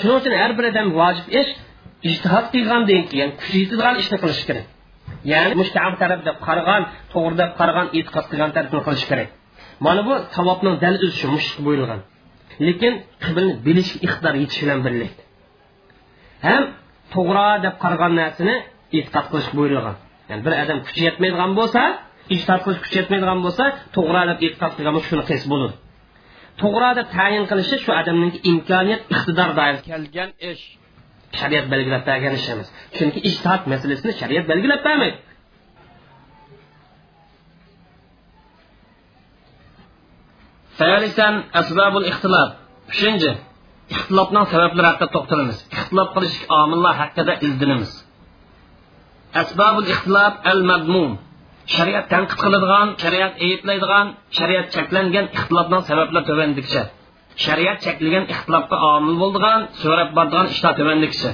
[0.00, 1.50] Shuning uchun har bir odam vojib ish
[2.10, 4.66] ijtihod qilgandan keyin kuch yetadigan ishni qilish kerak.
[5.32, 6.82] Ya'ni mushtam taraf deb qaragan
[7.12, 9.28] to'g'ri deb qaragan e'tiqod qilgan tarafni qilish kerak.
[9.86, 12.00] Mana bu savobning dal o'zi mushq buyurilgan
[12.66, 12.92] lekin
[13.24, 15.22] qiblni bilish iqtidor yetish bilan birlikda.
[16.46, 16.62] Ham
[17.14, 18.54] to'g'ri deb qaragan narsani
[18.98, 19.96] e'tiqod qilish buyurilgan
[20.30, 21.82] ya'ni bir odam kuchi yetmaydigan bo'lsa
[22.34, 23.64] ijtihod qilish kuchi yetmaydigan bo'lsa
[23.96, 25.74] to'g'ri deb e'tiqod qilgan shuni qilsa bo'ladi
[26.61, 30.63] to'g'ri deb tayin qilishi shu odamning imkoniyat iqtidor doirasida kelgan ish
[31.39, 32.67] shariat belgilab bergan ish emas
[32.97, 35.19] chunki ijtihod masalasini shariat belgilab bermaydi
[40.79, 41.29] ثالثا
[41.61, 42.49] أسباب الاختلاف
[42.91, 43.31] uchinchi
[43.93, 47.91] ixtilofning sabablari haqida to'xtalamiz ixtilof qilish omillar haqida izlanamiz
[49.41, 51.11] asbabul ixtilof al madmum
[51.76, 54.06] shariat tanqid qiladigan shariat ayblaydigan
[54.38, 56.82] shariat cheklangan ixtilofdan sabablar tuvandikcha.
[57.44, 61.30] Shariat cheklagan ixtilofga omil bo'ldigan so'rab boradigan ishlar tuvandikcha.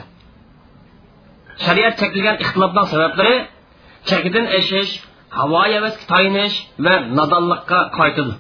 [1.65, 3.37] Shariat cheklagan ixtilofdan sabablari
[4.11, 4.93] chekidan eshish
[5.39, 8.35] havo havasga tayinish va nodonlikqa qaytidi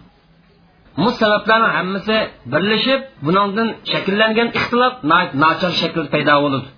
[1.02, 2.16] bu sabablarning hammasi
[2.52, 4.94] birlashib bundan shakllangan ixtilof
[5.44, 6.68] nachar shakl paydo bo'ladi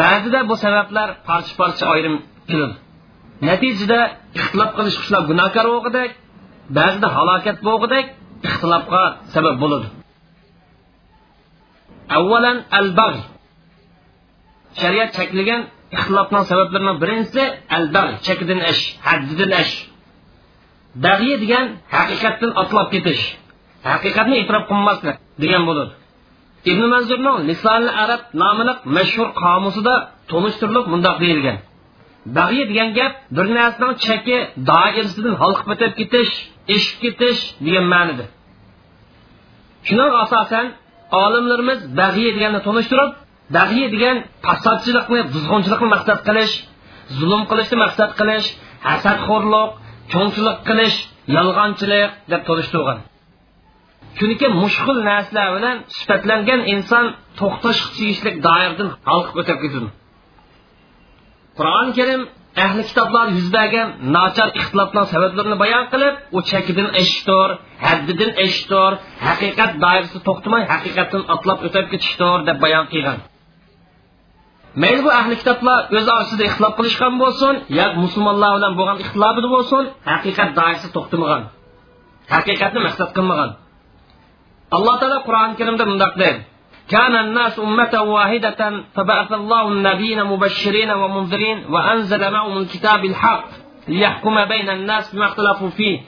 [0.00, 2.14] ba'zida bu sabablar parcha parcha ayrim
[2.50, 2.74] keladi
[3.48, 4.00] natijada
[4.38, 6.10] ixtilof qilish qushlar gunohkor bo'lg'idek
[6.78, 8.06] ba'zida halokat bo'lg'idek
[8.48, 9.02] ixtilofga
[9.34, 9.86] sabab bo'ladi.
[12.18, 13.22] Avvalan al bag'y
[14.80, 15.60] shariat cheklagan
[15.96, 17.44] ixtilofning sabablarining birinchisi
[17.76, 19.74] al bag'y chekidan ish haddidan ish.
[21.04, 21.66] Bag'iy degan
[21.96, 23.22] haqiqatdan otlab ketish
[23.90, 25.92] haqiqatni e'tirof qilmaslik degan bo'ladi.
[26.70, 29.94] Ibn manzurning lisonil arab nomli mashhur qomusida
[30.30, 31.58] tunishtirilib mundoq deyilgan.
[32.38, 34.36] Bag'iy degan gap bir narsaning cheki
[34.70, 35.70] doirasidan halqib
[36.00, 36.32] ketish
[36.76, 38.24] eshib ketish degan ma'nida
[39.86, 40.66] shuning asosan
[41.22, 43.10] olimlarimiz bag'iy deganni tunishtirib
[43.56, 44.16] bag'iy degan
[44.46, 46.54] fasodchilikni buzg'unchilikni maqsad qilish
[47.18, 48.46] zulm qilishni maqsad qilish
[48.88, 49.70] hasadxo'rlik
[50.12, 50.96] cho'nchilik qilish
[51.36, 52.98] yolg'onchilik deb tunishtirgan
[54.18, 57.04] chunki mushkul narsalar bilan sifatlangan inson
[57.38, 59.88] to'xtash tegishli doiradan halqib o'tib ketadi.
[61.58, 62.22] Qur'oni karim
[62.64, 67.48] ahli kitoblar yuz bergan nachar ixtiloflar sabablarini bayon qilib u chekidan eshitdir
[67.86, 68.90] haddidan eshitdir
[69.26, 73.18] haqiqat doirasida to'xtamay haqiqatdan otlab o'tib ketishdir deb bayon qilgan
[74.82, 79.82] mayli bu ahli kitoblar o'z orasida ixtilof qilishgan bo'lsin yo musulmonlar bilan bo'lgan ixtilofida bo'lsin
[80.12, 81.42] haqiqat doirasida to'xtamagan
[82.34, 83.50] haqiqatni maqsad qilmagan
[84.76, 86.40] alloh taolo qur'oni karimda mundoq deydi
[86.92, 88.60] كان الناس أمة واحدة
[88.94, 93.44] فبعث الله النبيين مبشرين ومنذرين وأنزل معهم الكتاب الحق
[93.88, 96.00] ليحكم بين الناس بما اختلفوا فيه.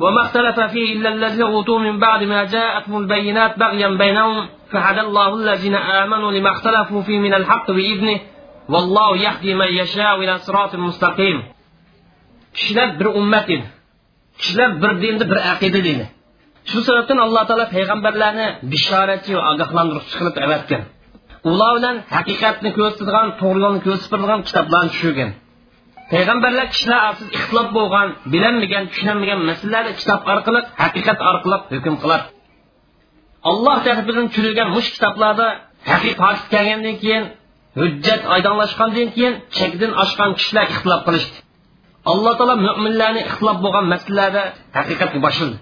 [0.00, 5.34] وما اختلف فيه إلا الذين أوتوا من بعد ما جاءتهم البينات بغيا بينهم فهدى الله
[5.34, 8.20] الذين آمنوا لما اختلفوا فيه من الحق بإذنه
[8.68, 11.42] والله يهدي من يشاء إلى صراط مستقيم.
[12.54, 13.66] kishilar bir ummat edi
[14.38, 16.19] kishilar bir deydi
[16.70, 20.82] shu sababdan alloh taolo payg'ambarlarni bishoratchi va ogohlantiruvchi qilib avatgan.
[21.50, 25.30] Ular bilan haqiqatni ko'rsatadigan to'g'ri yo'lni ko'rsatadigan kitoblarni tushirgan.
[26.12, 32.26] Payg'ambarlar kishilar orasida ixtilof bo'lgan bilinmagan tushunilmagan masalalarni kitob orqali haqiqat orqali hukm qiladi.
[33.50, 35.46] Alloh tarafidan tushirilgan mush kitoblarda
[35.92, 37.24] haqiqat kelgandan keyin
[37.80, 41.36] hujjat oydinlashgandan keyin chekdan oshgan kishilar ixtilof qilishdi.
[42.12, 44.42] Alloh taolo mo'minlarni ixtilof bo'lgan masalalarda
[44.78, 45.58] haqiqatga boshildi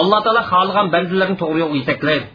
[0.00, 2.26] alloh taolo xohlagan bandalarni to'g'ri yo'lga yetaklaydi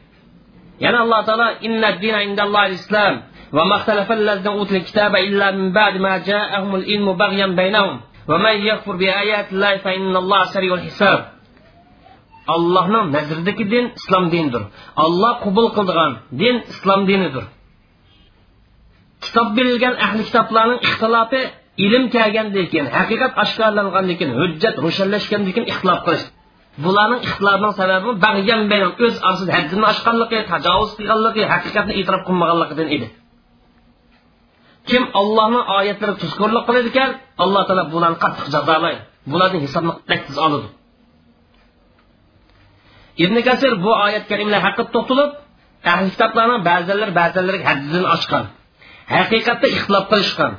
[0.83, 3.15] yana alloh taolo inna dina indallohi islom
[3.57, 7.93] وما اختلف الذين اوتوا الكتاب الا من بعد ما جاءهم العلم بغيا بينهم
[8.29, 11.19] ومن يكفر بايات الله فان الله سريع الحساب
[12.55, 14.63] allohning nazridagi din islom dinidir
[15.05, 17.45] olloh qabul qildigan din islom dinidir
[19.23, 21.41] kitob berilgan ahli kitoblarning ixtilofi
[21.85, 26.25] ilm kelgandan keyin haqiqat oshkorlangandan keyin hujjat ro'shanlashgandan keyin ixtilof qilish
[26.82, 33.06] bularning ixtilofining sababi bag'yan bayon o'z orasida haddini oshganligi tajovuz qilganligi haqiqatni e'tirof qilmaganligidan edi.
[34.88, 37.10] Kim ollohni oyatlari tuzkurlik qiladi ekan
[37.42, 39.00] alloh taolo bularni qattiq jazolaydi.
[39.32, 40.68] Bularni hisobni tez oladi.
[43.24, 45.30] Ibn kasir bu oyat karimlar haqida to'xtalib
[45.92, 48.44] ahli kitoblarning ba'zilari ba'zilariga haddidan oshgan
[49.16, 50.52] haqiqatda ixtilof qilishgan.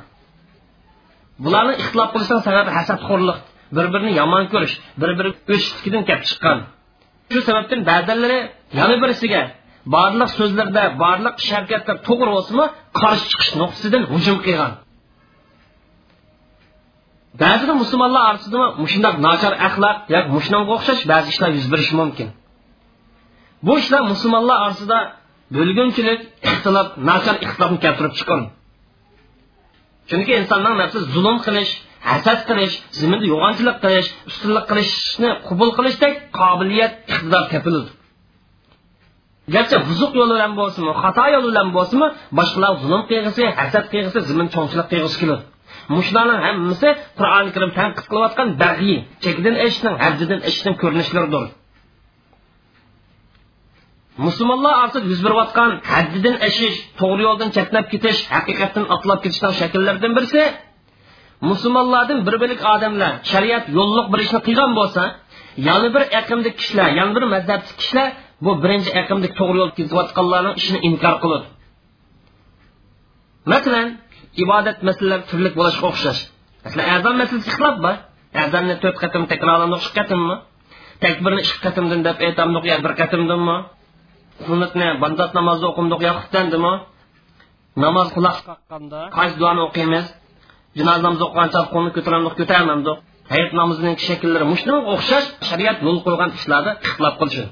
[1.44, 3.38] Bularni ixtilof qilishdan sababi hasadxo'rlik
[3.76, 6.58] bir birini yomon ko'rish bir biri o'chishligidan kelib chiqqan.
[7.32, 8.38] Shu sababdan ba'zilari
[8.78, 9.42] yana birisiga
[9.94, 12.66] barliq so'zlarda barliq ish harakatlar to'g'ri bo'lsinmi
[13.00, 14.72] qarshi chiqish nuqtasidan hujum qilgan.
[17.42, 22.28] Ba'zida musulmonlar orasida mushundoq nachar axloq yoki mushunga o'xshash ba'zi ishlar yuz berishi mumkin.
[23.66, 24.98] Bu ishlar musulmonlar orasida
[25.56, 26.20] bo'lgunchilik
[26.50, 28.40] ixtilof nachar ixtilofni keltirib chiqqan.
[30.08, 31.72] Chunki insonning nafsi zulm qilish
[32.10, 37.90] hasad qilish ziminda yo'g'onchilik qilish ustunlik qilishni qabul qilishdek qobiliyat iqtidor topiladi
[39.54, 42.08] garchi buzuq yo'l bilan bo'lsinmi xato yo'l bilan bo'lsinmi
[42.38, 45.44] boshqalar zulm qiyg'isi hasad qiyg'isi zimin chonchilik qiyg'isi keladi
[45.96, 51.44] mushlarning hammasi qur'oni karim tanqid qilayotgan bag'iy chekidan eshitning haddidan eshitning ko'rinishlaridir.
[54.26, 60.42] Musulmonlar orasida yuz berayotgan haddidan eshish to'g'ri yo'ldan chetlab ketish haqiqatdan otlab ketishning shakllaridan birisi
[61.50, 65.02] musulmonlardan bir birlik odamlar shariat yo'lliq bir ishni qilgan bo'lsa
[65.68, 68.08] yana bir aqmli kishilar yana bir mazhabchi kishilar
[68.44, 71.46] bu birinchi aqmli to'g'ri yo'l ketayotganlarning ishini inkor qiladi
[73.52, 73.88] masalan
[74.42, 76.20] ibodat masalalari turli bo'lishiga o'xshash.
[76.64, 77.96] Masalan azon masalasi ixtilof bor.
[78.44, 80.36] Azonni to'rt qatim takrorlandiq uch qatimmi?
[81.04, 83.56] Takbirni ikki qatimdan deb aytamdiq yo bir qatimdanmi?
[84.46, 86.72] Sunnatni bandat namozni o'qimdiq yo xutlandimi
[87.84, 90.06] namoz quloq qoqqanda qaysi duoni o'qiymiz?
[90.78, 92.96] Janoza namozi o'qigancha qo'lni ko'taramdiq ko'tarmamdiq
[93.32, 97.50] hayit namozining shakllari mushunga o'xshash shariat yo'l qo'ygan ishlarda ixtilof qilishini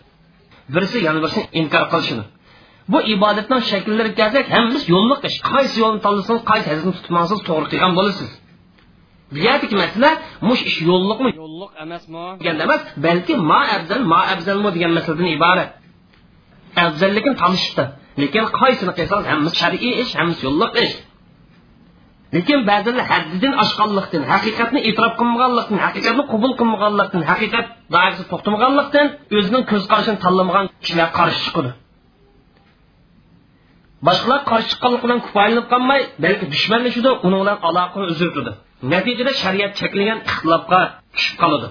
[0.68, 2.24] birisi yana birisini inkor qilishini.
[2.92, 7.92] Bu ibodatning shakllariga kelsak hammasi yo'lliq ish qaysi yo'lni tanlasangiz qaysi hadisni tutmasangiz to'g'ri qilgan
[7.98, 8.30] bo'lasiz.
[9.32, 10.10] Bu yerdagi masala
[10.48, 11.30] mush ish yo'lliqmi?
[11.42, 12.24] Yo'lliq emasmi?
[12.40, 15.70] Deganda emas balki ma afzal ma afzalmi degan masaladan iborat.
[16.84, 17.84] Afzalligini tanishibdi.
[18.22, 20.94] Lekin qaysini qilsangiz hammasi shar'iy ish hammasi yo'lliq ish
[22.34, 29.06] lekin ba'zilar haddidan oshganlikdan haqiqatni e'tirof qilmaganlikdan haqiqatni qabul qilmaganlikdan haqiqat doirasida to'xtamaganlikdan
[29.36, 31.70] o'zining ko'z qarashini tanlamagan kishilar qarshi chiqadi.
[34.06, 38.52] Boshqalar qarshi chiqqanlik bilan kifoyalanib qolmay balki dushmanlashudi uni bilan aloqani uziltidi
[38.92, 40.80] natijada shariat cheklagan ixtilofga
[41.14, 41.68] tushib qoladi.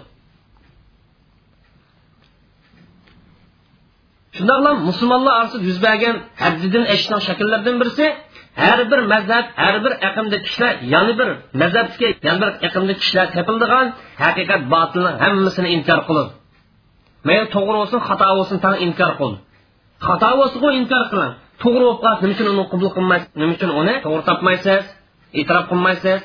[4.38, 8.06] Shundoqla musulmonlar orasida yuz bergan haddidan eshitgan shakllaridan birisi
[8.61, 11.30] har bir mazhab har bir aqmda kishilar yana bir
[11.61, 13.88] mazhabga yana bir aqmda kishilar tepildigan
[14.23, 16.27] haqiqat botilni hammasini inkor qilib
[17.27, 19.34] mayli to'g'ri bo'lsin xato bo'lsin tan inkor qil
[20.07, 21.34] xato bo'lsa inkor qiling.
[21.61, 23.30] To'g'ri bo'lib qolsa nima uchun uni qabul qilmaysiz?
[23.39, 24.84] Nima uchun uni to'g'ri topmaysiz?
[25.39, 26.21] E'tirof qilmaysiz?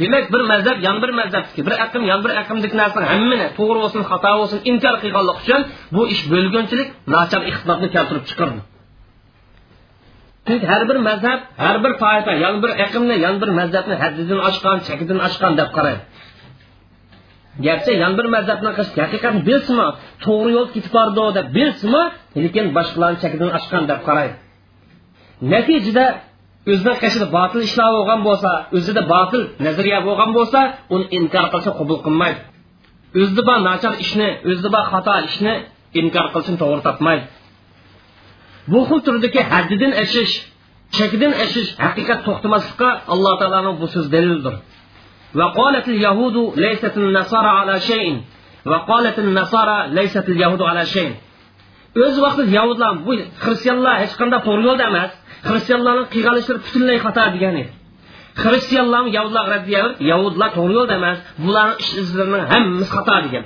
[0.00, 4.02] Demak bir mazhab yan bir mazhabniki bir aqm yan bir aqmdagi narsani hammani to'g'ri bo'lsin
[4.10, 5.60] xato bo'lsin inkor qilganlik uchun
[5.94, 8.60] bu ish bo'lgunchilik nachar ixtilofni keltirib chiqardi.
[10.48, 14.78] Biz har bir mazhab har bir toifa yon bir aqmni yon bir mazhabni haddidan oshgan
[14.88, 16.02] chakidan oshgan deb qaraydi
[17.66, 18.70] garchi yon bir mazhabni
[19.02, 19.88] haqiqatni bilsinmi
[20.24, 22.02] to'g'ri yo'l ketib bordi deb bilsinmi
[22.44, 24.34] lekin boshqalarni chakidan oshgan deb qaraydi
[25.52, 26.06] natijada
[26.72, 30.60] o'zini qashida botil ishlar bo'lgan bo'lsa o'zida botil nazariya bo'lgan bo'lsa
[30.94, 32.40] uni inkor qilsa qabul qilmaydi.
[33.20, 35.54] O'zida bor nachar ishni o'zida bor xato ishni
[36.00, 37.24] inkor qilishni to'g'ri topmaydi.
[38.71, 40.33] bu xil turdagi haddidan ashish
[40.97, 44.55] chekidan ashish haqiqat to'xtamaslikqa alloh taoloning bu so'zi dalildir
[45.39, 48.21] وقالت اليهود ليست النصارى على شيء
[48.65, 51.11] وقالت النصارى ليست اليهود على شيء
[52.05, 53.13] o'z vaqtida yahudlar bu
[53.43, 55.11] xristianlar hech qanday to'g'ri yo'lda emas
[55.49, 57.71] xristianlarning qilgan ishlari butunlay xato degan edi
[58.43, 63.45] xristianlarni yahudlar raddiya yahudlar to'g'ri yo'lda emas bularni ish izlarining hammasi xato degan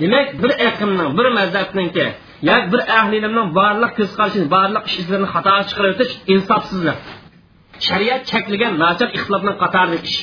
[0.00, 2.06] demak bir aqmning bir mazhabniki
[2.47, 6.99] yoki bir ahli ilmning barliq ko'z qarashini barliq ish izlarini xato chiqarib o'tish insofsizlik
[7.87, 10.19] shariat cheklagan nachar ixtilofning qatorli ish.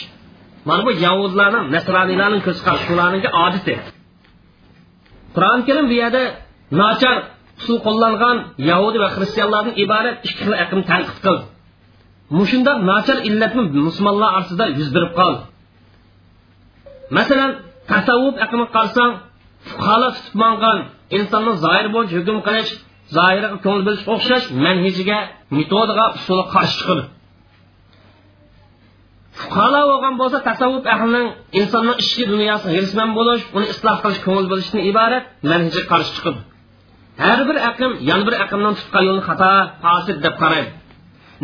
[0.68, 2.58] Mana bu yahudlarning nasroniylarning ko'z
[2.92, 3.74] ularninki odati.
[5.34, 6.22] Qur'oni karim bu yerda
[6.82, 7.16] nachar
[7.60, 8.36] usul qo'llangan
[8.70, 11.44] yahudi va xristianlardan iborat ikki xil aqm tanqid qildi.
[12.38, 15.42] Mushundoq nachar illatmi musulmonlar orasida yuz berib qoldi.
[17.16, 17.52] Masalan
[17.92, 19.12] tasavvuf aqmi qarasang
[19.68, 20.34] fuqarolar tutib
[21.18, 22.70] insonni zohir bo'yicha hukm qilish
[23.16, 25.18] zohiriga ko'ngil bilish o'xshash manhijiga
[25.56, 27.04] metodiga usuli qarshi chiqadi
[29.40, 31.26] fuqaro bo'lgan bo'lsa tasavvuf ahlining
[31.60, 36.40] insonning ichki dunyosini hirsman bo'lish uni isloh qilish ko'ngil bo'lishdan iborat manhijga qarshi chiqadi
[37.24, 39.52] har bir aqm yana bir aqmdan tutgan yo'lni xato
[39.82, 40.70] fosid deb qaraydi.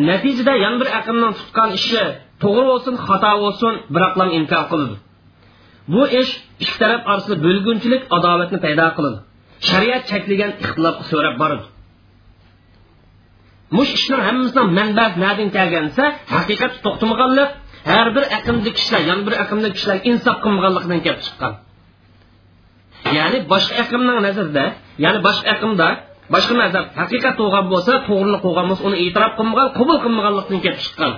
[0.09, 2.03] Natijada yana bir aqmdan tutgan ishi
[2.43, 4.97] to'g'ri bo'lsin xato bo'lsin biroqlam inkor qiladi
[5.93, 6.33] bu ish
[6.65, 9.19] ikki taraf orasida bo'lgunchilik adovatni paydo qiladi
[9.69, 11.67] shariat cheklagan ixtilofga so'rab boradi
[13.77, 17.51] mush ishlar hammasidan manbasi nadan kelgan desa haqiqat to'xtamaganlik
[17.91, 21.53] har bir aqmli kishilar yana bir aqmli kishilar insof qilmaganlikdan kelib chiqqan.
[23.19, 24.65] Ya'ni boshqa aqmning nazarida
[25.05, 25.89] ya'ni boshqa aqmda
[26.35, 31.13] boshqa mazhab haqiqat bo'lgan bo'lsa to'g'rilik bo'lgan bo'lsa uni e'tirof qilmagan qabul qilmaganlikdan kelib chiqqan.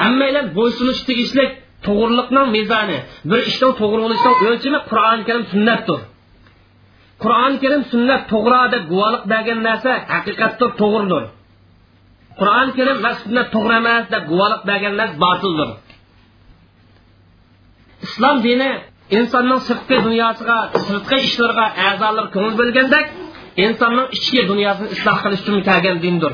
[0.00, 1.50] Hammanglar bo'ysunish tegishlik
[1.86, 2.98] to'g'riliqning mezoni
[3.30, 6.00] bir ishdan to'g'ri bo'lishdan o'lchami qur'oni karim sunnatdir.
[7.22, 11.24] Qur'oni karim sunnat to'g'ri deb guvohlik bergan narsa haqiqatdir to'g'ridir.
[12.40, 15.70] Qur'oni karim va sunnat to'g'ri emas deb guvohlik bergan narsa botildir.
[18.06, 18.70] Islom dini
[19.18, 23.06] insonning sirtqi dunyosiga sirtqi ishlariga a'zolar ko'ngil bo'lgandek
[23.66, 26.32] insonning ichki dunyosini isloh qilish uchun kelgan dindir.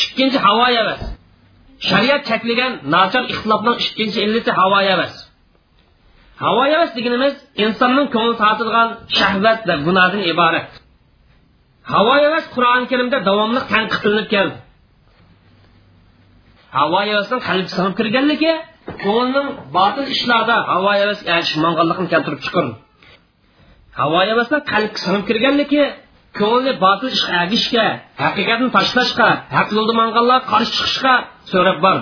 [0.00, 1.00] Ikkinchi havo emas.
[1.88, 5.14] Shariat cheklagan nachar ixtilofning ikkinchi illati havo emas.
[6.42, 7.34] Havo emas deganimiz
[7.64, 8.88] insonning ko'ngli tortilgan
[9.18, 10.68] shahvat va gunohdan iborat.
[11.92, 14.56] Havo emas qur'oni karimda davomli tanqid qilinib keldi.
[16.78, 18.52] Havo havasning qalbga sig'ib kirganligi
[19.04, 21.60] ko'ngilning botil ishlarda havo havas erishib
[22.12, 22.74] keltirib chiqardi.
[24.00, 25.82] Havo havasning qalbga sig'ib kirganligi
[26.40, 27.86] ko'ngilni botil ishga agishga
[28.24, 31.14] haqiqatni tashlashga haq yo'lda manganlar qarshi chiqishga
[31.52, 31.98] so'rab bor.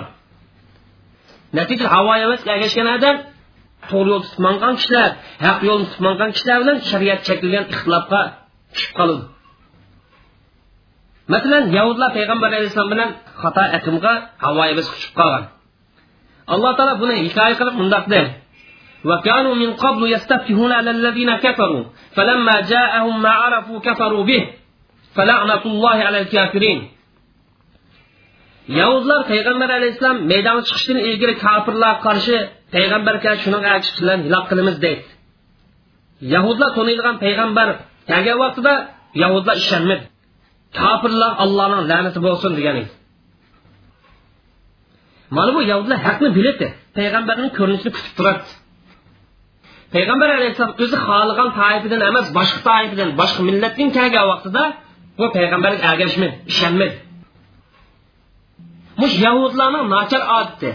[1.57, 3.15] Natijada havo havasga agashgan odam
[3.89, 5.09] to'g'ri yo'l tutib mangan kishilar
[5.47, 8.21] haq yo'lni tutib mangan kishilar bilan shariat chekilgan ixtilofga
[8.73, 9.25] tushib qoladi
[11.33, 13.09] masalan yahudlar payg'ambar alayhissalom bilan
[13.41, 14.13] xato aqimga
[14.43, 15.43] havo havas tushib qolgan.
[16.53, 18.31] Alloh taolo buni hikoya qilib mundoq deydi
[19.09, 21.83] وكانوا من قبل يستفتحون على الذين كفروا
[22.15, 24.43] فلما جاءهم ما عرفوا كفروا به
[25.15, 26.79] فلعنة الله على الكافرين
[28.79, 32.35] yahudlar payg'ambar alayhissalom maydonga chiqishdan ilgari kofirlarga qarshi
[32.75, 35.03] payg'ambarga shunaqa bilan hilok qilamiz deydi
[36.33, 37.67] yahudlar taniydigan payg'ambar
[38.09, 38.73] kelgan vaqtida
[39.23, 40.03] yahudlar ishonmadi
[40.79, 42.91] kofirlar allohning la'nati bo'lsin degan edi
[45.35, 46.67] mana bu yahudlar haqni biladi
[46.97, 48.13] payg'ambarning ko'rinishini kutib
[49.95, 54.63] payg'ambar alayhissalom o'zi xohlagan toifadan emas boshqa toifadan boshqa millatdan kelgan vaqtida
[55.19, 56.95] bu payg'ambarga ergashmadi ishonmadi
[59.01, 60.71] mush yahudlarning nachar odati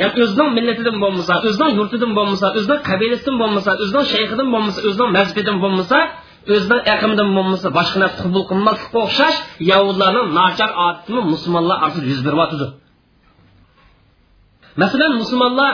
[0.00, 5.56] ya'ni o'zining millatidan bo'lmasa o'zining yurtidan bo'lmasa o'zining qabilasidan bo'lmasa o'zining shayxidan bo'lmasa o'zining mazhabidan
[5.64, 5.98] bo'lmasa
[6.54, 9.36] o'zining aqimidan bo'lmasa boshqa narsa qabul qilmaslikqa o'xshash
[9.70, 12.66] yahudlarning nachar odatimi musulmonlar orasida yuz beryotidi
[14.82, 15.72] masalan musulmonlar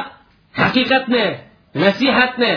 [0.63, 1.25] haqiqatni
[1.85, 2.53] nasihatni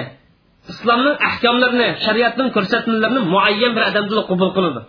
[0.71, 4.81] islomning ahkomlarini shariatning ko'rsatmalarini muayyan bir odamdan qabul qiladi.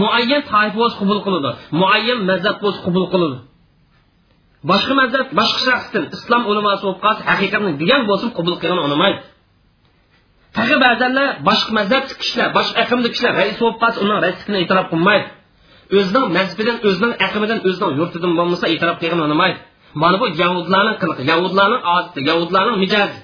[0.00, 1.50] Muayyan toifa bo'lsa qabul qiladi.
[1.80, 3.38] Muayyan mazhab bo'lsa qabul qiladi.
[4.70, 9.20] Boshqa mazhab boshqa shaxsdan islom ulamosi bo'lib qolsa haqiqatni degan bo'lsin qabul qilgan unamaydi
[10.56, 15.26] tag'i ba'zanlar boshqa mazhab kishilar boshqa aqimli kishilar rais bo'lib qolsa uning raisligini e'tirof qilmaydi.
[15.98, 19.58] O'zining mazhabidan o'zining aqmidan o'zining yurtidan bo'lmasa e'tirof qilgan unamaydi
[20.02, 23.18] mana bu yahudlarning qiliqi yahudlarning odati yahudlarning mijozi.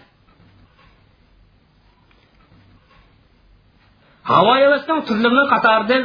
[4.30, 6.02] Havo havasning turlarining qatoridan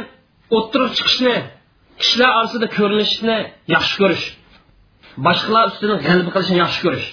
[0.56, 1.34] o'ttirib chiqishni
[2.00, 3.36] kishilar orasida ko'rinishni
[3.74, 4.24] yaxshi ko'rish
[5.26, 7.08] boshqalar ustidan g'alaba qilishni yaxshi ko'rish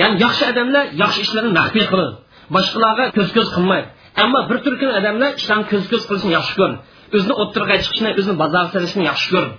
[0.00, 2.14] ya'ni yaxshi odamlar yaxshi ishlarni maxfiy qiladi
[2.56, 3.88] boshqalarga ko'z ko'z qilmaydi
[4.22, 6.76] ammo bir turkum odamlar ishlarni ko'z ko'z qilishni yaxshi ko'radi
[7.16, 9.54] o'zini o'ttirga chiqishni o'zini bozorga solishni yaxshi ko'radi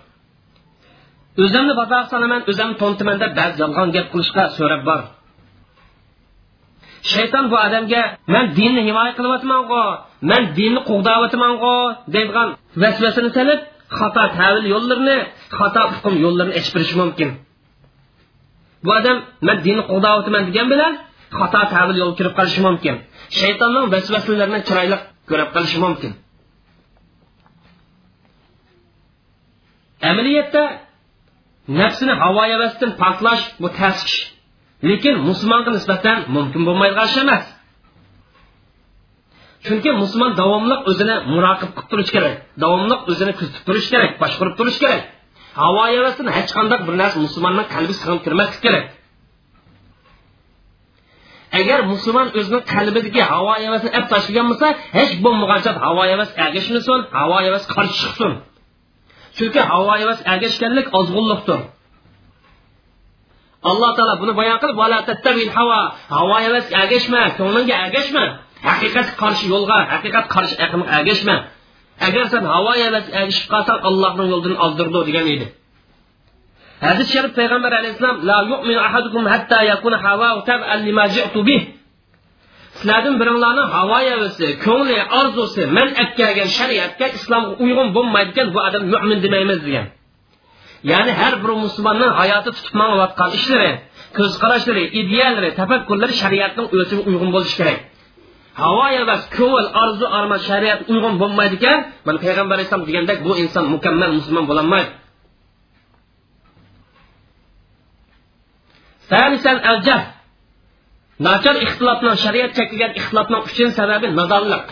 [1.43, 5.01] o'zimni bozorga solaman o'zimni to'ntiman deb ba'zi yolg'on gap qilishga so'rab bor
[7.11, 8.01] shayton bu odamga
[8.33, 9.83] man dinni himoya qilyapmango
[10.31, 11.75] man dinni qo'g'dayapmango
[12.13, 12.49] deydigan
[12.81, 13.59] vasvasini salib
[13.97, 15.17] xato tavil yo'llarini
[15.57, 17.29] xato hukm yo'llarini ichib berishi mumkin.
[18.83, 19.17] Bu odam
[19.47, 20.93] man dinni qug'dayapman degan bilan
[21.39, 22.95] xato tavil yo'l kirib qolishi mumkin.
[23.39, 24.97] Shaytonning vasvasalarini chiroyli
[25.29, 26.11] ko'rib qolishi mumkin.
[30.09, 30.63] Amaliyotda
[31.79, 33.99] nafsini havo havasdan poklash bu tas
[34.83, 37.45] lekin musulmonga nisbatan mumkin bo'lmaydigan ish emas.
[39.65, 44.79] Chunki musulmon davomliq o'zini muroqib qilib turishi kerak davomliq o'zini kuzatib turishi kerak boshqarib turishi
[44.83, 45.03] kerak.
[45.61, 48.85] Havo havasini hech qanday bir narsa musulmonning qalbiga sig'ib kirmaslik kerak.
[51.59, 57.37] Agar musulmon o'zini qalbidagi havo havasini olib tashlagan bo'lsa hech bo'lmagancha havo havas ergashmasin havo
[57.45, 58.31] havas qarshi chiqsin.
[59.37, 61.59] Chunki havo havas ergashganlik ozg'unlikdir.
[63.69, 64.77] Alloh taolo buni bayon qilib
[65.57, 65.79] havo
[66.17, 68.23] havo havas ergashma ko'nglingga ergashma
[68.67, 71.35] haqiqat qarshi yo'lga haqiqat qarshi aqlga ergashma
[72.07, 75.45] agar sen havo havas ergashib qolsang allohning yo'lidan ozdirdi degan edi.
[76.85, 81.61] Hadis sharif payg'ambar alayhissalom la yu'minu ahadukum hatta yakuna hawau tab'an lima ji'tu bih.
[82.77, 85.87] Sizlardan biringlarni havo havasi ko'ngli orzusi man
[86.17, 89.85] kelgan shariatga islomga uyg'un bo'lmaydigan bu odam mo'min demaymiz degan
[90.91, 93.71] ya'ni har bir musulmonning hayoti tutib manayotgan ishlari
[94.17, 97.79] ko'z qarashlari ideallari tafakkurlari shariatning o'ziga uyg'un bo'lishi kerak
[98.61, 103.65] havo emas ko'ngil orzu arman shariat uyg'un bo'lmaydi ekan mana payg'ambar alayhisalom degandek bu inson
[103.75, 104.91] mukammal musulmon bo'lolmaydi
[109.11, 110.01] sanisan aljah
[111.27, 114.67] nachar ixtilofni shariat chekilgan ixtilofning uchinchi sababi nodonlik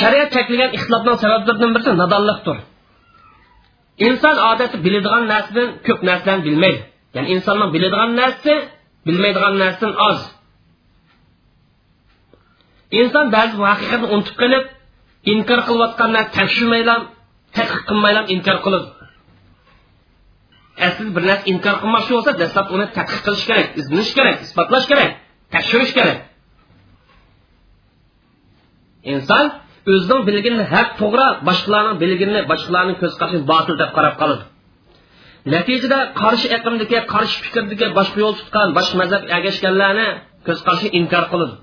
[0.00, 2.58] shariat chekilgan ixtilofning sabablaridan birisi nodonlikdir
[4.06, 6.80] inson odati biladigan narsadan ko'p narsani bilmaydi.
[7.14, 8.54] Ya'ni insonning biladigan narsasi
[9.06, 10.20] bilmaydigan narsadan oz.
[13.00, 14.64] Inson ba'zi bu haqiqatni unutib qilib
[15.32, 17.00] inkor qilayotgan narsa tekshirmaylam
[17.56, 18.88] tadqiq qilmaylam inkor qiladi
[20.86, 25.10] asli bir narsa inkor qilmoqchi bo'lsa dastlab uni tadqiq qilish kerak izlanish kerak isbotlash kerak
[25.54, 26.18] tekshirish kerak.
[29.12, 29.44] Inson
[29.92, 34.44] o'zining bilgini haq to'g'ri boshqalarning bilgini boshqalarning ko'z qarashini botil deb qarab qoladi.
[35.54, 40.08] Natijada qarshi aqmdagi qarshi fikrdagi boshqa yo'l tutgan boshqa mazhab agashganlarni
[40.46, 41.54] ko'z qarashi inkor qiladi.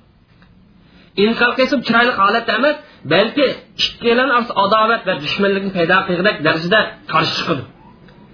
[1.26, 2.76] Inkor qilsa chiroyli holat emas
[3.14, 3.46] balki
[3.86, 4.30] ikkilan
[4.64, 6.80] adovat va dushmanlikni paydo qilgan darajada
[7.14, 7.64] qarshi chiqadi.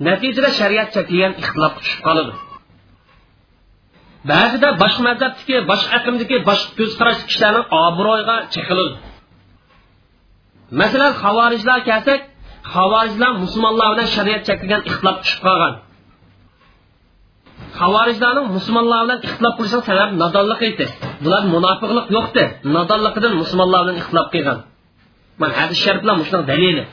[0.08, 2.34] Natijada shariat cheklagan ixtilofga tushib qoladi.
[4.32, 8.94] Ba'zida boshqa mazhabniki boshqa aqimdagi boshqa ko'z qarash kishilarning obro'yiga chekiladi.
[10.80, 12.20] Masalan havorijlar kelsak
[12.76, 15.74] havorijlar musulmonlar bilan shariat cheklagan ixtilof tushib qolgan.
[17.82, 20.86] Havorijlarning musulmonlar bilan ixtilof qilishning sababi nodonlik edi.
[21.24, 22.44] Bular munofiqlik yo'qdi
[22.76, 24.60] nodonliqidan musulmonlar bilan ixtilof qilgan.
[25.42, 26.84] Mana hadis shariflar shuning dalili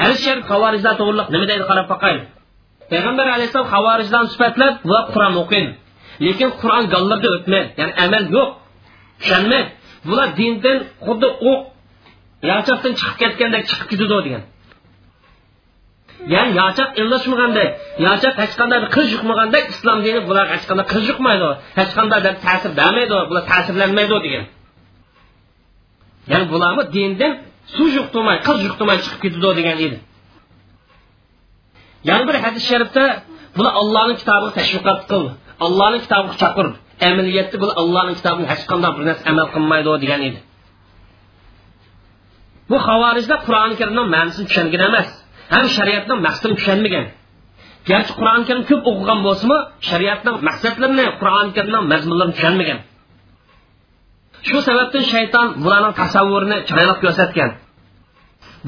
[0.00, 2.26] hadis sharif havorijlar to'g'riliq nima deydi qarab boqaylik.
[2.90, 5.72] Payg'ambar alayhissalom havorijlarni sifatlab va qur'on o'qiydi.
[6.26, 7.68] Lekin qur'on gollarda o'tmaydi.
[7.80, 8.48] Ya'ni amal yo'q
[9.20, 9.68] tushunmaydi.
[10.08, 11.60] Bular dindan xuddi o'q
[12.50, 14.42] yochoqdan chiqib ketgandek chiqib ketadi degan.
[16.34, 17.68] Ya'ni yochoq illashmagandek
[18.06, 21.48] yochoq hech qanday qiz yuqmagandek islom dini bularga hech qanday qiz yuqmaydi
[21.78, 24.44] hech qanday ta'sir bermaydi bular ta'sirlanmaydi degan.
[26.32, 27.32] Ya'ni bularmi dindan
[27.76, 29.98] suv yuqtirmay qiz yuqtirmay chiqib ketadi degan edi.
[32.08, 33.04] Yana bir hadis sharifda
[33.56, 35.30] bular allohning kitobiga tashviqat qildi
[35.66, 36.76] allohning kitobiga chaqirdi
[37.08, 40.38] amaliyotda bular allohning kitobini hech qanday bir narsa amal qilmaydi degan edi
[42.70, 45.08] bu havorijlar qur'oni karimni ma'nosini tushungan emas.
[45.54, 47.06] Ham shariatning maqsadini tushunmagan.
[47.90, 52.78] Garchi qur'oni karim ko'p o'qigan bo'lsimi shariatning maqsadlarini qur'oni karimning mazmunlarini tushunmagan.
[54.48, 57.50] Shu sababdan shayton bularning tasavvurini chiroyli ko'rsatgan.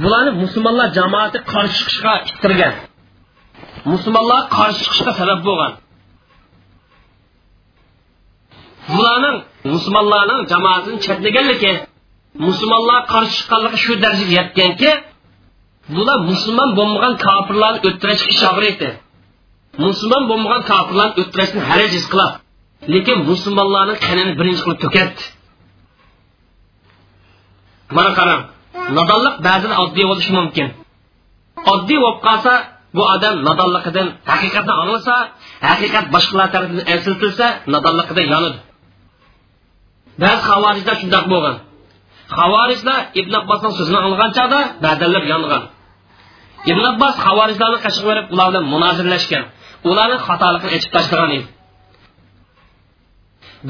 [0.03, 2.75] Bularni musulmonlar jamoati qarshi chiqishga ittirgan.
[3.93, 5.73] Musulmonlar qarshi chiqishga sabab bo'lgan.
[8.97, 9.37] Bularning
[9.73, 11.73] musulmonlarning jamoatini chetlaganligi
[12.47, 14.91] musulmonlar qarshi chiqqanligi shu darajaga yetganki
[15.95, 18.89] bular musulmon bo'lmagan kofirlarni o'ttirishga ish og'riydi
[19.85, 22.37] musulmon bo'lmagan kofirlarni o'ttirishni harajiz qiladi
[22.95, 25.23] lekin musulmonlarni qanini birinchi qilib to'kadi
[27.97, 28.43] mana qarang
[28.97, 30.69] nodonlik ba'zida oddiy bo'lishi mumkin
[31.73, 32.53] oddiy bo'lib qolsa
[32.97, 35.15] bu odam nodonliqidan haqiqatni anglasa
[35.69, 38.59] haqiqat boshqalar tarafidan eslitilsa nodonliqida yonadi
[40.23, 41.57] ba'zi havorijlar shundoq bo'lgan
[42.37, 45.63] havorijlar ibn abbosning so'zini olgan chog'da badallar yongan.
[46.71, 49.45] Ibn abbos havorijlarni qashib berib ular bilan munozirlashgan.
[49.91, 51.47] Ularni xatoligini echib tashlagan edi.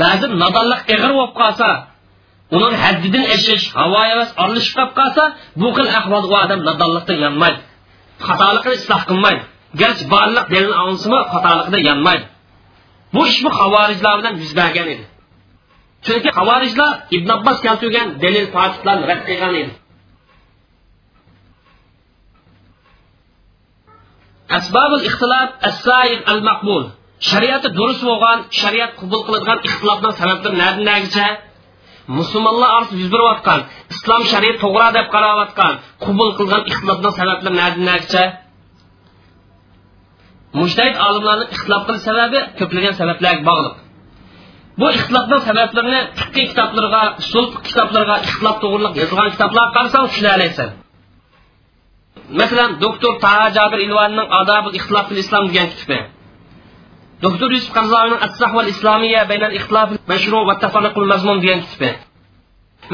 [0.00, 1.68] Ba'zi nodonlik ig'ir bo'lib qolsa
[2.56, 5.24] uning haddidan eshish havo emas aralashib qolib qolsa
[5.60, 7.60] bu xil ahvolda u odam nodonlikdan yonmaydi.
[8.26, 9.42] Xatolikni isloh qilmaydi.
[9.80, 12.26] Garchi borliq dalil olinsimi xatolikda yonmaydi.
[13.14, 15.04] Bu ish bu havorijlar bilan yuz bergan edi.
[16.06, 19.72] Chunki havorijlar ibn abbos keltirgan dalil totiblarni rad qilgan edi.
[24.58, 26.84] Asbabul ixtilof as-sayyid al-maqbul.
[27.30, 31.26] Shariati durust bo'lgan shariat qabul qiladigan ixtilofning sabablari nadi nagicha
[32.18, 33.60] musulmonlar orasida yuz berayotgan
[33.94, 35.72] islom shariat to'g'ri deb qarayotgan
[36.04, 38.24] qabul qilgan ixtilofning sabablari nadi nagicha
[40.60, 43.74] mushtahid olimlarning ixtilof qilish sababi ko'plagan sabablarga bog'liq.
[44.80, 50.70] Bu ixtilofning sabablarini fiqqiy kitoblarga usul kitoblarga ixtilof to'g'riliq yozilgan kitoblarga qarasang tushuna olaysan
[52.40, 55.98] masalan doktor taha jabir ilvanning adabul ixtilof fil islom degan kitobi
[57.24, 61.90] doktor yusuf qarzoyning assahval islomiya baynal ixtilof mashru va tafarruqul mazmun degan kitobi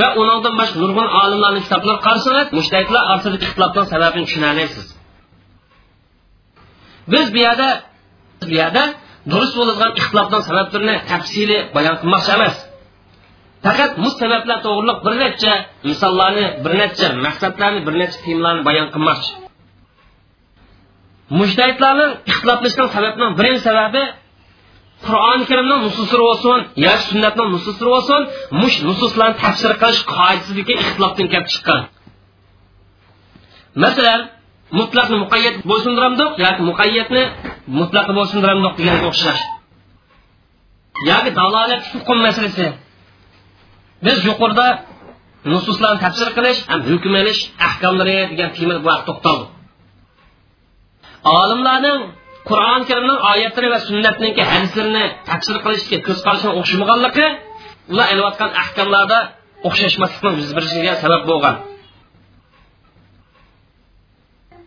[0.00, 4.86] va undan boshqa nurg'un olimlarning kitoblari qarasangiz mushtahidlar orasidagi ixtilofning sababini tushuna olasiz
[7.12, 7.68] biz bu yerda
[8.48, 8.84] bu yerda
[9.30, 12.56] durust bo'ladigan ixtilofning sabablarini tafsili bayon qilmoqchi emas.
[13.64, 15.52] Faqat bu sabablar to'g'riliq bir necha
[15.88, 19.30] misollarni bir necha maqsadlarni bir necha temalarni bayon qilmoqchi.
[21.38, 24.02] Mushtahidlarning ixtiloflashgan sababining birinchi sababi
[25.06, 28.20] qur'oni karimning nususlari bo'lsin yoki sunnatning nususlari bo'lsin
[28.60, 31.80] mush nususlarni tafsir qilish qoidasidagi ixtilofdan kelib chiqqan.
[33.84, 34.20] Masalan
[34.78, 37.22] mutlaqni muqayyat bo'ysundiramdiq yoki muqayyatni
[37.78, 39.42] mutlaqni bo'ysundiramdiq deganga o'xshash.
[41.10, 42.66] Yoki dalolat hukm masalasi.
[44.06, 44.66] Biz yuqorida
[45.52, 49.48] nususlarni tafsir qilish ham hukm ilish ahkomlari degan tema bu to'xtaldik
[51.42, 52.00] olimlarning
[52.48, 57.26] qur'oni karimning oyatlari va sunnatniki hadislarini tafsir qilishga ko'z qarashini o'xshamaganligi
[57.92, 59.18] ular ilayotgan ahkomlarda
[59.68, 61.54] o'xshashmaslikning yuz berishiga sabab bo'lgan.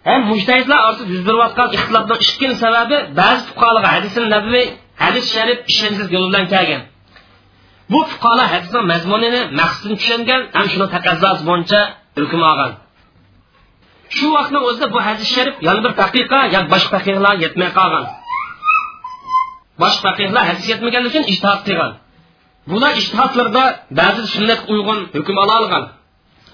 [0.07, 4.65] Ham mujtahidlar orasida yuz berayotgan ixtilofning ikkinchi sababi ba'zi fuqarolar hadisi nabiy
[5.03, 6.81] hadis sharif ishonchsiz yo'l bilan kelgan.
[7.91, 11.79] Bu fuqarolar hadisning mazmunini maqsadini tushungan ham shuni taqozosi bo'yicha
[12.19, 12.71] hukm olgan.
[14.15, 18.05] Shu vaqtni o'zida bu hadis sharif yana bir daqiqa yoki boshqa daqiqalar yetmay qolgan.
[19.81, 21.91] Boshqa faqihlar hadis yetmaganligi uchun ijtihod qilgan.
[22.71, 23.63] Bular ishtihodlarda
[23.99, 25.84] ba'zi sunnatga uyg'un hukm ola olgan.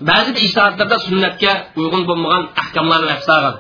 [0.10, 3.56] Ba'zi ishtihodlarda sunnatga uyg'un bo'lmagan ahkomlarni afsagan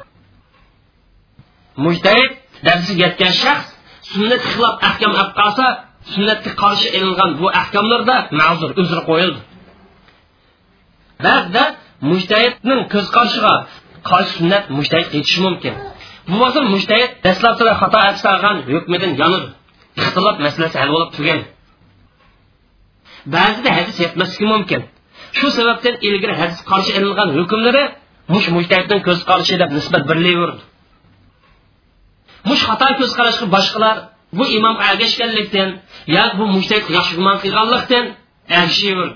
[1.85, 2.31] mujtahid
[2.65, 3.68] darsiga yetgan shaxs
[4.14, 5.65] sunnatga xilof ahkam olib qolsa
[6.14, 9.39] sunnatga qarshi ilingan bu ahkomlarda ma'zur uzr qo'yildi.
[11.26, 11.64] Ba'zida
[12.11, 13.53] mujtahidning ko'z qarshiga
[14.10, 15.76] qarshi sunnat mujtahid yetishi mumkin.
[16.30, 17.97] Bu bo'lsa mujtahid dastlabki xato
[18.34, 19.11] olgan hukmidan
[23.35, 24.81] ba'zida hadis yetmasligi mumkin.
[25.38, 27.84] Shu sababdan ilgari hadis qarshi ilingan hukmlari
[28.34, 30.64] mush mujtahidning ko'z qarashi deb nisbat berilaverdi
[32.49, 33.97] mush xato ko'z qarashga boshqalar
[34.38, 35.69] bu imom ergashganlikdan
[36.18, 38.05] yoki bu mujtahid yaxshi gumon qilganlikdan
[38.60, 39.15] ergashaverdi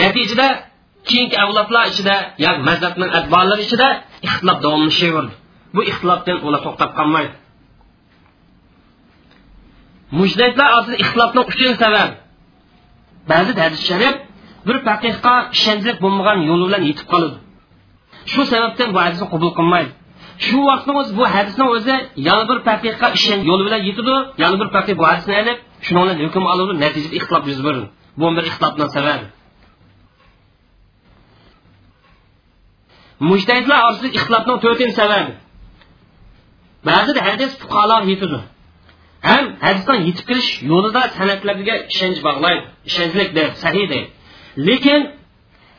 [0.00, 0.48] natijada
[1.08, 3.88] keyingi avlodlar ichida yoki mazhabning atbolari ichida
[4.26, 5.34] ixtilof davomlashaverdi.
[5.74, 7.34] Bu ixtilofdan ular to'xtab qolmaydi.
[10.20, 12.10] Mujtahidlar orasida ixtilofning uchinchi sabab
[13.30, 14.14] ba'zi hadis sharif
[14.66, 17.36] bir faqiqqa ishonchli bo'lmagan yo'li bilan yetib qoladi.
[18.32, 19.90] Shu sababdan bu hadisni qabul qilmaydi.
[20.46, 21.96] Shu vaqtni o'zi bu hadisni o'zi
[22.28, 26.16] yana bir faqiqqa ishon yo'li bilan yetadi yana bir faqih bu hadisni ilib shuni bilan
[26.24, 27.86] hukm oladi natijada ixtilof yuz beradi.
[28.20, 29.26] Bu bir ixtilofni sababi
[33.28, 35.32] mujtahidlar orasida ixtilofning to'rtinchi sababi.
[36.88, 38.38] Ba'zida hadis fuqarolar yetadi.
[39.28, 44.08] Ham hadisdan yetib kelish yo'lida san'atlarga ishonch bog'laydi ishonchlik deb sahiy deydi.
[44.68, 45.02] Lekin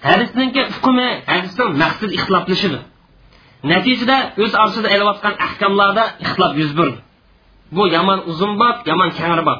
[0.07, 2.81] hadisninki hukmi hadisdan maqsad ixtiloflashidir.
[3.71, 6.99] Natijada o'z orasida ilayotgan ahkomlarda ixtilof yuz berdi
[7.75, 9.59] bu yomon uzun bob yomon kangri bob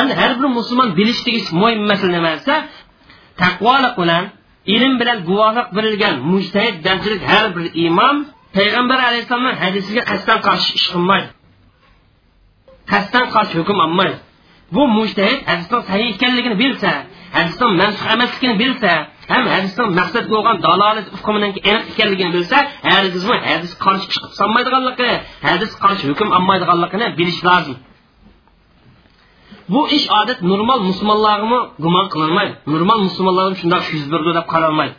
[0.00, 2.54] endi har bir musulmon bilish degish mo'yin masala nima desa
[3.42, 4.24] taqvolik bilan
[4.74, 8.16] ilm bilan guvohlik berilgan mujtahid darajalik har bir imom
[8.56, 11.28] payg'ambar alayhissalomni hadisiga qasddan qarshi ish qilmaydi.
[12.92, 14.16] Qasddan qarshi hukm olmaydi.
[14.74, 16.92] Bu mujtahid hadisdan sahih ekanligini bilsa
[17.36, 18.92] hadisdan mansux emasligini bilsa
[19.32, 22.58] ham hadisdan maqsad bo'lgan dalolat hukmining aniq ekanligini bilsa
[22.90, 25.10] hargizmi hadis qarshi ish solmaydiganligi
[25.48, 27.76] hadis qarshi hukm olmaydiganligini bilish lozim.
[29.72, 34.94] Bu ish odat normal musulmonlarga gumon qilinmaydi normal musulmonlar shundoq yuz berdi deb qaralmaydi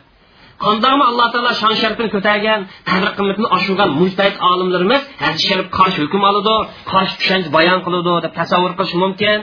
[0.64, 6.22] qandaqmi alloh taolo shon sharifini ko'targan qadr qimmatini oshirgan mujtahid olimlarimiz hadis sharif qarshi hukm
[6.30, 6.56] oladi
[6.92, 9.38] qarshi tushuncha bayon qiladi deb tasavvur qilish mumkin.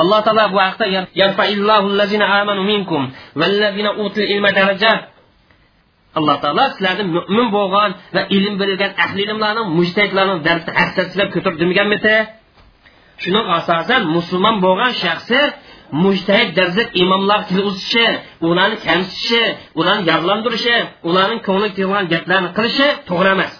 [0.00, 0.84] Alloh taolo bu haqda
[6.18, 11.58] alloh taolo sizlarni mo'min bo'lgan va ilm bilgan ahli ilmlarni mujtahidlarning darsini hassasizlab ko'tarib
[13.22, 15.40] shuning asosan musulmon bo'lgan shaxsi
[16.04, 18.06] mujtahid darajat imomlar til uzishi
[18.48, 19.42] ularni kamsitishi
[19.80, 20.76] ularni yag'lantirishi
[21.08, 23.52] ularning ko'ngli kelgan gaplarni qilishi to'g'ri emas.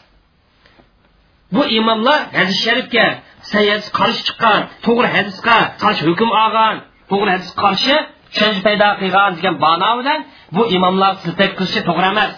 [1.54, 3.06] Bu imomlar hadis sharifga
[3.52, 6.74] sayyid qarshi chiqqan to'g'ri hadisga qarshi hukm olgan
[7.10, 7.94] to'g'ri hadis qarshi
[8.32, 10.20] tushuncha paydo qilgan degan ma'no bilan
[10.56, 12.34] bu imomlar siltak qilishi to'g'ri emas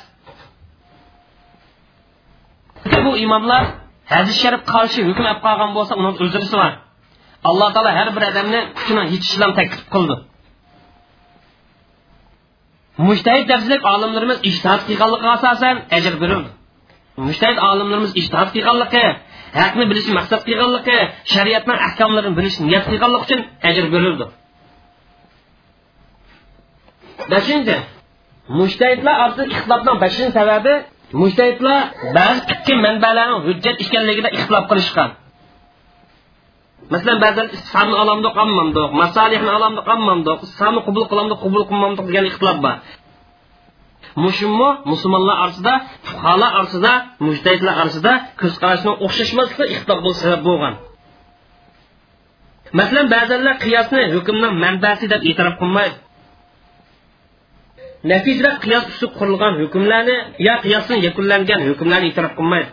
[3.04, 3.62] bu imomlar
[4.14, 6.72] hadis sharif qarshi hukm olib qolgan bo'lsa uni o'zrisi bor
[7.50, 10.16] alloh taolo har bir odamni kuchini yetishidan taklif qildi
[13.08, 16.50] mushtahid darajalik olimlarimiz ishtihod qilganligiga asosan ajr berildi
[17.26, 19.04] mushtahid olimlarimiz ishtihod qilganligi
[19.60, 20.96] haqni bilishni maqsad qilganligi
[21.32, 24.26] shariatning ahkomlarini bilishni niyat qilganligi uchun ajr berildi
[27.32, 27.76] beshinchi
[28.58, 30.74] mushtahidlar orasida ixtilofning beshinchi sababi
[31.20, 31.78] mushtahidlar
[32.16, 35.10] ba'zi fikr manbalarning hujjat ekanligida ixtilof qilishgan.
[36.92, 40.38] Masalan ba'zan istifomni olamdiq olmamdiq masalihni olamdiq olmamdiq
[40.86, 41.04] qubul
[41.70, 42.24] qubul degan
[42.64, 42.76] bor.
[44.24, 45.74] Mushummu musulmonlar orasida
[46.08, 46.92] fuqarolar orasida
[47.26, 50.74] mujtahidlar orasida ko'zqarashni o'xshashmaslik o'xshashmasligi ixtilof bo'lish sabab bo'lgan.
[52.78, 55.96] Masalan ba'zanlar qiyosni hukmning manbasi deb e'tirof qilmaydi.
[58.12, 60.16] Natijada qiyos ustida qurilgan hukmlarni
[60.46, 62.70] yo qiyosdan yakunlangan hukmlarni e'tirof qilmaydi.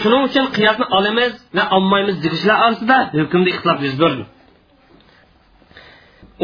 [0.00, 4.24] Shuning uchun qiyosni olamiz va olmaymiz degishlar orasida hukmda ixtilof yuz berdi.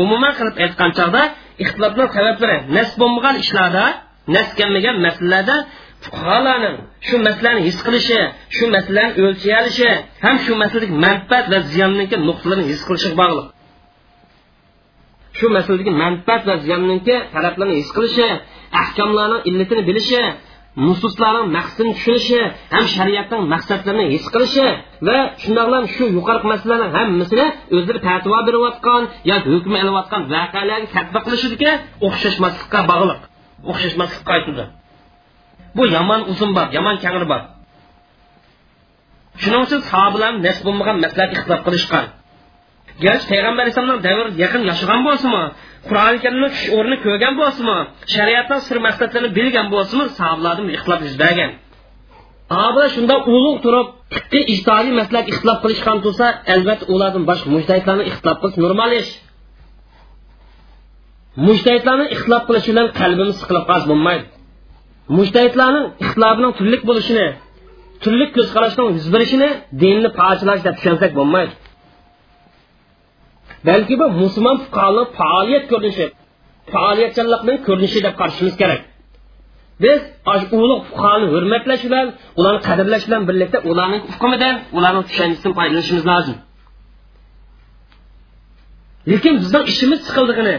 [0.02, 1.22] Umuman qilib aytgan chog'da
[1.62, 3.85] ixtilofning sabablari nas bo'lmagan ishlarda
[4.35, 5.57] nas kelmagan masalalarda
[6.05, 6.77] fuqarolarning
[7.07, 8.20] shu masalani his qilishi
[8.57, 9.89] shu masalani o'lchay olishi
[10.24, 13.47] ham shu masaladagi manfaat va ziyonniki nuqtalarni his qilishiga bog'liq.
[15.39, 18.27] Shu masaladagi manfaat va ziyonniki taraflarni his qilishi
[18.83, 20.20] ahkomlarning illatini bilishi
[20.86, 22.40] nususlarning maqsadini tushunishi
[22.74, 24.66] ham shariatning maqsadlarini his qilishi
[25.07, 27.47] va shundoqlam shu yuqorgi masalalarning hammasini
[27.77, 31.70] o'zlari fatvo berayotgan yoki hukm olayotgan voqealarga tatbiq qilishidagi
[32.07, 33.20] o'xshashmaslikqa bog'liq.
[33.70, 34.65] O'xshashmaslikqa aytildi
[35.77, 37.43] bu yomon uzun bor yomon kangri bor.
[39.43, 42.05] Shuning uchun sahobalar nas bo'lmagan ixtilof qilishgan.
[43.05, 45.43] Garchi payg'ambar alayhissalomning davri yaqin yashagan bo'lsinmi
[45.88, 47.78] qur'oni karimni tush o'rnini ko'rgan bo'lsinmi
[48.14, 51.50] shariatdan sir maqsadlarini bilgan bo'lsinmi sahobalardan ixtilof yuz bergan
[52.52, 53.86] sahobalar shunda ulug' turib
[54.52, 59.10] ijtihodiy maslak ixtilof qilishgan tursa albatta ulardan boshqa mujtahidlarni ixtilof qilish normal ish.
[61.46, 64.24] Mujtahidlarni ixtilof qilishi bilan qalbimiz siqilib qolish bo'lmaydi.
[65.18, 67.26] Mujtahidlarning ixtilofining turli bo'lishini
[68.02, 69.48] turli ko'z qarashning yuz berishini
[69.82, 71.52] dinni parchalash deb tushunsak bo'lmaydi.
[73.68, 76.06] Balki bu musulmon fuqaroning faoliyat ko'rinishi
[76.72, 78.80] faoliyatchanlikning ko'rinishi deb qarashimiz kerak.
[79.84, 80.01] Biz
[80.64, 82.06] ulug' fuqaroni hurmatlash bilan
[82.39, 86.36] ularni qadrlash bilan birlikda ularning hukmidan ularning tushunchasidan foydalanishimiz lozim.
[89.10, 90.56] Lekin bizning ishimiz siqildigini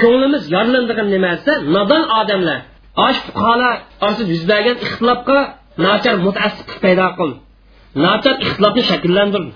[0.00, 2.58] ko'nglimiz yorlandig'ini nima desa nodon odamlar
[3.06, 3.74] osh fuqarolar
[4.04, 5.38] orasida yuz bergan ixtilofga
[5.86, 7.36] nachar mutaassiblik paydo qildi
[8.06, 9.52] nachar ixtilofni shakllantirdi.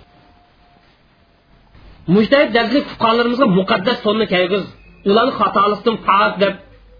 [2.14, 4.64] Mujtahid darslik fuqarolarimizga muqaddas sonni kelgiz.
[5.10, 6.54] Ularni xatolikdan pok deb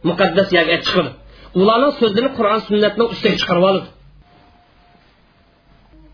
[0.08, 1.08] muqaddas yerga chiqib
[1.60, 3.88] ularning so'zlarini qur'on sunnatning ustiga chiqarib oladi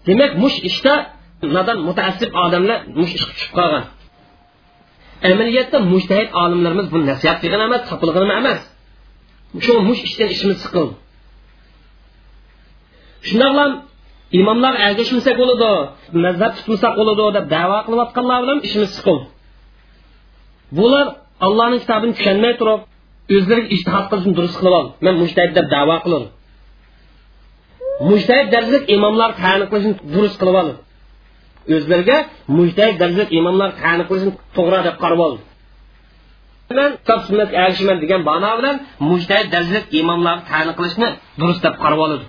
[0.06, 0.94] demak mush ishda
[1.56, 3.84] nodon mutaassib odamlar mush ishga tushib qolgan.
[5.30, 8.60] Amaliyotda mujtahid olimlarimiz bu nasihat qilgan emas topilgan emas.
[9.64, 10.94] Shu mush ishdan ishimiz siqildi
[13.28, 13.72] shundoqlam
[14.40, 15.70] imomlar ergashmasak bo'ladi
[16.24, 19.18] mazhab tutmasak bo'ladi deb davo qilayotganlar bilan ishimiz siqil
[20.78, 21.06] bular
[21.46, 22.80] allohning kitobini tushunmay turib
[23.36, 26.24] o'zlariga ishtihod qilishni durust qilib ol man mushtahid deb davo qilin
[28.10, 30.68] mushtahid darajalik imomlar tani qilishni durust qilib ol
[31.76, 32.18] o'zlariga
[32.58, 35.34] mujtahid darajalik imomlar tani qilishni to'g'ri deb qarab ol
[36.70, 38.76] bilan kitob sunnatga ergashman degan bano bilan
[39.10, 41.08] mujtahid darajalik imomlarni tani qilishni
[41.40, 42.26] durust deb qarab oladi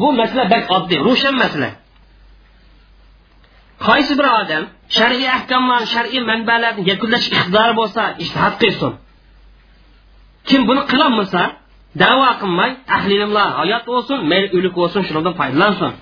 [0.00, 1.70] bu masala bak oddiy ro'shan masala.
[3.86, 4.62] Qaysi bir odam
[4.96, 8.92] shar'iy ahkomlarni shar'iy manbalarni yakunlash iqtidori bo'lsa ishtihod qilsin.
[10.48, 11.42] Kim buni qilolmasa
[12.02, 15.92] davo qilmay ahli ilmlar hayot bo'lsin mayli o'lik bo'lsin shundan foydalansin.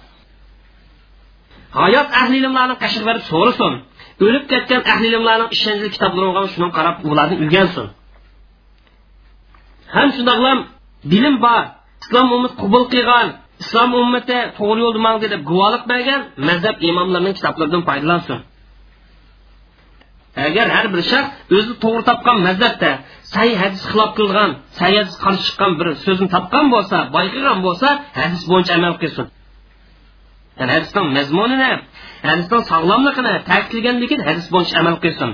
[1.80, 3.72] Hayot ahli ilmlarni qashir berib so'rasin.
[4.24, 7.86] O'lib ketgan ahli ilmlarning ishonchli kitoblari bo'lgan shuni qarab ularni o'rgansin.
[9.94, 10.58] Ham shundoqlam
[11.12, 11.62] bilim bor.
[12.02, 13.28] Islom umid qabul qilgan
[13.62, 18.38] islom ummati to'g'ri yo'lda mangdi deb guvohlik bergan mazhab imomlarining kitoblaridan foydalansin.
[20.46, 22.90] Agar har bir shaxs o'zi to'g'ri topgan mazhabda
[23.34, 27.88] say hadis xilof qilgan say hadis qarshi chiqqan bir so'zni topgan bo'lsa bayqagan bo'lsa
[28.20, 29.26] hadis bo'yicha amal qilsin.
[30.58, 31.72] Yani hadisning mazmunini
[32.28, 35.30] hadisning sog'lomligini ta'kidlaganligin hadis bo'yicha amal qilsin.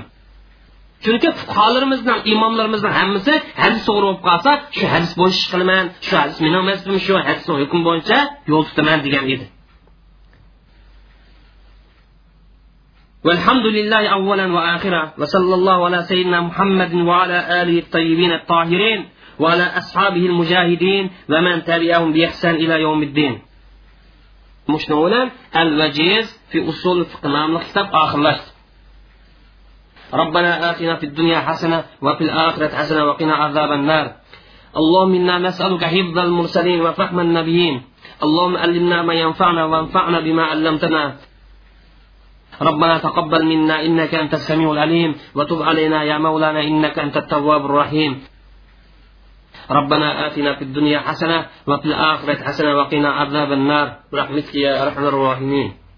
[1.05, 6.37] Chunki fuqarolarimizning imomlarimizning hammasi hadis to'g'ri bo'lib qolsa shu hadis bo'yicha ish qilaman shu hadis
[6.43, 8.17] mening mazhabim shu hadisni hukm bo'yicha
[8.51, 9.47] yo'l tutaman degan edi
[13.23, 18.99] والحمد لله أولا وآخرا وصلى الله على سيدنا محمد وعلى آله الطيبين الطاهرين
[19.39, 23.41] وعلى أصحابه المجاهدين ومن تبعهم بإحسان إلى يوم الدين
[24.69, 28.58] مشنونا الوجيز في أصول الفقه نام كتاب آخر لشت
[30.13, 34.05] ربنا آتنا في الدنيا حسنة وفي الآخرة حسنة وقنا عذاب النار.
[34.77, 37.81] اللهم إنا نسألك حفظ المرسلين وفهم النبيين.
[38.23, 41.15] اللهم علمنا ما ينفعنا وانفعنا بما علمتنا.
[42.61, 48.21] ربنا تقبل منا إنك أنت السميع العليم وتب علينا يا مولانا إنك أنت التواب الرحيم.
[49.71, 53.87] ربنا آتنا في الدنيا حسنة وفي الآخرة حسنة وقنا عذاب النار.
[54.11, 55.88] برحمتك يا أرحم الراحمين.